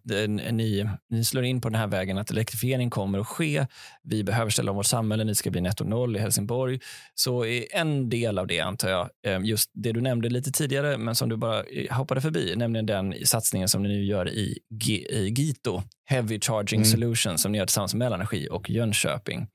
ni, 0.53 0.89
ni 1.11 1.25
slår 1.25 1.45
in 1.45 1.61
på 1.61 1.69
den 1.69 1.81
här 1.81 1.87
vägen 1.87 2.19
att 2.19 2.31
elektrifiering 2.31 2.91
kommer 2.91 3.19
att 3.19 3.27
ske. 3.27 3.67
Vi 4.03 4.25
behöver 4.25 4.51
ställa 4.51 4.71
om 4.71 4.77
vårt 4.77 4.87
samhälle. 4.87 5.25
Ni 5.25 5.35
ska 5.35 5.51
bli 5.51 5.61
netto 5.61 5.85
noll 5.85 6.17
i 6.17 6.19
Helsingborg. 6.19 6.81
Så 7.15 7.45
är 7.45 7.65
en 7.77 8.09
del 8.09 8.39
av 8.39 8.47
det, 8.47 8.61
antar 8.61 8.89
jag, 8.89 9.47
just 9.47 9.71
det 9.75 9.93
du 9.93 10.01
nämnde 10.01 10.29
lite 10.29 10.53
tidigare, 10.53 10.99
men 10.99 11.15
som 11.15 11.29
du 11.29 11.37
bara 11.37 11.65
hoppade 11.91 12.21
förbi, 12.21 12.57
nämligen 12.57 12.87
den 12.87 13.15
satsningen 13.25 13.69
som 13.69 13.83
ni 13.83 13.89
nu 13.89 14.05
gör 14.05 14.29
i, 14.29 14.59
G 14.71 14.95
i 15.11 15.29
Gito, 15.29 15.83
Heavy 16.05 16.41
Charging 16.41 16.81
mm. 16.81 16.91
Solutions, 16.91 17.43
som 17.43 17.53
ni 17.53 17.59
gör 17.59 17.67
tillsammans 17.67 17.95
med 17.95 17.99
Mellanenergi 17.99 18.49
och 18.51 18.71
Jönköping. 18.71 19.47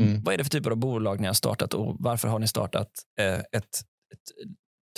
Mm. 0.00 0.22
Vad 0.22 0.34
är 0.34 0.38
det 0.38 0.44
för 0.44 0.50
typer 0.50 0.70
av 0.70 0.76
bolag 0.76 1.20
ni 1.20 1.26
har 1.26 1.34
startat 1.34 1.74
och 1.74 1.96
varför 1.98 2.28
har 2.28 2.38
ni 2.38 2.48
startat 2.48 2.90
eh, 3.20 3.38
ett, 3.38 3.52
ett 4.12 4.30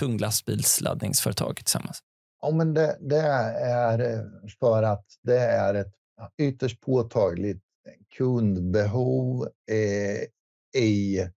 tunglastbilsladdningsföretag 0.01 1.57
tillsammans? 1.57 1.99
Ja, 2.43 2.51
men 2.51 2.75
det, 2.75 2.97
det, 3.01 3.21
är 3.21 3.99
eh, 3.99 4.25
för 4.61 4.83
att 4.83 5.07
det 5.23 5.39
är 5.39 5.75
ett 5.75 5.95
ytterst 6.39 6.81
påtagligt 6.81 7.63
kundbehov 8.17 9.49
eh, 9.71 10.83
i 10.83 11.29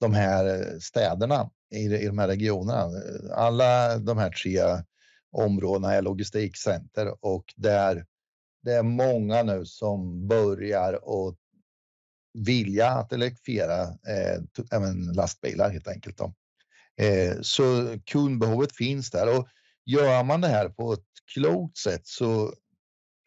de 0.00 0.14
här 0.14 0.76
städerna, 0.80 1.50
i, 1.74 1.84
i 1.84 2.06
de 2.06 2.18
här 2.18 2.28
regionerna. 2.28 2.90
Alla 3.34 3.98
de 3.98 4.18
här 4.18 4.30
tre 4.30 4.60
områdena 5.32 5.94
är 5.94 6.02
logistikcenter 6.02 7.14
och 7.20 7.44
där 7.56 8.06
det 8.62 8.72
är 8.72 8.82
många 8.82 9.42
nu 9.42 9.66
som 9.66 10.28
börjar 10.28 10.92
att 10.94 11.36
vilja 12.34 12.88
att 12.88 13.12
elektrifiera 13.12 13.82
eh, 13.82 14.42
även 14.72 15.12
lastbilar 15.12 15.70
helt 15.70 15.88
enkelt. 15.88 16.18
Då. 16.18 16.34
Eh, 17.04 17.36
så 17.40 17.96
kundbehovet 18.06 18.76
finns 18.76 19.10
där 19.10 19.38
och 19.38 19.48
Gör 19.90 20.24
man 20.24 20.40
det 20.40 20.48
här 20.48 20.68
på 20.68 20.92
ett 20.92 21.06
klokt 21.34 21.76
sätt 21.76 22.06
så 22.06 22.54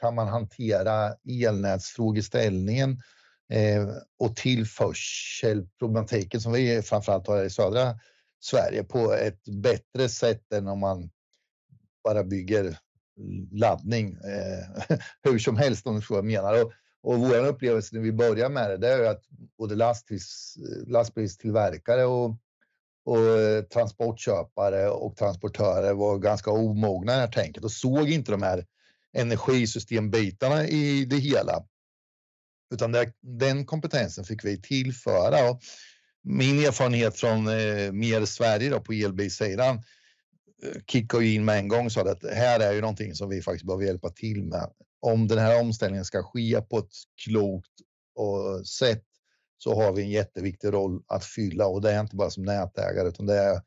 kan 0.01 0.15
man 0.15 0.27
hantera 0.27 1.15
elnätsfrågeställningen 1.43 3.01
eh, 3.53 3.87
och 4.19 4.35
tillförselproblematiken 4.35 6.41
som 6.41 6.51
vi 6.51 6.81
framförallt 6.81 7.27
har 7.27 7.43
i 7.43 7.49
södra 7.49 7.99
Sverige 8.39 8.83
på 8.83 9.13
ett 9.13 9.43
bättre 9.43 10.09
sätt 10.09 10.53
än 10.53 10.67
om 10.67 10.79
man 10.79 11.09
bara 12.03 12.23
bygger 12.23 12.77
laddning 13.51 14.13
eh, 14.13 14.97
hur 15.23 15.39
som 15.39 15.57
helst 15.57 15.87
om 15.87 15.95
du 15.95 16.01
förstår 16.01 16.15
vad 16.15 16.25
jag 16.25 16.31
menar. 16.31 16.63
Och, 16.63 16.73
och 17.03 17.19
vår 17.19 17.45
upplevelse 17.45 17.95
när 17.95 18.01
vi 18.01 18.11
börjar 18.11 18.49
med 18.49 18.69
det, 18.69 18.77
det 18.77 18.87
är 18.87 19.03
att 19.03 19.23
både 19.57 19.75
lastbils, 19.75 20.57
lastbilstillverkare 20.87 22.05
och 22.05 22.37
och 23.05 23.19
eh, 23.19 23.63
transportköpare 23.63 24.89
och 24.89 25.17
transportörer 25.17 25.93
var 25.93 26.17
ganska 26.17 26.51
omogna 26.51 27.13
i 27.13 27.15
det 27.15 27.21
här 27.21 27.31
tänket 27.31 27.63
och 27.63 27.71
såg 27.71 28.09
inte 28.09 28.31
de 28.31 28.41
här 28.41 28.65
energisystembitarna 29.13 30.67
i 30.67 31.05
det 31.05 31.17
hela. 31.17 31.65
Utan 32.73 32.91
det, 32.91 33.13
den 33.21 33.65
kompetensen 33.65 34.23
fick 34.23 34.45
vi 34.45 34.61
tillföra. 34.61 35.49
Och 35.49 35.61
min 36.23 36.59
erfarenhet 36.59 37.19
från 37.19 37.47
eh, 37.47 37.91
mer 37.91 38.25
Sverige 38.25 38.69
då, 38.69 38.79
på 38.79 38.93
elbilsidan 38.93 39.75
eh, 40.63 40.81
kickade 40.87 41.25
in 41.25 41.45
med 41.45 41.57
en 41.57 41.67
gång 41.67 41.85
och 41.85 41.91
sa 41.91 42.01
att 42.01 42.21
det 42.21 42.35
här 42.35 42.59
är 42.59 42.73
ju 42.73 42.81
någonting 42.81 43.15
som 43.15 43.29
vi 43.29 43.41
faktiskt 43.41 43.65
behöver 43.65 43.85
hjälpa 43.85 44.09
till 44.09 44.43
med. 44.43 44.69
Om 45.05 45.27
den 45.27 45.37
här 45.37 45.61
omställningen 45.61 46.05
ska 46.05 46.23
ske 46.23 46.61
på 46.61 46.77
ett 46.77 46.93
klokt 47.25 47.71
och 48.15 48.67
sätt 48.67 49.03
så 49.57 49.75
har 49.75 49.93
vi 49.93 50.01
en 50.01 50.09
jätteviktig 50.09 50.73
roll 50.73 51.03
att 51.07 51.25
fylla 51.25 51.67
och 51.67 51.81
det 51.81 51.91
är 51.91 51.99
inte 51.99 52.15
bara 52.15 52.29
som 52.29 52.43
nätägare 52.43 53.07
utan 53.07 53.25
det 53.25 53.37
är 53.37 53.61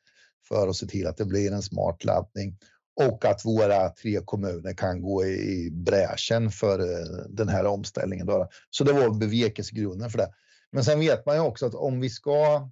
för 0.48 0.68
att 0.68 0.76
se 0.76 0.86
till 0.86 1.06
att 1.06 1.16
det 1.16 1.24
blir 1.24 1.52
en 1.52 1.62
smart 1.62 2.04
laddning 2.04 2.58
och 3.00 3.24
att 3.24 3.44
våra 3.44 3.88
tre 3.88 4.20
kommuner 4.24 4.74
kan 4.74 5.02
gå 5.02 5.24
i 5.24 5.70
bräschen 5.72 6.50
för 6.50 6.80
eh, 6.80 7.06
den 7.28 7.48
här 7.48 7.66
omställningen. 7.66 8.28
Så 8.70 8.84
det 8.84 8.92
var 8.92 9.10
bevekelsegrunden 9.10 10.10
för 10.10 10.18
det. 10.18 10.32
Men 10.72 10.84
sen 10.84 11.00
vet 11.00 11.26
man 11.26 11.36
ju 11.36 11.42
också 11.42 11.66
att 11.66 11.74
om 11.74 12.00
vi 12.00 12.10
ska 12.10 12.70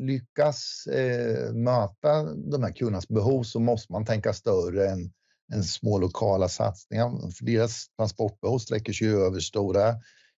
lyckas 0.00 0.86
eh, 0.86 1.52
möta 1.52 2.22
de 2.34 2.62
här 2.62 2.72
kundernas 2.72 3.08
behov 3.08 3.42
så 3.42 3.60
måste 3.60 3.92
man 3.92 4.04
tänka 4.04 4.32
större 4.32 4.88
än, 4.88 5.12
än 5.52 5.64
små 5.64 5.98
lokala 5.98 6.48
satsningar. 6.48 7.30
För 7.30 7.44
deras 7.44 7.88
transportbehov 7.96 8.58
sträcker 8.58 8.92
sig 8.92 9.08
över 9.08 9.40
stora 9.40 9.94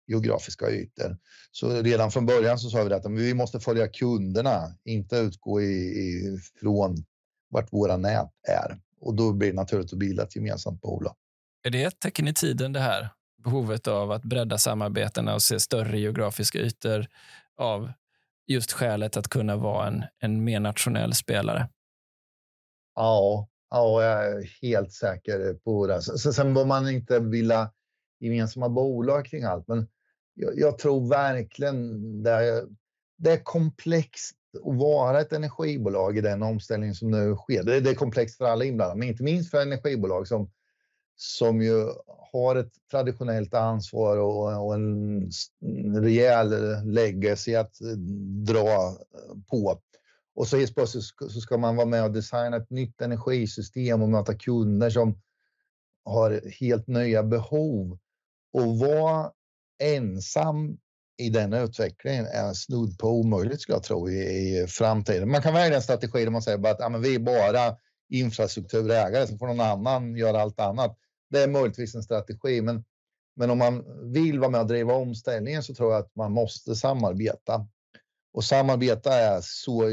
geografiska 0.07 0.69
ytor. 0.69 1.17
Så 1.51 1.81
redan 1.81 2.11
från 2.11 2.25
början 2.25 2.59
så 2.59 2.69
sa 2.69 2.83
vi 2.83 2.93
att 2.93 3.05
vi 3.05 3.33
måste 3.33 3.59
följa 3.59 3.87
kunderna, 3.87 4.77
inte 4.85 5.17
utgå 5.17 5.61
ifrån 5.61 7.05
vart 7.49 7.73
våra 7.73 7.97
nät 7.97 8.31
är. 8.47 8.79
Och 9.01 9.15
då 9.15 9.33
blir 9.33 9.49
det 9.49 9.55
naturligt 9.55 9.93
att 9.93 9.99
bilda 9.99 10.23
ett 10.23 10.35
gemensamt 10.35 10.81
bolag. 10.81 11.15
Är 11.63 11.69
det 11.69 11.83
ett 11.83 11.99
tecken 11.99 12.27
i 12.27 12.33
tiden 12.33 12.73
det 12.73 12.79
här? 12.79 13.09
Behovet 13.43 13.87
av 13.87 14.11
att 14.11 14.23
bredda 14.23 14.57
samarbetena 14.57 15.33
och 15.33 15.41
se 15.41 15.59
större 15.59 15.99
geografiska 15.99 16.59
ytor 16.59 17.07
av 17.57 17.91
just 18.47 18.71
skälet 18.71 19.17
att 19.17 19.27
kunna 19.27 19.55
vara 19.55 19.87
en, 19.87 20.03
en 20.19 20.43
mer 20.43 20.59
nationell 20.59 21.13
spelare? 21.13 21.69
Ja, 22.95 23.47
ja, 23.75 24.03
jag 24.03 24.25
är 24.25 24.49
helt 24.61 24.91
säker 24.91 25.53
på 25.53 25.87
det. 25.87 26.01
Sen 26.01 26.53
bör 26.53 26.65
man 26.65 26.89
inte 26.89 27.19
vilja 27.19 27.71
gemensamma 28.19 28.69
bolag 28.69 29.25
kring 29.25 29.43
allt, 29.43 29.67
men 29.67 29.87
jag, 30.33 30.59
jag 30.59 30.77
tror 30.77 31.09
verkligen 31.09 32.23
det, 32.23 32.65
det 33.17 33.31
är 33.31 33.43
komplext 33.43 34.35
att 34.63 34.77
vara 34.77 35.21
ett 35.21 35.33
energibolag 35.33 36.17
i 36.17 36.21
den 36.21 36.43
omställning 36.43 36.93
som 36.93 37.11
nu 37.11 37.35
sker. 37.35 37.63
Det, 37.63 37.79
det 37.79 37.89
är 37.89 37.95
komplext 37.95 38.37
för 38.37 38.45
alla 38.45 38.65
inblandade, 38.65 38.99
men 38.99 39.07
inte 39.07 39.23
minst 39.23 39.51
för 39.51 39.61
energibolag 39.61 40.27
som, 40.27 40.51
som 41.15 41.61
ju 41.61 41.85
har 42.31 42.55
ett 42.55 42.73
traditionellt 42.91 43.53
ansvar 43.53 44.17
och, 44.17 44.65
och 44.65 44.73
en 44.73 45.29
rejäl 46.01 46.53
legacy 46.85 47.55
att 47.55 47.75
dra 48.47 48.97
på. 49.49 49.81
Och 50.35 50.47
så 50.47 50.57
helt 50.57 50.75
plötsligt 50.75 51.03
så 51.19 51.41
ska 51.41 51.57
man 51.57 51.75
vara 51.75 51.87
med 51.87 52.03
och 52.03 52.11
designa 52.11 52.57
ett 52.57 52.69
nytt 52.69 53.01
energisystem 53.01 54.01
och 54.01 54.09
möta 54.09 54.33
kunder 54.33 54.89
som 54.89 55.21
har 56.05 56.41
helt 56.59 56.87
nya 56.87 57.23
behov. 57.23 57.97
Och 58.53 58.79
vara 58.79 59.31
ensam 59.83 60.77
i 61.17 61.29
den 61.29 61.53
utvecklingen 61.53 62.25
är 62.25 62.53
snudd 62.53 62.97
på 62.99 63.07
omöjligt 63.07 63.61
skulle 63.61 63.75
jag 63.75 63.83
tro 63.83 64.09
i, 64.09 64.13
i 64.13 64.67
framtiden. 64.67 65.31
Man 65.31 65.41
kan 65.41 65.53
välja 65.53 65.75
en 65.75 65.81
strategi 65.81 66.23
där 66.23 66.31
man 66.31 66.41
säger 66.41 66.67
att 66.67 66.79
ja, 66.79 66.89
men 66.89 67.01
vi 67.01 67.15
är 67.15 67.19
bara 67.19 67.77
infrastrukturägare, 68.09 69.27
så 69.27 69.37
får 69.37 69.47
någon 69.47 69.59
annan 69.59 70.15
göra 70.15 70.41
allt 70.41 70.59
annat. 70.59 70.97
Det 71.29 71.43
är 71.43 71.47
möjligtvis 71.47 71.95
en 71.95 72.03
strategi, 72.03 72.61
men, 72.61 72.83
men 73.35 73.49
om 73.49 73.57
man 73.57 73.83
vill 74.11 74.39
vara 74.39 74.49
med 74.49 74.61
och 74.61 74.67
driva 74.67 74.93
omställningen 74.93 75.63
så 75.63 75.75
tror 75.75 75.91
jag 75.91 75.99
att 75.99 76.15
man 76.15 76.31
måste 76.31 76.75
samarbeta. 76.75 77.67
Och 78.35 78.43
samarbeta 78.43 79.13
är 79.13 79.41
så 79.41 79.91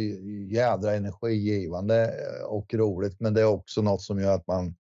jädra 0.51 0.95
energigivande 0.95 2.05
eh, 2.05 2.45
och 2.45 2.74
roligt, 2.74 3.20
men 3.20 3.34
det 3.34 3.40
är 3.40 3.47
också 3.47 3.82
något 3.82 4.03
som 4.03 4.20
gör 4.20 4.34
att 4.34 4.47
man 4.47 4.76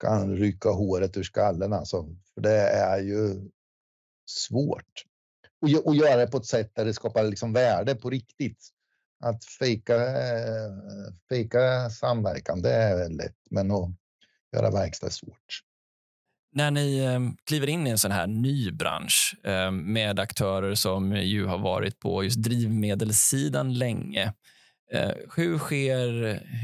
kan 0.00 0.36
rycka 0.36 0.68
håret 0.68 1.16
ur 1.16 1.22
skallen. 1.22 1.72
Alltså. 1.72 2.16
För 2.34 2.40
det 2.40 2.58
är 2.60 3.00
ju 3.00 3.50
svårt. 4.26 5.04
Och, 5.62 5.86
och 5.86 5.94
göra 5.94 6.16
det 6.16 6.26
på 6.26 6.36
ett 6.36 6.46
sätt 6.46 6.70
där 6.74 6.84
det 6.84 6.94
skapar 6.94 7.22
liksom 7.22 7.52
värde 7.52 7.94
på 7.94 8.10
riktigt. 8.10 8.68
Att 9.20 9.44
fejka, 9.44 9.94
eh, 9.94 10.72
fejka 11.28 11.90
samverkan, 11.90 12.62
det 12.62 12.72
är 12.72 13.08
lätt, 13.08 13.38
men 13.50 13.70
att 13.70 13.90
göra 14.52 14.70
verkstad 14.70 15.06
är 15.06 15.10
svårt. 15.10 15.69
När 16.52 16.70
ni 16.70 16.98
ehm, 16.98 17.36
kliver 17.44 17.66
in 17.66 17.86
i 17.86 17.90
en 17.90 17.98
sån 17.98 18.10
här 18.10 18.26
ny 18.26 18.70
bransch 18.70 19.36
ehm, 19.44 19.92
med 19.92 20.20
aktörer 20.20 20.74
som 20.74 21.16
ju 21.16 21.46
har 21.46 21.58
varit 21.58 21.98
på 21.98 22.24
just 22.24 22.42
drivmedelssidan 22.42 23.74
länge, 23.74 24.32
eh, 24.92 25.10
hur 25.36 25.58
sker, 25.58 26.08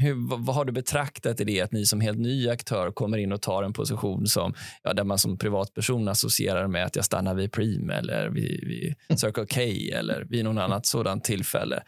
hur, 0.01 0.37
vad 0.45 0.55
har 0.55 0.65
du 0.65 0.71
betraktat 0.71 1.41
i 1.41 1.43
det 1.43 1.61
att 1.61 1.71
ni 1.71 1.85
som 1.85 2.01
helt 2.01 2.19
ny 2.19 2.49
aktör 2.49 2.91
kommer 2.91 3.17
in 3.17 3.31
och 3.31 3.41
tar 3.41 3.63
en 3.63 3.73
position 3.73 4.27
som, 4.27 4.53
ja, 4.83 4.93
där 4.93 5.03
man 5.03 5.17
som 5.17 5.37
privatperson 5.37 6.07
associerar 6.07 6.67
med 6.67 6.85
att 6.85 6.95
jag 6.95 7.05
stannar 7.05 7.35
vid 7.35 7.51
Preem 7.51 7.89
eller 7.89 8.29
vid, 8.29 8.67
vid 8.67 9.19
Circle 9.19 9.45
K 9.45 9.61
eller 9.97 10.25
vid 10.29 10.43
någon 10.45 10.57
annat 10.57 10.85
sådant 10.85 11.23
tillfälle? 11.23 11.83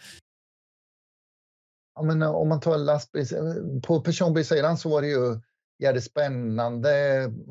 Ja, 1.95 2.03
men 2.03 2.21
eh, 2.21 2.31
om 2.31 2.49
man 2.49 2.59
tar 2.59 2.77
lastbils... 2.77 3.31
Eh, 3.31 3.53
på 3.83 4.01
personbilssidan 4.01 4.77
så 4.77 4.89
var 4.89 5.01
det 5.01 5.07
ju 5.07 5.39
jävligt 5.79 6.03
spännande 6.03 6.89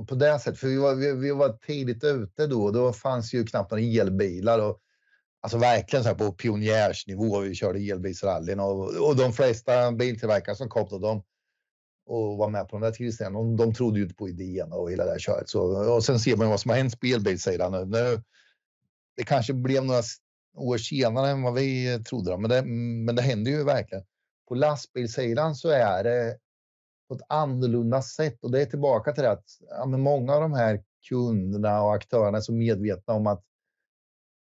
på 0.08 0.14
det 0.14 0.38
sättet. 0.38 0.60
För 0.60 0.68
vi 0.68 0.76
var, 0.76 0.94
vi, 0.94 1.12
vi 1.12 1.30
var 1.30 1.58
tidigt 1.66 2.04
ute 2.04 2.46
då. 2.46 2.70
Då 2.70 2.92
fanns 2.92 3.34
ju 3.34 3.46
knappt 3.46 3.70
några 3.70 3.84
elbilar. 3.84 4.58
Och, 4.58 4.80
alltså 5.40 5.58
verkligen 5.58 6.02
så 6.02 6.08
här 6.08 6.16
på 6.16 6.32
pionjärsnivå. 6.32 7.40
Vi 7.40 7.54
körde 7.54 7.78
elbilsrallyn 7.78 8.60
och, 8.60 9.08
och 9.08 9.16
de 9.16 9.32
flesta 9.32 9.92
biltillverkare 9.92 10.56
som 10.56 10.68
kom 10.68 10.88
då, 10.90 10.98
de 10.98 11.22
och 12.08 12.36
var 12.36 12.48
med 12.48 12.68
på 12.68 12.76
de 12.76 12.80
där 12.80 12.90
tillställningarna, 12.90 13.48
de, 13.48 13.56
de 13.56 13.74
trodde 13.74 13.98
ju 13.98 14.02
inte 14.04 14.14
på 14.14 14.28
idén 14.28 14.72
och 14.72 14.90
hela 14.90 15.04
det 15.04 15.10
här 15.10 15.18
köret. 15.18 15.48
Så, 15.48 15.60
och 15.94 16.04
sen 16.04 16.20
ser 16.20 16.36
man 16.36 16.48
vad 16.48 16.60
som 16.60 16.68
har 16.68 16.76
hänt 16.76 17.00
på 17.00 17.06
elbilssidan 17.06 17.72
nu. 17.72 17.84
nu. 17.84 18.22
Det 19.16 19.24
kanske 19.24 19.52
blev 19.52 19.84
några 19.84 20.02
år 20.56 20.78
senare 20.78 21.30
än 21.30 21.42
vad 21.42 21.54
vi 21.54 22.02
trodde, 22.04 22.38
men 22.38 22.50
det, 22.50 22.62
men 23.06 23.16
det 23.16 23.22
händer 23.22 23.50
ju 23.50 23.64
verkligen. 23.64 24.04
På 24.48 24.54
lastbilssidan 24.54 25.54
så 25.54 25.68
är 25.68 26.04
det 26.04 26.36
på 27.08 27.14
ett 27.14 27.26
annorlunda 27.28 28.02
sätt 28.02 28.44
och 28.44 28.50
det 28.50 28.62
är 28.62 28.66
tillbaka 28.66 29.12
till 29.12 29.22
det 29.22 29.30
att 29.30 29.44
ja, 29.70 29.86
många 29.86 30.34
av 30.34 30.40
de 30.40 30.52
här 30.52 30.82
kunderna 31.08 31.82
och 31.82 31.94
aktörerna 31.94 32.38
är 32.38 32.42
så 32.42 32.52
medvetna 32.52 33.14
om 33.14 33.26
att 33.26 33.44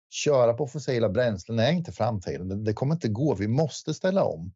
köra 0.09 0.53
på 0.53 0.68
fossila 0.68 1.09
bränslen 1.09 1.59
är 1.59 1.72
inte 1.72 1.91
framtiden. 1.91 2.49
Det, 2.49 2.55
det 2.55 2.74
kommer 2.74 2.95
inte 2.95 3.07
gå. 3.07 3.36
Vi 3.36 3.47
måste 3.47 3.93
ställa 3.93 4.24
om. 4.24 4.53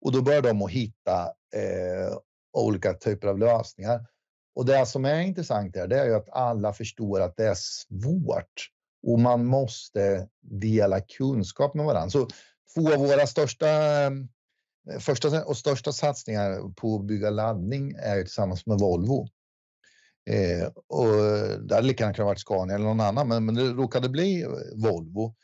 Och 0.00 0.12
då 0.12 0.22
börjar 0.22 0.42
de 0.42 0.62
att 0.62 0.70
hitta 0.70 1.22
eh, 1.54 2.18
olika 2.52 2.94
typer 2.94 3.28
av 3.28 3.38
lösningar. 3.38 4.06
Och 4.54 4.66
det 4.66 4.86
som 4.86 5.04
är 5.04 5.20
intressant 5.20 5.76
här, 5.76 5.86
det 5.86 6.00
är 6.00 6.06
ju 6.06 6.14
att 6.14 6.28
alla 6.28 6.72
förstår 6.72 7.20
att 7.20 7.36
det 7.36 7.44
är 7.44 7.56
svårt 7.56 8.70
och 9.06 9.20
man 9.20 9.46
måste 9.46 10.28
dela 10.40 11.00
kunskap 11.00 11.74
med 11.74 11.86
varandra. 11.86 12.10
Så 12.10 12.28
två 12.74 12.92
av 12.92 12.98
våra 12.98 13.26
största, 13.26 13.66
Eh, 14.92 14.98
första 14.98 15.44
och 15.44 15.56
största 15.56 15.92
satsningar 15.92 16.74
på 16.74 16.96
att 16.96 17.06
bygga 17.06 17.30
laddning 17.30 17.94
är 17.98 18.22
tillsammans 18.22 18.66
med 18.66 18.78
Volvo. 18.78 19.28
Eh, 20.30 20.66
och 20.86 21.06
det 21.60 21.74
hade 21.74 21.86
lika 21.86 22.04
gärna 22.04 22.14
kunnat 22.14 22.26
varit 22.26 22.40
Scania 22.40 22.74
eller 22.74 22.84
någon 22.84 23.00
annan, 23.00 23.28
men, 23.28 23.44
men 23.44 23.54
det 23.54 23.62
råkade 23.62 24.08
bli 24.08 24.42
eh, 24.42 24.48
Volvo. 24.74 25.34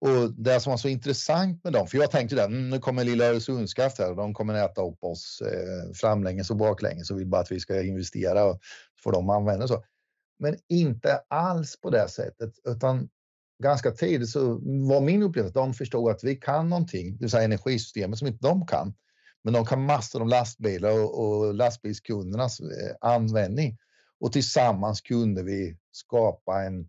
Och 0.00 0.34
det 0.34 0.60
som 0.60 0.70
var 0.70 0.76
så 0.76 0.88
intressant 0.88 1.64
med 1.64 1.72
dem, 1.72 1.86
för 1.86 1.98
jag 1.98 2.10
tänkte 2.10 2.42
att 2.42 2.48
mm, 2.48 2.70
nu 2.70 2.78
kommer 2.78 3.04
lilla 3.04 3.24
Öresundskraft 3.24 3.98
här 3.98 4.10
och 4.10 4.16
de 4.16 4.34
kommer 4.34 4.54
äta 4.54 4.82
upp 4.82 5.04
oss 5.04 5.42
eh, 5.46 5.92
framlänges 5.94 6.50
och 6.50 6.56
baklänges 6.56 7.10
och 7.10 7.20
vill 7.20 7.26
bara 7.26 7.40
att 7.40 7.52
vi 7.52 7.60
ska 7.60 7.82
investera 7.82 8.44
och 8.44 8.60
få 9.04 9.10
dem 9.10 9.30
använda 9.30 9.68
så. 9.68 9.84
Men 10.38 10.56
inte 10.68 11.20
alls 11.28 11.80
på 11.80 11.90
det 11.90 12.08
sättet, 12.08 12.52
utan 12.64 13.08
ganska 13.62 13.90
tidigt 13.90 14.30
så 14.30 14.60
var 14.88 15.00
min 15.00 15.22
upplevelse 15.22 15.58
att 15.58 15.66
de 15.66 15.74
förstod 15.74 16.10
att 16.10 16.24
vi 16.24 16.36
kan 16.36 16.68
någonting, 16.68 17.12
det 17.12 17.20
vill 17.20 17.30
säga 17.30 17.44
energisystemet 17.44 18.18
som 18.18 18.28
inte 18.28 18.48
de 18.48 18.66
kan. 18.66 18.94
Men 19.44 19.52
de 19.52 19.66
kan 19.66 19.84
massor 19.84 20.22
om 20.22 20.28
lastbilar 20.28 20.90
och, 20.90 21.24
och 21.24 21.54
lastbilskundernas 21.54 22.60
eh, 22.60 22.96
användning 23.00 23.78
och 24.20 24.32
tillsammans 24.32 25.00
kunde 25.00 25.42
vi 25.42 25.76
skapa 25.92 26.62
en, 26.62 26.80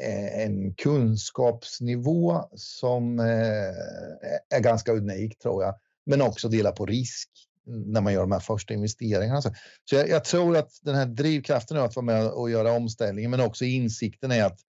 eh, 0.00 0.44
en 0.44 0.74
kunskapsnivå 0.74 2.48
som 2.54 3.18
eh, 3.18 4.56
är 4.56 4.60
ganska 4.60 4.92
unik 4.92 5.38
tror 5.38 5.62
jag, 5.64 5.74
men 6.06 6.22
också 6.22 6.48
dela 6.48 6.72
på 6.72 6.86
risk 6.86 7.28
när 7.64 8.00
man 8.00 8.12
gör 8.12 8.20
de 8.20 8.32
här 8.32 8.40
första 8.40 8.74
investeringarna. 8.74 9.42
Så 9.42 9.50
jag, 9.90 10.08
jag 10.08 10.24
tror 10.24 10.56
att 10.56 10.70
den 10.82 10.94
här 10.94 11.06
drivkraften 11.06 11.76
är 11.76 11.80
att 11.80 11.96
vara 11.96 12.06
med 12.06 12.26
och 12.26 12.50
göra 12.50 12.72
omställningen, 12.72 13.30
men 13.30 13.40
också 13.40 13.64
insikten 13.64 14.32
är 14.32 14.44
att 14.44 14.60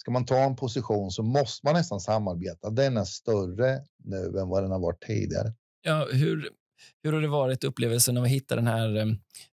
ska 0.00 0.10
man 0.10 0.26
ta 0.26 0.38
en 0.38 0.56
position 0.56 1.10
så 1.10 1.22
måste 1.22 1.66
man 1.66 1.74
nästan 1.74 2.00
samarbeta. 2.00 2.70
Den 2.70 2.96
är 2.96 3.04
större 3.04 3.80
nu 4.04 4.38
än 4.40 4.48
vad 4.48 4.62
den 4.62 4.70
har 4.70 4.78
varit 4.80 5.02
tidigare. 5.06 5.52
Ja, 5.82 6.06
hur, 6.12 6.48
hur 7.02 7.12
har 7.12 7.20
det 7.20 7.28
varit 7.28 7.64
upplevelsen 7.64 8.16
av 8.16 8.24
att 8.24 8.30
hitta 8.30 8.56
den 8.56 8.66
här 8.66 8.96
eh, 8.96 9.06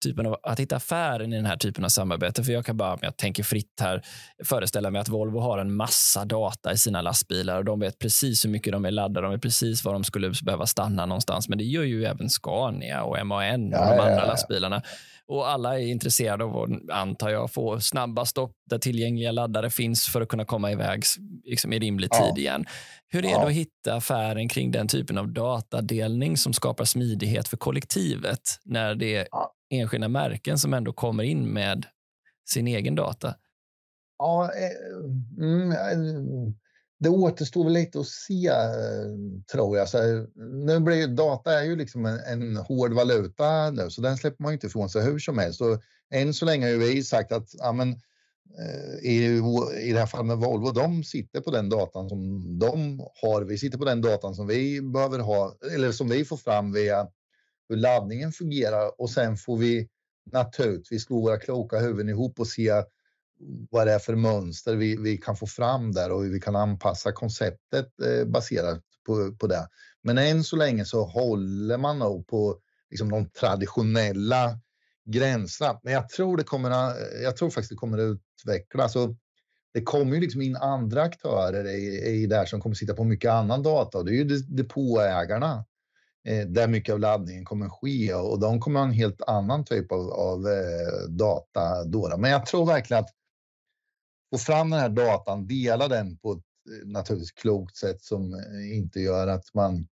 typen 0.05 0.27
av 0.27 0.37
att 0.43 0.61
hitta 0.61 0.77
affären 0.77 1.33
i 1.33 1.37
den 1.37 1.47
här 1.47 1.57
typen 1.57 1.85
av 1.85 1.89
samarbete? 1.89 2.45
För 2.45 2.53
jag 2.53 2.67
kan 2.67 2.77
bara, 2.77 2.93
om 2.93 2.99
jag 3.03 3.17
tänker 3.17 3.43
fritt 3.43 3.81
här, 3.81 4.03
föreställa 4.45 4.91
mig 4.91 5.01
att 5.01 5.09
Volvo 5.09 5.39
har 5.41 5.59
en 5.59 5.75
massa 5.75 6.25
data 6.25 6.73
i 6.73 6.77
sina 6.77 7.03
lastbilar 7.03 7.59
och 7.59 7.65
de 7.65 7.81
vet 7.81 7.99
precis 7.99 8.45
hur 8.45 8.51
mycket 8.51 8.73
de 8.73 8.85
är 8.85 8.91
laddade, 8.91 9.27
de 9.27 9.33
vet 9.33 9.43
precis 9.43 9.85
var 9.85 9.93
de 9.93 10.05
skulle 10.05 10.33
behöva 10.43 10.67
stanna 10.67 11.07
någonstans. 11.07 11.49
Men 11.49 11.59
det 11.59 11.65
gör 11.65 11.85
ju 11.85 12.05
även 12.05 12.31
Scania 12.31 13.03
och 13.03 13.27
MAN 13.27 13.67
och 13.67 13.81
ja, 13.81 13.95
de 13.95 14.01
andra 14.01 14.11
ja, 14.11 14.21
ja. 14.21 14.27
lastbilarna. 14.27 14.83
Och 15.31 15.49
alla 15.51 15.81
är 15.81 15.87
intresserade 15.87 16.45
av 16.45 16.57
att, 16.57 16.91
antar 16.91 17.31
jag, 17.31 17.53
få 17.53 17.81
snabba 17.81 18.25
stopp 18.25 18.53
där 18.71 18.79
tillgängliga 18.79 19.33
laddare 19.33 19.71
finns 19.71 20.07
för 20.07 20.21
att 20.21 20.29
kunna 20.29 20.45
komma 20.45 20.73
iväg 20.73 21.03
liksom 21.45 21.73
i 21.73 21.79
rimlig 21.79 22.11
tid 22.11 22.39
igen. 22.39 22.67
Hur 23.09 23.25
är 23.25 23.39
det 23.39 23.47
att 23.47 23.53
hitta 23.53 23.95
affären 23.95 24.49
kring 24.49 24.71
den 24.71 24.89
typen 24.89 25.19
av 25.19 25.29
datadelning 25.29 26.37
som 26.37 26.53
skapar 26.53 26.85
smidighet 26.85 27.49
för 27.49 27.57
kollektivet 27.57 28.41
när 28.65 28.95
det 28.95 29.17
är 29.17 29.27
enskilda 29.71 30.09
märken 30.09 30.59
som 30.59 30.75
ändå 30.75 30.93
kommer 30.93 31.23
in 31.25 31.53
med 31.53 31.87
sin 32.51 32.67
egen 32.67 32.95
data? 32.95 33.35
Ja, 34.19 34.45
eh, 34.45 35.45
mm, 35.45 35.71
eh, 35.73 36.53
det 37.01 37.09
återstår 37.09 37.65
väl 37.65 37.73
lite 37.73 38.01
att 38.01 38.07
se, 38.07 38.47
eh, 38.47 39.43
tror 39.53 39.79
jag. 39.79 39.89
Så 39.89 39.99
eh, 39.99 40.25
nu 40.37 40.81
blir, 40.81 41.09
data 41.09 41.61
är 41.61 41.65
ju 41.65 41.77
liksom 41.77 42.07
en, 42.07 42.19
en 42.19 42.57
hård 42.57 42.93
valuta 42.93 43.71
nu, 43.71 43.91
så 43.91 44.01
den 44.01 44.17
släpper 44.17 44.43
man 44.43 44.53
inte 44.53 44.67
ifrån 44.67 44.89
sig 44.89 45.03
hur 45.03 45.19
som 45.19 45.39
helst. 45.39 45.61
Och 45.61 45.83
än 46.11 46.35
så 46.35 46.45
länge 46.45 46.71
har 46.71 46.77
vi 46.77 47.03
sagt 47.03 47.33
att 47.33 47.49
ja, 47.53 47.73
men, 47.73 47.91
eh, 48.59 49.11
i, 49.11 49.43
i 49.83 49.93
det 49.93 49.99
här 49.99 50.07
fallet 50.07 50.27
med 50.27 50.39
Volvo, 50.39 50.71
de 50.71 51.05
sitter 51.05 51.41
på 51.41 51.51
den 51.51 51.69
datan 51.69 52.09
som 52.09 52.59
de 52.59 53.01
har. 53.23 53.43
Vi 53.43 53.59
sitter 53.59 53.79
på 53.79 53.85
den 53.85 54.01
datan 54.01 54.35
som 54.35 54.47
vi 54.47 54.81
behöver 54.83 55.19
ha, 55.19 55.57
eller 55.75 55.93
som 55.93 56.09
vi 56.09 56.25
får 56.25 56.37
fram 56.37 56.73
via 56.73 57.09
hur 57.69 57.77
laddningen 57.77 58.33
fungerar 58.33 59.01
och 59.01 59.11
sen 59.11 59.37
får 59.37 59.57
vi 59.57 59.89
naturligtvis 60.33 61.05
slå 61.05 61.21
våra 61.21 61.39
kloka 61.39 61.79
huvuden 61.79 62.09
ihop 62.09 62.41
och 62.41 62.47
se 62.47 62.83
vad 63.71 63.87
det 63.87 63.93
är 63.93 63.99
för 63.99 64.15
mönster 64.15 64.77
vi, 64.77 64.97
vi 64.97 65.17
kan 65.17 65.37
få 65.37 65.47
fram 65.47 65.93
där 65.93 66.13
och 66.13 66.23
hur 66.23 66.33
vi 66.33 66.41
kan 66.41 66.57
anpassa 66.57 67.13
konceptet 67.13 67.89
eh, 68.01 68.27
baserat 68.27 68.83
på, 69.07 69.37
på 69.37 69.47
det. 69.47 69.69
Men 70.03 70.19
än 70.19 70.45
så 70.45 70.57
länge 70.57 70.85
så 70.85 71.05
håller 71.05 71.79
man 71.79 71.99
nog 71.99 72.27
på 72.27 72.59
liksom, 72.91 73.11
de 73.11 73.31
traditionella 73.31 74.59
gränserna. 75.07 75.81
Men 75.83 75.93
jag 75.93 76.09
tror 76.09 76.37
det 76.37 76.45
kommer, 76.45 76.71
jag 77.23 77.37
tror 77.37 77.51
faktiskt 77.51 77.71
det 77.71 77.77
kommer 77.77 77.99
att 77.99 78.19
utvecklas. 78.45 78.97
Och 78.97 79.17
det 79.75 79.83
kommer 79.83 80.15
ju 80.15 80.21
liksom 80.21 80.43
in 80.43 80.57
andra 80.57 81.03
aktörer 81.03 81.65
i, 81.69 82.23
i 82.23 82.27
där 82.27 82.45
som 82.45 82.61
kommer 82.61 82.75
sitta 82.75 82.95
på 82.95 83.05
mycket 83.05 83.31
annan 83.31 83.63
data. 83.63 84.03
Det 84.03 84.11
är 84.11 84.15
ju 84.15 84.25
depåägarna 84.39 85.65
eh, 86.29 86.47
där 86.47 86.69
mycket 86.69 86.93
av 86.93 87.01
laddningen 87.01 87.45
kommer 87.45 87.69
ske 87.69 88.15
och 88.15 88.41
de 88.41 88.61
kommer 88.61 88.81
ha 88.81 88.87
en 88.87 88.93
helt 88.93 89.23
annan 89.27 89.65
typ 89.65 89.93
av, 89.93 90.11
av 90.11 90.49
eh, 90.49 91.09
data. 91.09 91.85
Då. 91.85 92.17
Men 92.19 92.31
jag 92.31 92.47
tror 92.47 92.67
verkligen 92.67 93.05
att 93.05 93.11
få 94.31 94.39
fram 94.39 94.71
den 94.71 94.81
här 94.81 94.89
datan, 94.89 95.47
dela 95.47 95.89
den 95.89 96.19
på 96.19 96.33
ett 96.33 96.39
eh, 96.39 96.89
naturligtvis 96.89 97.33
klokt 97.33 97.77
sätt 97.77 98.03
som 98.03 98.35
eh, 98.35 98.77
inte 98.77 99.01
gör 99.01 99.27
att 99.27 99.55
man 99.55 99.87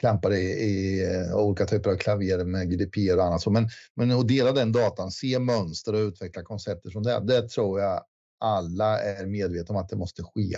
klampar 0.00 0.32
i, 0.32 0.50
i 0.50 1.06
uh, 1.06 1.36
olika 1.36 1.66
typer 1.66 1.90
av 1.90 1.96
klaver 1.96 2.44
med 2.44 2.70
GDPR 2.70 3.16
och 3.16 3.24
annat. 3.24 3.42
Så, 3.42 3.50
men, 3.50 3.68
men 3.94 4.10
att 4.10 4.28
dela 4.28 4.52
den 4.52 4.72
datan, 4.72 5.10
se 5.10 5.38
mönster 5.38 5.92
och 5.92 5.98
utveckla 5.98 6.42
koncepter 6.42 6.90
från 6.90 7.02
det, 7.02 7.20
det 7.20 7.48
tror 7.48 7.80
jag 7.80 8.04
alla 8.40 9.02
är 9.02 9.26
medvetna 9.26 9.74
om 9.74 9.80
att 9.80 9.88
det 9.88 9.96
måste 9.96 10.22
ske. 10.22 10.56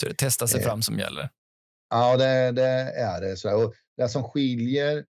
Så 0.00 0.08
det 0.08 0.14
testa 0.14 0.46
sig 0.46 0.60
eh, 0.60 0.66
fram 0.66 0.82
som 0.82 0.98
gäller? 0.98 1.30
Ja, 1.90 2.16
det, 2.16 2.52
det 2.52 2.68
är 2.92 3.20
det. 3.20 3.36
Så 3.36 3.64
och 3.64 3.74
det 3.96 4.08
som 4.08 4.24
skiljer 4.24 5.04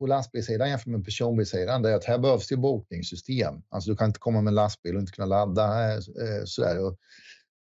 på 0.00 0.06
lastbilssidan 0.06 0.68
jämfört 0.68 0.86
med 0.86 1.04
personbilssidan 1.04 1.82
det 1.82 1.90
är 1.90 1.94
att 1.94 2.04
här 2.04 2.18
behövs 2.18 2.48
det 2.48 2.56
bokningssystem. 2.56 3.62
Alltså 3.68 3.90
du 3.90 3.96
kan 3.96 4.06
inte 4.06 4.18
komma 4.18 4.40
med 4.40 4.52
lastbil 4.52 4.94
och 4.94 5.00
inte 5.00 5.12
kunna 5.12 5.26
ladda. 5.26 5.84
Eh, 5.84 5.94
eh, 5.94 6.44
sådär. 6.44 6.84
Och 6.86 6.98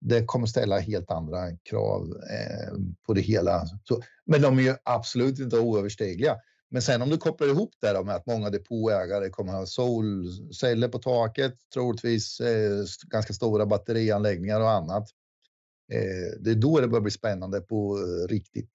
det 0.01 0.25
kommer 0.25 0.47
ställa 0.47 0.79
helt 0.79 1.11
andra 1.11 1.57
krav 1.69 2.01
eh, 2.31 2.73
på 3.05 3.13
det 3.13 3.21
hela. 3.21 3.65
Så, 3.83 4.01
men 4.25 4.41
de 4.41 4.59
är 4.59 4.63
ju 4.63 4.75
absolut 4.83 5.39
inte 5.39 5.59
oöverstigliga. 5.59 6.35
Men 6.69 6.81
sen 6.81 7.01
om 7.01 7.09
du 7.09 7.17
kopplar 7.17 7.47
ihop 7.47 7.71
det 7.81 8.03
med 8.03 8.15
att 8.15 8.25
många 8.25 8.49
depåägare 8.49 9.29
kommer 9.29 9.53
ha 9.53 9.65
solceller 9.65 10.87
på 10.87 10.99
taket, 10.99 11.53
troligtvis 11.73 12.39
eh, 12.39 12.85
ganska 13.07 13.33
stora 13.33 13.65
batterianläggningar 13.65 14.61
och 14.61 14.71
annat. 14.71 15.09
Eh, 15.91 16.39
det 16.39 16.51
är 16.51 16.55
då 16.55 16.79
det 16.79 16.87
börjar 16.87 17.01
bli 17.01 17.11
spännande 17.11 17.61
på 17.61 17.97
eh, 17.97 18.27
riktigt. 18.27 18.71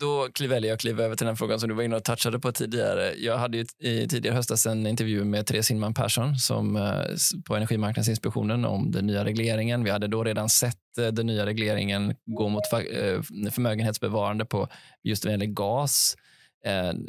Då 0.00 0.28
väljer 0.40 0.68
jag 0.68 0.74
att 0.74 0.80
kliva 0.80 1.04
över 1.04 1.16
till 1.16 1.26
den 1.26 1.36
frågan 1.36 1.60
som 1.60 1.68
du 1.68 1.74
var 1.74 1.82
inne 1.82 1.96
och 1.96 2.04
touchade 2.04 2.38
på 2.38 2.52
tidigare. 2.52 3.14
Jag 3.18 3.38
hade 3.38 3.58
ju 3.58 3.64
i 3.78 4.08
tidigare 4.08 4.36
höstas 4.36 4.66
en 4.66 4.86
intervju 4.86 5.24
med 5.24 5.46
Therese 5.46 5.70
Inman 5.70 5.94
Persson 5.94 6.36
som, 6.36 6.76
eh, 6.76 7.02
på 7.44 7.56
Energimarknadsinspektionen 7.56 8.64
om 8.64 8.90
den 8.90 9.06
nya 9.06 9.24
regleringen. 9.24 9.84
Vi 9.84 9.90
hade 9.90 10.06
då 10.06 10.24
redan 10.24 10.48
sett 10.48 10.98
eh, 10.98 11.06
den 11.06 11.26
nya 11.26 11.46
regleringen 11.46 12.14
gå 12.26 12.48
mot 12.48 12.62
eh, 12.72 13.22
förmögenhetsbevarande 13.50 14.44
på 14.44 14.68
just 15.02 15.24
vad 15.24 15.32
gäller 15.32 15.46
gas. 15.46 16.16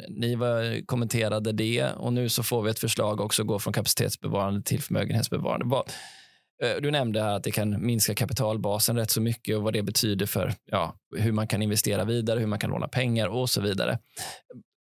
Ni 0.08 0.34
var, 0.34 0.86
kommenterade 0.86 1.52
det 1.52 1.84
och 1.84 2.12
nu 2.12 2.28
så 2.28 2.42
får 2.42 2.62
vi 2.62 2.70
ett 2.70 2.78
förslag 2.78 3.20
också 3.20 3.44
gå 3.44 3.58
från 3.58 3.72
kapacitetsbevarande 3.72 4.62
till 4.62 4.82
förmögenhetsbevarande. 4.82 5.66
Eh, 6.62 6.76
du 6.82 6.90
nämnde 6.90 7.34
att 7.34 7.44
det 7.44 7.50
kan 7.50 7.86
minska 7.86 8.14
kapitalbasen 8.14 8.96
rätt 8.96 9.10
så 9.10 9.20
mycket 9.20 9.56
och 9.56 9.62
vad 9.62 9.72
det 9.72 9.82
betyder 9.82 10.26
för 10.26 10.54
ja, 10.66 10.94
hur 11.16 11.32
man 11.32 11.46
kan 11.46 11.62
investera 11.62 12.04
vidare, 12.04 12.40
hur 12.40 12.46
man 12.46 12.58
kan 12.58 12.70
låna 12.70 12.88
pengar 12.88 13.28
och 13.28 13.50
så 13.50 13.60
vidare. 13.60 13.98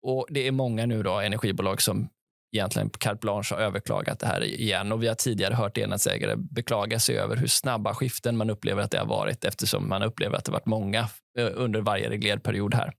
Och 0.03 0.27
Det 0.31 0.47
är 0.47 0.53
många 0.53 0.87
nu 0.87 1.03
då 1.03 1.21
energibolag 1.21 1.83
som 1.83 2.09
egentligen 2.57 2.91
carte 2.91 3.19
blanche 3.21 3.55
har 3.55 3.63
överklagat 3.63 4.19
det 4.19 4.27
här 4.27 4.45
igen. 4.45 4.93
Och 4.93 5.03
Vi 5.03 5.09
har 5.09 5.15
tidigare 5.15 5.55
hört 5.55 5.79
elnätsägare 5.79 6.37
beklaga 6.37 6.99
sig 6.99 7.19
över 7.19 7.37
hur 7.37 7.47
snabba 7.47 7.95
skiften 7.95 8.37
man 8.37 8.51
upplever 8.51 8.83
att 8.83 8.91
det 8.91 8.99
har 8.99 9.07
varit 9.07 9.45
eftersom 9.45 9.89
man 9.89 10.03
upplever 10.03 10.37
att 10.37 10.45
det 10.45 10.53
varit 10.53 10.67
många 10.67 11.09
eh, 11.39 11.49
under 11.55 11.81
varje 11.81 12.11
reglerad 12.11 12.43
period 12.43 12.75
här. 12.75 12.93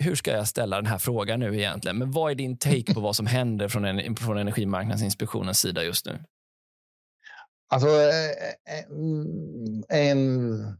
Hur 0.00 0.14
ska 0.14 0.30
jag 0.30 0.48
ställa 0.48 0.76
den 0.76 0.86
här 0.86 0.98
frågan 0.98 1.40
nu 1.40 1.56
egentligen? 1.56 1.98
Men 1.98 2.10
vad 2.10 2.30
är 2.30 2.34
din 2.34 2.58
take 2.58 2.94
på 2.94 3.00
vad 3.00 3.16
som 3.16 3.26
händer 3.26 3.68
från, 3.68 3.84
en, 3.84 4.16
från 4.16 4.38
Energimarknadsinspektionens 4.38 5.60
sida 5.60 5.84
just 5.84 6.06
nu? 6.06 6.18
Alltså, 7.70 7.88
eh, 7.88 8.30
eh, 8.30 8.78
eh, 8.78 8.84
mm, 8.90 9.84
en 9.88 10.78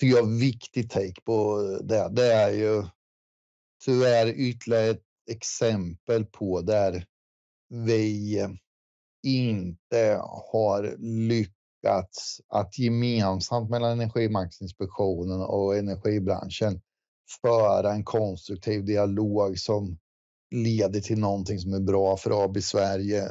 tycker 0.00 0.16
jag 0.16 0.26
viktig 0.26 0.90
take 0.90 1.20
på 1.24 1.62
det, 1.84 2.08
det 2.12 2.32
är 2.32 2.50
ju 2.50 2.84
tyvärr 3.84 4.26
ytterligare 4.26 4.90
ett 4.90 5.02
exempel 5.30 6.24
på 6.24 6.60
där 6.60 7.06
vi 7.68 8.48
inte 9.22 10.20
har 10.52 10.96
lyckats 10.98 12.40
att 12.48 12.78
gemensamt 12.78 13.70
mellan 13.70 13.92
Energimarknadsinspektionen 13.92 15.40
och 15.40 15.76
energibranschen 15.76 16.80
föra 17.42 17.92
en 17.92 18.04
konstruktiv 18.04 18.84
dialog 18.84 19.58
som 19.58 19.98
leder 20.50 21.00
till 21.00 21.18
någonting 21.18 21.58
som 21.58 21.74
är 21.74 21.80
bra 21.80 22.16
för 22.16 22.44
AB 22.44 22.62
Sverige. 22.62 23.28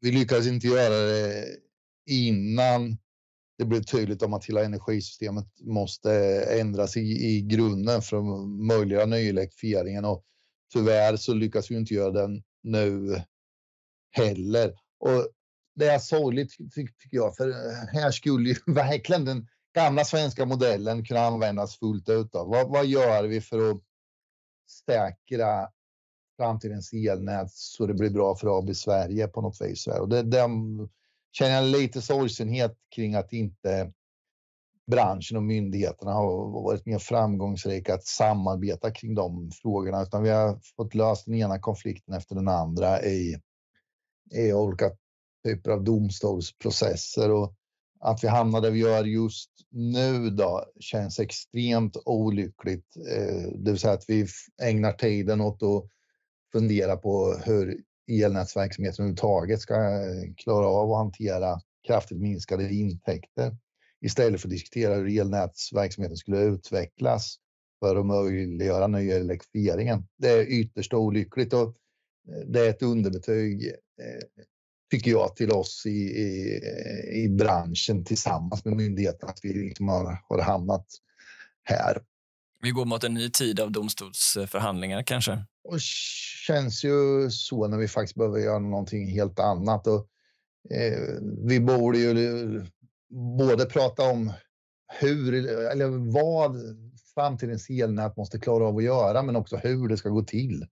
Vi 0.00 0.12
lyckades 0.12 0.46
inte 0.46 0.66
göra 0.66 0.94
det 0.94 1.44
innan 2.12 2.98
det 3.58 3.64
blev 3.64 3.82
tydligt 3.82 4.22
om 4.22 4.34
att 4.34 4.44
hela 4.44 4.64
energisystemet 4.64 5.46
måste 5.60 6.12
ändras 6.60 6.96
i, 6.96 7.00
i 7.00 7.42
grunden 7.42 8.02
för 8.02 8.16
att 8.16 8.48
möjliggöra 8.48 9.06
nyelektrifieringen 9.06 10.04
och 10.04 10.24
tyvärr 10.72 11.16
så 11.16 11.34
lyckas 11.34 11.70
vi 11.70 11.76
inte 11.76 11.94
göra 11.94 12.10
den 12.10 12.42
nu 12.62 13.22
heller. 14.10 14.74
Och 14.98 15.28
det 15.74 15.88
är 15.88 15.98
sorgligt 15.98 16.56
tycker 16.74 17.16
jag, 17.16 17.36
för 17.36 17.48
eh, 17.48 17.86
här 17.92 18.10
skulle 18.10 18.48
ju 18.48 18.56
verkligen 18.72 19.24
den 19.24 19.48
gamla 19.74 20.04
svenska 20.04 20.46
modellen 20.46 21.04
kunna 21.04 21.20
användas 21.20 21.78
fullt 21.78 22.08
ut. 22.08 22.28
Vad, 22.32 22.68
vad 22.68 22.86
gör 22.86 23.24
vi 23.24 23.40
för 23.40 23.70
att 23.70 23.80
säkra 24.86 25.68
framtidens 26.36 26.92
elnät 26.92 27.50
så 27.50 27.86
det 27.86 27.94
blir 27.94 28.10
bra 28.10 28.36
för 28.36 28.58
AB 28.58 28.76
Sverige 28.76 29.28
på 29.28 29.40
något 29.40 29.60
vis? 29.60 29.86
Och 29.86 30.08
det, 30.08 30.22
det 30.22 30.38
känner 31.32 31.54
jag 31.54 31.64
lite 31.64 32.02
sorgsenhet 32.02 32.74
kring 32.94 33.14
att 33.14 33.32
inte 33.32 33.92
branschen 34.86 35.36
och 35.36 35.42
myndigheterna 35.42 36.12
har 36.12 36.62
varit 36.62 36.86
mer 36.86 36.98
framgångsrika 36.98 37.94
att 37.94 38.06
samarbeta 38.06 38.90
kring 38.90 39.14
de 39.14 39.50
frågorna, 39.62 40.02
utan 40.02 40.22
vi 40.22 40.30
har 40.30 40.60
fått 40.76 40.94
lösa 40.94 41.22
den 41.26 41.34
ena 41.34 41.58
konflikten 41.58 42.14
efter 42.14 42.34
den 42.34 42.48
andra 42.48 43.02
i, 43.02 43.40
i 44.34 44.52
olika 44.52 44.90
typer 45.44 45.70
av 45.70 45.84
domstolsprocesser 45.84 47.30
och 47.30 47.54
att 48.00 48.24
vi 48.24 48.28
hamnar 48.28 48.60
där 48.60 48.70
vi 48.70 48.78
gör 48.78 49.04
just 49.04 49.50
nu 49.70 50.30
då 50.30 50.64
känns 50.80 51.18
extremt 51.18 51.96
olyckligt. 52.04 52.96
Eh, 52.96 53.48
det 53.54 53.70
vill 53.70 53.80
säga 53.80 53.94
att 53.94 54.04
vi 54.08 54.26
ägnar 54.62 54.92
tiden 54.92 55.40
åt 55.40 55.62
att 55.62 55.88
fundera 56.52 56.96
på 56.96 57.34
hur 57.44 57.80
elnätsverksamheten 58.12 59.02
överhuvudtaget 59.02 59.60
ska 59.60 59.74
eh, 59.74 60.34
klara 60.36 60.66
av 60.66 60.92
att 60.92 60.98
hantera 60.98 61.60
kraftigt 61.86 62.20
minskade 62.20 62.74
intäkter 62.74 63.56
istället 64.00 64.40
för 64.40 64.48
att 64.48 64.52
diskutera 64.52 64.94
hur 64.94 65.20
elnätsverksamheten 65.20 66.16
skulle 66.16 66.40
utvecklas 66.40 67.36
för 67.80 67.96
att 67.96 68.06
möjliggöra 68.06 68.86
nya 68.86 69.16
elektrifieringen. 69.16 70.08
Det 70.18 70.28
är 70.28 70.42
ytterst 70.42 70.94
olyckligt 70.94 71.52
och 71.52 71.76
eh, 72.28 72.46
det 72.46 72.60
är 72.60 72.70
ett 72.70 72.82
underbetyg 72.82 73.66
eh, 74.02 74.44
tycker 74.90 75.10
jag 75.10 75.36
till 75.36 75.52
oss 75.52 75.86
i, 75.86 75.90
i, 75.90 76.60
i 77.24 77.28
branschen 77.28 78.04
tillsammans 78.04 78.64
med 78.64 78.76
myndigheterna 78.76 79.32
att 79.32 79.40
vi 79.42 79.52
liksom 79.52 79.88
har, 79.88 80.18
har 80.28 80.38
hamnat 80.38 80.86
här. 81.64 82.02
Vi 82.62 82.70
går 82.70 82.84
mot 82.84 83.04
en 83.04 83.14
ny 83.14 83.30
tid 83.30 83.60
av 83.60 83.72
domstolsförhandlingar 83.72 85.02
kanske? 85.02 85.44
Och 85.68 85.80
känns 86.46 86.84
ju 86.84 87.30
så 87.30 87.68
när 87.68 87.78
vi 87.78 87.88
faktiskt 87.88 88.14
behöver 88.14 88.38
göra 88.38 88.58
någonting 88.58 89.06
helt 89.06 89.38
annat. 89.38 89.86
Och, 89.86 90.08
eh, 90.70 90.98
vi 91.46 91.60
borde 91.60 91.98
ju 91.98 92.66
både 93.38 93.66
prata 93.66 94.02
om 94.02 94.32
hur 95.00 95.34
eller 95.70 96.12
vad 96.12 96.56
framtidens 97.14 97.70
elnät 97.70 98.16
måste 98.16 98.38
klara 98.38 98.66
av 98.66 98.76
att 98.76 98.84
göra, 98.84 99.22
men 99.22 99.36
också 99.36 99.56
hur 99.56 99.88
det 99.88 99.96
ska 99.96 100.08
gå 100.08 100.22
till 100.22 100.66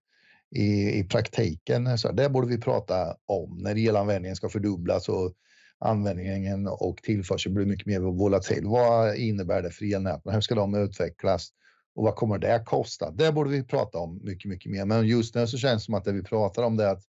i, 0.57 0.99
i 0.99 1.05
praktiken. 1.05 1.99
Så 1.99 2.13
det 2.13 2.29
borde 2.29 2.49
vi 2.49 2.61
prata 2.61 3.17
om 3.27 3.59
när 3.59 3.89
elanvändningen 3.89 4.37
ska 4.37 4.49
fördubblas 4.49 5.09
och 5.09 5.33
användningen 5.79 6.69
och 6.69 6.97
tillförseln 7.03 7.55
blir 7.55 7.67
mycket 7.67 7.87
mer 7.87 8.01
volatil. 8.01 8.67
Vad 8.67 9.17
innebär 9.17 9.63
det 9.63 9.71
för 9.71 9.95
elnäten? 9.95 10.33
Hur 10.33 10.41
ska 10.41 10.55
de 10.55 10.75
utvecklas? 10.75 11.49
Och 11.95 12.05
vad 12.05 12.15
kommer 12.15 12.39
det 12.39 12.55
att 12.55 12.67
kosta? 12.67 13.11
Det 13.11 13.33
borde 13.33 13.51
vi 13.51 13.65
prata 13.65 13.99
om 13.99 14.21
mycket, 14.23 14.49
mycket 14.49 14.73
mer. 14.73 14.85
Men 14.85 15.07
just 15.07 15.35
nu 15.35 15.47
så 15.47 15.59
känns 15.59 15.83
det 15.83 15.85
som 15.85 15.95
att 15.95 16.05
det 16.05 16.13
vi 16.13 16.23
pratar 16.23 16.63
om 16.63 16.77
det 16.77 16.85
är 16.85 16.93
att 16.93 17.05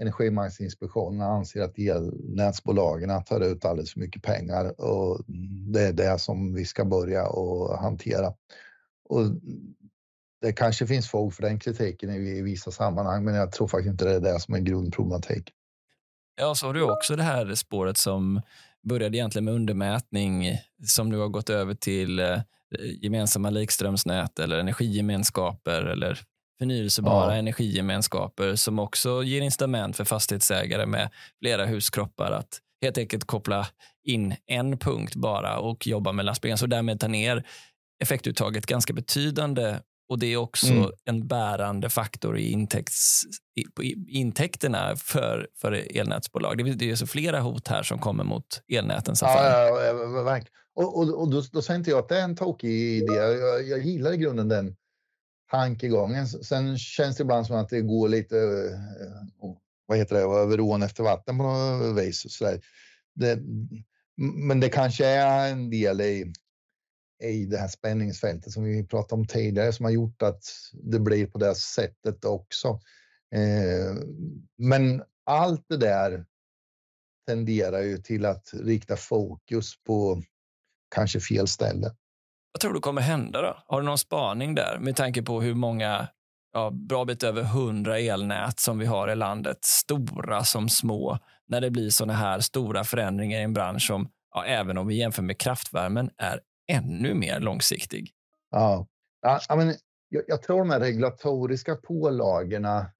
Energimarknadsinspektionen 0.00 1.20
anser 1.20 1.62
att 1.62 1.78
elnätsbolagen 1.78 3.24
tar 3.24 3.40
ut 3.40 3.64
alldeles 3.64 3.92
för 3.92 4.00
mycket 4.00 4.22
pengar 4.22 4.80
och 4.80 5.20
det 5.72 5.82
är 5.82 5.92
det 5.92 6.18
som 6.18 6.54
vi 6.54 6.64
ska 6.64 6.84
börja 6.84 7.26
och 7.26 7.78
hantera. 7.78 8.32
Och 9.08 9.22
det 10.40 10.52
kanske 10.52 10.86
finns 10.86 11.08
fog 11.08 11.34
för 11.34 11.42
den 11.42 11.58
kritiken 11.58 12.10
i 12.10 12.42
vissa 12.42 12.70
sammanhang, 12.70 13.24
men 13.24 13.34
jag 13.34 13.52
tror 13.52 13.68
faktiskt 13.68 13.90
inte 13.90 14.04
det 14.04 14.14
är 14.14 14.20
det 14.20 14.40
som 14.40 14.54
är 14.54 14.58
grundproblematik. 14.58 15.52
Ja, 16.40 16.54
så 16.54 16.66
har 16.66 16.74
du 16.74 16.90
också 16.90 17.16
det 17.16 17.22
här 17.22 17.54
spåret 17.54 17.96
som 17.96 18.40
började 18.82 19.16
egentligen 19.16 19.44
med 19.44 19.54
undermätning 19.54 20.58
som 20.84 21.08
nu 21.08 21.18
har 21.18 21.28
gått 21.28 21.50
över 21.50 21.74
till 21.74 22.18
eh, 22.18 22.40
gemensamma 23.00 23.50
likströmsnät 23.50 24.38
eller 24.38 24.58
energigemenskaper 24.58 25.82
eller 25.82 26.18
förnyelsebara 26.58 27.32
ja. 27.32 27.38
energigemenskaper 27.38 28.56
som 28.56 28.78
också 28.78 29.22
ger 29.22 29.40
incitament 29.40 29.96
för 29.96 30.04
fastighetsägare 30.04 30.86
med 30.86 31.10
flera 31.42 31.66
huskroppar 31.66 32.32
att 32.32 32.60
helt 32.82 32.98
enkelt 32.98 33.24
koppla 33.24 33.66
in 34.04 34.36
en 34.46 34.78
punkt 34.78 35.14
bara 35.14 35.58
och 35.58 35.86
jobba 35.86 36.12
med 36.12 36.24
lastbilen 36.24 36.58
och 36.62 36.68
därmed 36.68 37.00
ta 37.00 37.08
ner 37.08 37.46
effektuttaget 38.02 38.66
ganska 38.66 38.92
betydande 38.92 39.78
och 40.08 40.18
Det 40.18 40.26
är 40.26 40.36
också 40.36 40.72
mm. 40.72 40.90
en 41.04 41.26
bärande 41.26 41.90
faktor 41.90 42.38
i, 42.38 42.50
intäkts, 42.50 43.22
i, 43.80 43.94
intäkterna 44.08 44.96
för, 44.96 45.48
för 45.60 45.96
elnätsbolag. 45.96 46.78
Det, 46.78 46.90
är 46.90 46.94
så 46.94 47.06
flera 47.06 47.40
hot 47.40 47.68
här 47.68 47.82
som 47.82 47.98
kommer 47.98 48.24
mot 48.24 48.62
elnätens 48.68 49.22
affärer. 49.22 49.68
Ja, 49.68 49.80
ja, 49.80 49.92
ja, 50.24 50.40
och, 50.78 50.96
och, 50.98 51.20
och 51.20 51.30
då, 51.30 51.42
då 51.52 51.62
säger 51.62 51.78
inte 51.78 51.90
jag 51.90 51.98
att 51.98 52.08
det 52.08 52.18
är 52.18 52.24
en 52.24 52.36
tokig 52.36 52.70
idé. 52.70 53.14
Jag, 53.14 53.68
jag 53.68 53.78
gillar 53.78 54.12
i 54.12 54.16
grunden 54.16 54.48
den 54.48 54.76
tankegången. 55.50 56.28
Sen 56.28 56.78
känns 56.78 57.16
det 57.16 57.22
ibland 57.22 57.46
som 57.46 57.56
att 57.56 57.68
det 57.68 57.80
går 57.80 58.08
lite, 58.08 58.38
eh, 58.38 59.50
vad 59.86 59.98
heter 59.98 60.14
det, 60.14 60.22
över 60.22 60.60
ån 60.60 60.82
efter 60.82 61.02
vatten 61.02 61.38
på 61.38 61.44
något 61.44 62.02
vis. 62.02 62.32
Så 62.32 62.58
det, 63.14 63.38
men 64.16 64.60
det 64.60 64.68
kanske 64.68 65.06
är 65.06 65.52
en 65.52 65.70
del 65.70 66.00
i, 66.00 66.32
i 67.22 67.44
det 67.44 67.58
här 67.58 67.68
spänningsfältet 67.68 68.52
som 68.52 68.64
vi 68.64 68.86
pratade 68.86 69.20
om 69.20 69.26
tidigare 69.26 69.72
som 69.72 69.84
har 69.84 69.92
gjort 69.92 70.22
att 70.22 70.44
det 70.72 71.00
blir 71.00 71.26
på 71.26 71.38
det 71.38 71.54
sättet 71.54 72.24
också. 72.24 72.80
Eh, 73.34 73.94
men 74.58 75.02
allt 75.24 75.64
det 75.68 75.76
där 75.76 76.26
tenderar 77.26 77.80
ju 77.80 77.98
till 77.98 78.24
att 78.24 78.50
rikta 78.54 78.96
fokus 78.96 79.82
på 79.84 80.22
kanske 80.94 81.20
fel 81.20 81.48
ställe. 81.48 81.90
Vad 82.52 82.60
tror 82.60 82.72
du 82.72 82.80
kommer 82.80 83.02
hända 83.02 83.42
då? 83.42 83.62
Har 83.66 83.80
du 83.80 83.86
någon 83.86 83.98
spaning 83.98 84.54
där 84.54 84.78
med 84.78 84.96
tanke 84.96 85.22
på 85.22 85.40
hur 85.40 85.54
många, 85.54 86.08
ja, 86.52 86.70
bra 86.70 87.04
bit 87.04 87.22
över 87.22 87.42
hundra 87.42 87.98
elnät 87.98 88.60
som 88.60 88.78
vi 88.78 88.86
har 88.86 89.08
i 89.08 89.16
landet, 89.16 89.58
stora 89.64 90.44
som 90.44 90.68
små, 90.68 91.18
när 91.46 91.60
det 91.60 91.70
blir 91.70 91.90
sådana 91.90 92.12
här 92.12 92.40
stora 92.40 92.84
förändringar 92.84 93.38
i 93.38 93.42
en 93.42 93.52
bransch 93.52 93.86
som, 93.86 94.08
ja, 94.34 94.44
även 94.44 94.78
om 94.78 94.86
vi 94.86 94.98
jämför 94.98 95.22
med 95.22 95.38
kraftvärmen, 95.38 96.10
är 96.16 96.40
ännu 96.72 97.14
mer 97.14 97.40
långsiktig? 97.40 98.10
Ja, 98.50 98.86
ja 99.22 99.56
men 99.56 99.74
jag, 100.08 100.22
jag 100.26 100.42
tror 100.42 100.58
de 100.58 100.70
här 100.70 100.80
regulatoriska 100.80 101.76
pålagorna 101.76 102.90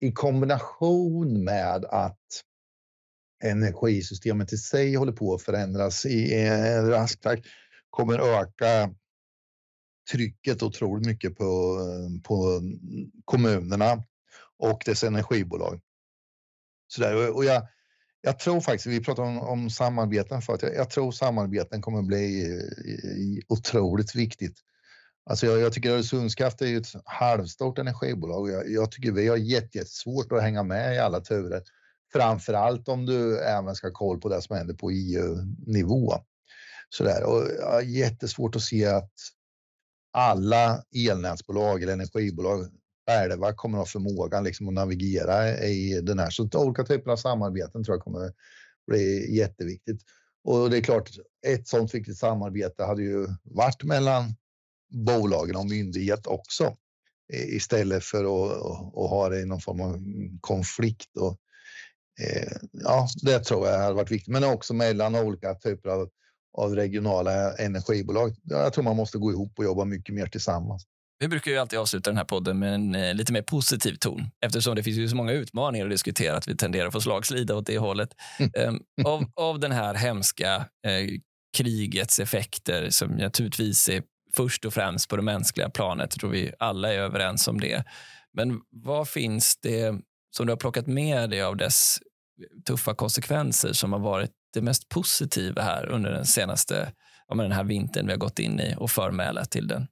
i 0.00 0.12
kombination 0.12 1.44
med 1.44 1.84
att 1.84 2.18
energisystemet 3.44 4.52
i 4.52 4.56
sig 4.56 4.94
håller 4.94 5.12
på 5.12 5.34
att 5.34 5.42
förändras 5.42 6.06
i 6.06 6.34
en 6.34 6.88
rask 6.90 7.20
takt 7.20 7.46
kommer 7.90 8.18
öka 8.18 8.94
trycket 10.12 10.62
otroligt 10.62 11.06
mycket 11.06 11.36
på, 11.36 11.78
på 12.24 12.60
kommunerna 13.24 14.04
och 14.58 14.82
dess 14.86 15.04
energibolag. 15.04 15.80
Så 16.88 17.00
där, 17.00 17.36
och 17.36 17.44
jag, 17.44 17.68
jag 18.20 18.38
tror 18.38 18.60
faktiskt, 18.60 18.86
vi 18.86 19.04
pratade 19.04 19.28
om, 19.28 19.38
om 19.38 19.70
samarbeten 19.70 20.42
förut, 20.42 20.62
jag, 20.62 20.74
jag 20.74 20.90
tror 20.90 21.12
samarbeten 21.12 21.82
kommer 21.82 22.02
bli 22.02 22.18
i, 22.18 23.42
otroligt 23.48 24.14
viktigt. 24.14 24.58
Alltså 25.30 25.46
jag, 25.46 25.60
jag 25.60 25.72
tycker 25.72 25.90
Öresundskraft 25.90 26.62
är 26.62 26.66
ju 26.66 26.76
ett 26.76 26.92
halvstort 27.04 27.78
energibolag. 27.78 28.50
Jag, 28.50 28.70
jag 28.70 28.92
tycker 28.92 29.12
vi 29.12 29.28
har 29.28 29.36
jättesvårt 29.36 30.32
att 30.32 30.42
hänga 30.42 30.62
med 30.62 30.94
i 30.94 30.98
alla 30.98 31.20
turer. 31.20 31.62
Framför 32.12 32.52
allt 32.52 32.88
om 32.88 33.06
du 33.06 33.38
även 33.38 33.74
ska 33.74 33.86
ha 33.86 33.92
koll 33.92 34.20
på 34.20 34.28
det 34.28 34.42
som 34.42 34.56
händer 34.56 34.74
på 34.74 34.90
EU-nivå. 34.90 36.12
Sådär. 36.88 37.24
Och 37.24 37.48
jag 37.58 37.72
har 37.72 37.82
jättesvårt 37.82 38.56
att 38.56 38.62
se 38.62 38.86
att 38.86 39.12
alla 40.12 40.82
elnätsbolag 40.96 41.82
eller 41.82 41.92
energibolag 41.92 42.66
själva 43.08 43.52
kommer 43.52 43.78
att 43.78 43.82
ha 43.82 43.86
förmågan 43.86 44.44
liksom 44.44 44.68
att 44.68 44.74
navigera 44.74 45.58
i 45.58 46.00
den 46.00 46.18
här. 46.18 46.30
Så 46.30 46.48
olika 46.54 46.84
typer 46.84 47.10
av 47.10 47.16
samarbeten 47.16 47.84
tror 47.84 47.96
jag 47.96 48.04
kommer 48.04 48.32
bli 48.86 49.36
jätteviktigt. 49.36 50.02
Och 50.44 50.70
det 50.70 50.76
är 50.76 50.82
klart, 50.82 51.10
ett 51.46 51.68
sådant 51.68 51.94
viktigt 51.94 52.18
samarbete 52.18 52.84
hade 52.84 53.02
ju 53.02 53.26
varit 53.42 53.84
mellan 53.84 54.34
bolagen 54.90 55.56
och 55.56 55.66
myndighet 55.66 56.26
också 56.26 56.76
istället 57.32 58.04
för 58.04 58.24
att, 58.24 58.62
att 58.96 59.10
ha 59.10 59.28
det 59.28 59.40
i 59.40 59.46
någon 59.46 59.60
form 59.60 59.80
av 59.80 59.98
konflikt. 60.40 61.16
Och, 61.16 61.38
ja, 62.72 63.08
det 63.22 63.38
tror 63.38 63.68
jag 63.68 63.78
hade 63.78 63.94
varit 63.94 64.10
viktigt, 64.10 64.32
men 64.32 64.44
också 64.44 64.74
mellan 64.74 65.14
olika 65.14 65.54
typer 65.54 65.90
av, 65.90 66.08
av 66.58 66.74
regionala 66.74 67.56
energibolag. 67.56 68.34
Jag 68.42 68.72
tror 68.72 68.84
man 68.84 68.96
måste 68.96 69.18
gå 69.18 69.32
ihop 69.32 69.58
och 69.58 69.64
jobba 69.64 69.84
mycket 69.84 70.14
mer 70.14 70.26
tillsammans. 70.26 70.86
Vi 71.20 71.28
brukar 71.28 71.50
ju 71.50 71.58
alltid 71.58 71.78
avsluta 71.78 72.10
den 72.10 72.16
här 72.16 72.24
podden 72.24 72.58
med 72.58 72.74
en 72.74 72.94
eh, 72.94 73.14
lite 73.14 73.32
mer 73.32 73.42
positiv 73.42 73.94
ton 73.94 74.30
eftersom 74.46 74.76
det 74.76 74.82
finns 74.82 74.96
ju 74.96 75.08
så 75.08 75.16
många 75.16 75.32
utmaningar 75.32 75.86
att 75.86 75.90
diskutera 75.90 76.36
att 76.36 76.48
vi 76.48 76.56
tenderar 76.56 76.86
att 76.86 76.92
få 76.92 77.00
slagslida 77.00 77.54
åt 77.54 77.66
det 77.66 77.78
hållet. 77.78 78.08
Mm. 78.38 78.74
Um, 78.74 78.82
av, 79.06 79.24
av 79.34 79.60
den 79.60 79.72
här 79.72 79.94
hemska 79.94 80.54
eh, 80.86 81.18
krigets 81.56 82.18
effekter 82.18 82.90
som 82.90 83.10
naturligtvis 83.10 83.88
är 83.88 84.02
först 84.36 84.64
och 84.64 84.74
främst 84.74 85.08
på 85.08 85.16
det 85.16 85.22
mänskliga 85.22 85.70
planet, 85.70 86.10
tror 86.10 86.30
vi 86.30 86.52
alla 86.58 86.92
är 86.92 86.98
överens 86.98 87.48
om 87.48 87.60
det. 87.60 87.84
Men 88.32 88.60
vad 88.70 89.08
finns 89.08 89.58
det 89.62 89.94
som 90.36 90.46
du 90.46 90.52
har 90.52 90.56
plockat 90.56 90.86
med 90.86 91.30
dig 91.30 91.42
av 91.42 91.56
dess 91.56 91.98
tuffa 92.66 92.94
konsekvenser 92.94 93.72
som 93.72 93.92
har 93.92 94.00
varit 94.00 94.32
det 94.52 94.62
mest 94.62 94.88
positiva 94.88 95.62
här 95.62 95.86
under 95.86 96.10
den 96.10 96.26
senaste, 96.26 96.92
ja, 97.28 97.34
den 97.34 97.52
här 97.52 97.64
vintern 97.64 98.06
vi 98.06 98.12
har 98.12 98.18
gått 98.18 98.38
in 98.38 98.60
i 98.60 98.74
och 98.78 98.90
förmälat 98.90 99.50
till 99.50 99.68
den? 99.68 99.86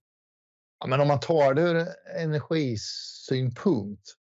Ja, 0.81 0.87
men 0.87 1.01
om 1.01 1.09
man 1.09 1.21
tar 1.21 1.55
det 1.55 1.63
ur 1.63 1.87
energisynpunkt 2.19 4.17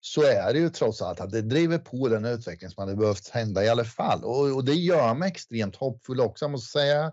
så 0.00 0.22
är 0.22 0.52
det 0.52 0.58
ju 0.58 0.70
trots 0.70 1.02
allt 1.02 1.20
att 1.20 1.30
det 1.30 1.42
driver 1.42 1.78
på 1.78 2.08
den 2.08 2.24
utveckling 2.24 2.70
som 2.70 2.80
hade 2.80 2.96
behövt 2.96 3.28
hända 3.28 3.64
i 3.64 3.68
alla 3.68 3.84
fall. 3.84 4.24
Och, 4.24 4.56
och 4.56 4.64
det 4.64 4.74
gör 4.74 5.14
mig 5.14 5.28
extremt 5.28 5.76
hoppfull 5.76 6.20
också. 6.20 6.44
Jag 6.44 6.50
måste 6.50 6.78
säga 6.78 7.12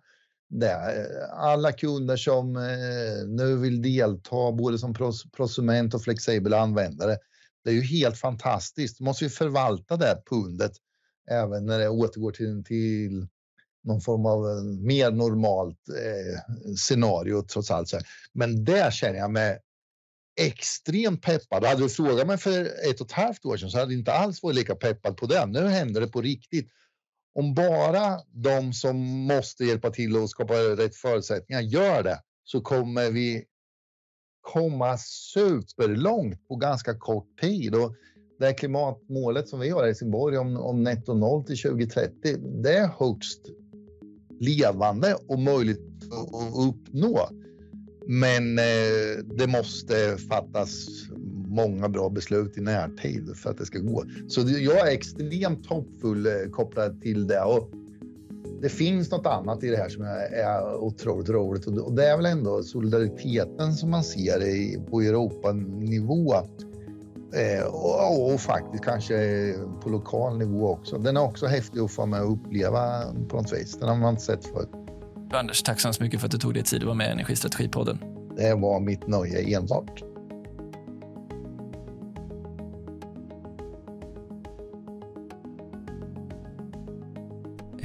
det. 0.49 0.71
Eh, 0.71 1.39
alla 1.39 1.71
kunder 1.71 2.17
som 2.17 2.55
eh, 2.55 3.27
nu 3.27 3.57
vill 3.57 3.81
delta 3.81 4.51
både 4.51 4.77
som 4.77 4.93
prosument 5.35 5.93
och 5.93 6.03
flexibel 6.03 6.53
användare. 6.53 7.17
Det 7.63 7.69
är 7.69 7.73
ju 7.73 7.81
helt 7.81 8.17
fantastiskt. 8.17 8.99
måste 8.99 9.23
ju 9.23 9.29
förvalta 9.29 9.97
det 9.97 10.21
pundet 10.29 10.71
även 11.31 11.65
när 11.65 11.79
det 11.79 11.89
återgår 11.89 12.31
till, 12.31 12.63
till 12.63 13.27
någon 13.83 14.01
form 14.01 14.25
av 14.25 14.49
eh, 14.49 14.63
mer 14.63 15.11
normalt 15.11 15.89
eh, 15.89 16.75
scenario 16.75 17.41
trots 17.41 17.71
allt. 17.71 17.93
Men 18.33 18.65
där 18.65 18.91
känner 18.91 19.19
jag 19.19 19.31
mig 19.31 19.59
extremt 20.39 21.21
peppad. 21.21 21.65
Hade 21.65 21.83
du 21.83 21.89
frågat 21.89 22.27
mig 22.27 22.37
för 22.37 22.65
ett 22.89 23.01
och 23.01 23.05
ett 23.05 23.11
halvt 23.11 23.45
år 23.45 23.57
sedan 23.57 23.69
så 23.71 23.77
hade 23.79 23.93
jag 23.93 23.99
inte 23.99 24.13
alls 24.13 24.43
varit 24.43 24.55
lika 24.55 24.75
peppad 24.75 25.17
på 25.17 25.25
det. 25.25 25.45
Nu 25.45 25.67
händer 25.67 26.01
det 26.01 26.07
på 26.07 26.21
riktigt. 26.21 26.69
Om 27.35 27.53
bara 27.53 28.19
de 28.33 28.73
som 28.73 28.97
måste 29.27 29.65
hjälpa 29.65 29.89
till 29.89 30.17
och 30.17 30.29
skapa 30.29 30.53
rätt 30.53 30.95
förutsättningar 30.95 31.61
gör 31.61 32.03
det 32.03 32.21
så 32.43 32.61
kommer 32.61 33.11
vi 33.11 33.45
komma 34.41 34.97
superlångt 34.97 36.47
på 36.47 36.55
ganska 36.55 36.97
kort 36.97 37.41
tid. 37.41 37.75
Och 37.75 37.95
det 38.39 38.53
klimatmålet 38.53 39.47
som 39.47 39.59
vi 39.59 39.69
har 39.69 39.83
i 39.83 39.87
Helsingborg 39.87 40.37
om, 40.37 40.57
om 40.57 40.83
netto 40.83 41.13
noll 41.13 41.43
till 41.43 41.57
2030, 41.57 42.13
det 42.63 42.73
är 42.73 42.87
högst 42.87 43.41
levande 44.39 45.15
och 45.27 45.39
möjligt 45.39 45.81
att 46.11 46.69
uppnå. 46.69 47.29
Men 48.07 48.59
eh, 48.59 49.23
det 49.37 49.47
måste 49.47 50.17
fattas 50.29 50.87
många 51.47 51.89
bra 51.89 52.09
beslut 52.09 52.57
i 52.57 52.61
närtid 52.61 53.37
för 53.37 53.49
att 53.49 53.57
det 53.57 53.65
ska 53.65 53.79
gå. 53.79 54.03
Så 54.27 54.41
jag 54.41 54.87
är 54.87 54.93
extremt 54.93 55.65
hoppfull 55.65 56.25
eh, 56.25 56.33
kopplad 56.51 57.01
till 57.01 57.27
det. 57.27 57.43
Och 57.43 57.71
det 58.61 58.69
finns 58.69 59.11
något 59.11 59.25
annat 59.25 59.63
i 59.63 59.69
det 59.69 59.77
här 59.77 59.89
som 59.89 60.03
är 60.03 60.75
otroligt 60.75 61.29
roligt 61.29 61.67
och 61.67 61.93
det 61.93 62.07
är 62.07 62.17
väl 62.17 62.25
ändå 62.25 62.63
solidariteten 62.63 63.73
som 63.73 63.89
man 63.89 64.03
ser 64.03 64.89
på 64.89 65.01
Europanivå 65.01 66.33
Eh, 67.33 67.65
och, 67.65 68.33
och, 68.33 68.39
faktiskt 68.39 68.83
kanske 68.83 69.53
på 69.83 69.89
lokal 69.89 70.37
nivå 70.37 70.69
också. 70.69 70.97
Den 70.97 71.17
är 71.17 71.21
också 71.21 71.45
häftig 71.45 71.79
att 71.79 71.91
få 71.91 72.05
med 72.05 72.21
och 72.21 72.33
uppleva 72.33 73.01
på 73.29 73.37
något 73.37 73.53
vis. 73.53 73.77
Den 73.79 73.89
har 73.89 73.95
man 73.95 74.09
inte 74.09 74.21
sett 74.21 74.45
förut. 74.45 74.69
Anders, 75.31 75.63
tack 75.63 75.79
så 75.79 76.03
mycket 76.03 76.19
för 76.19 76.27
att 76.27 76.31
du 76.31 76.37
tog 76.37 76.53
dig 76.53 76.63
tid 76.63 76.81
att 76.81 76.85
vara 76.85 76.95
med 76.95 77.07
i 77.07 77.11
Energistrategipodden. 77.11 77.99
Det 78.37 78.53
var 78.53 78.79
mitt 78.79 79.07
nöje 79.07 79.57
enbart. 79.57 80.03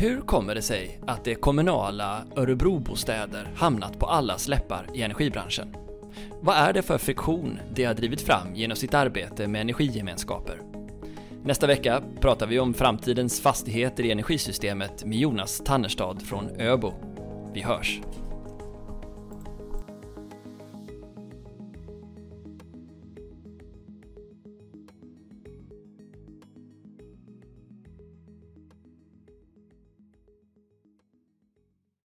Hur 0.05 0.21
kommer 0.21 0.55
det 0.55 0.63
sig 0.63 1.01
att 1.07 1.25
det 1.25 1.35
kommunala 1.35 2.25
Örebrobostäder 2.37 3.49
hamnat 3.57 3.99
på 3.99 4.07
allas 4.07 4.49
läppar 4.49 4.87
i 4.95 5.03
energibranschen? 5.03 5.77
Vad 6.41 6.57
är 6.57 6.73
det 6.73 6.83
för 6.83 6.99
friktion 6.99 7.59
de 7.75 7.85
har 7.85 7.95
drivit 7.95 8.21
fram 8.21 8.55
genom 8.55 8.77
sitt 8.77 8.95
arbete 8.95 9.49
med 9.49 9.61
energigemenskaper? 9.61 10.61
Nästa 11.45 11.67
vecka 11.67 12.03
pratar 12.21 12.47
vi 12.47 12.59
om 12.59 12.75
framtidens 12.75 13.41
fastigheter 13.41 14.05
i 14.05 14.11
energisystemet 14.11 15.05
med 15.05 15.19
Jonas 15.19 15.63
Tannerstad 15.65 16.23
från 16.23 16.61
Öbo. 16.61 16.93
Vi 17.55 17.63
hörs! 17.63 18.01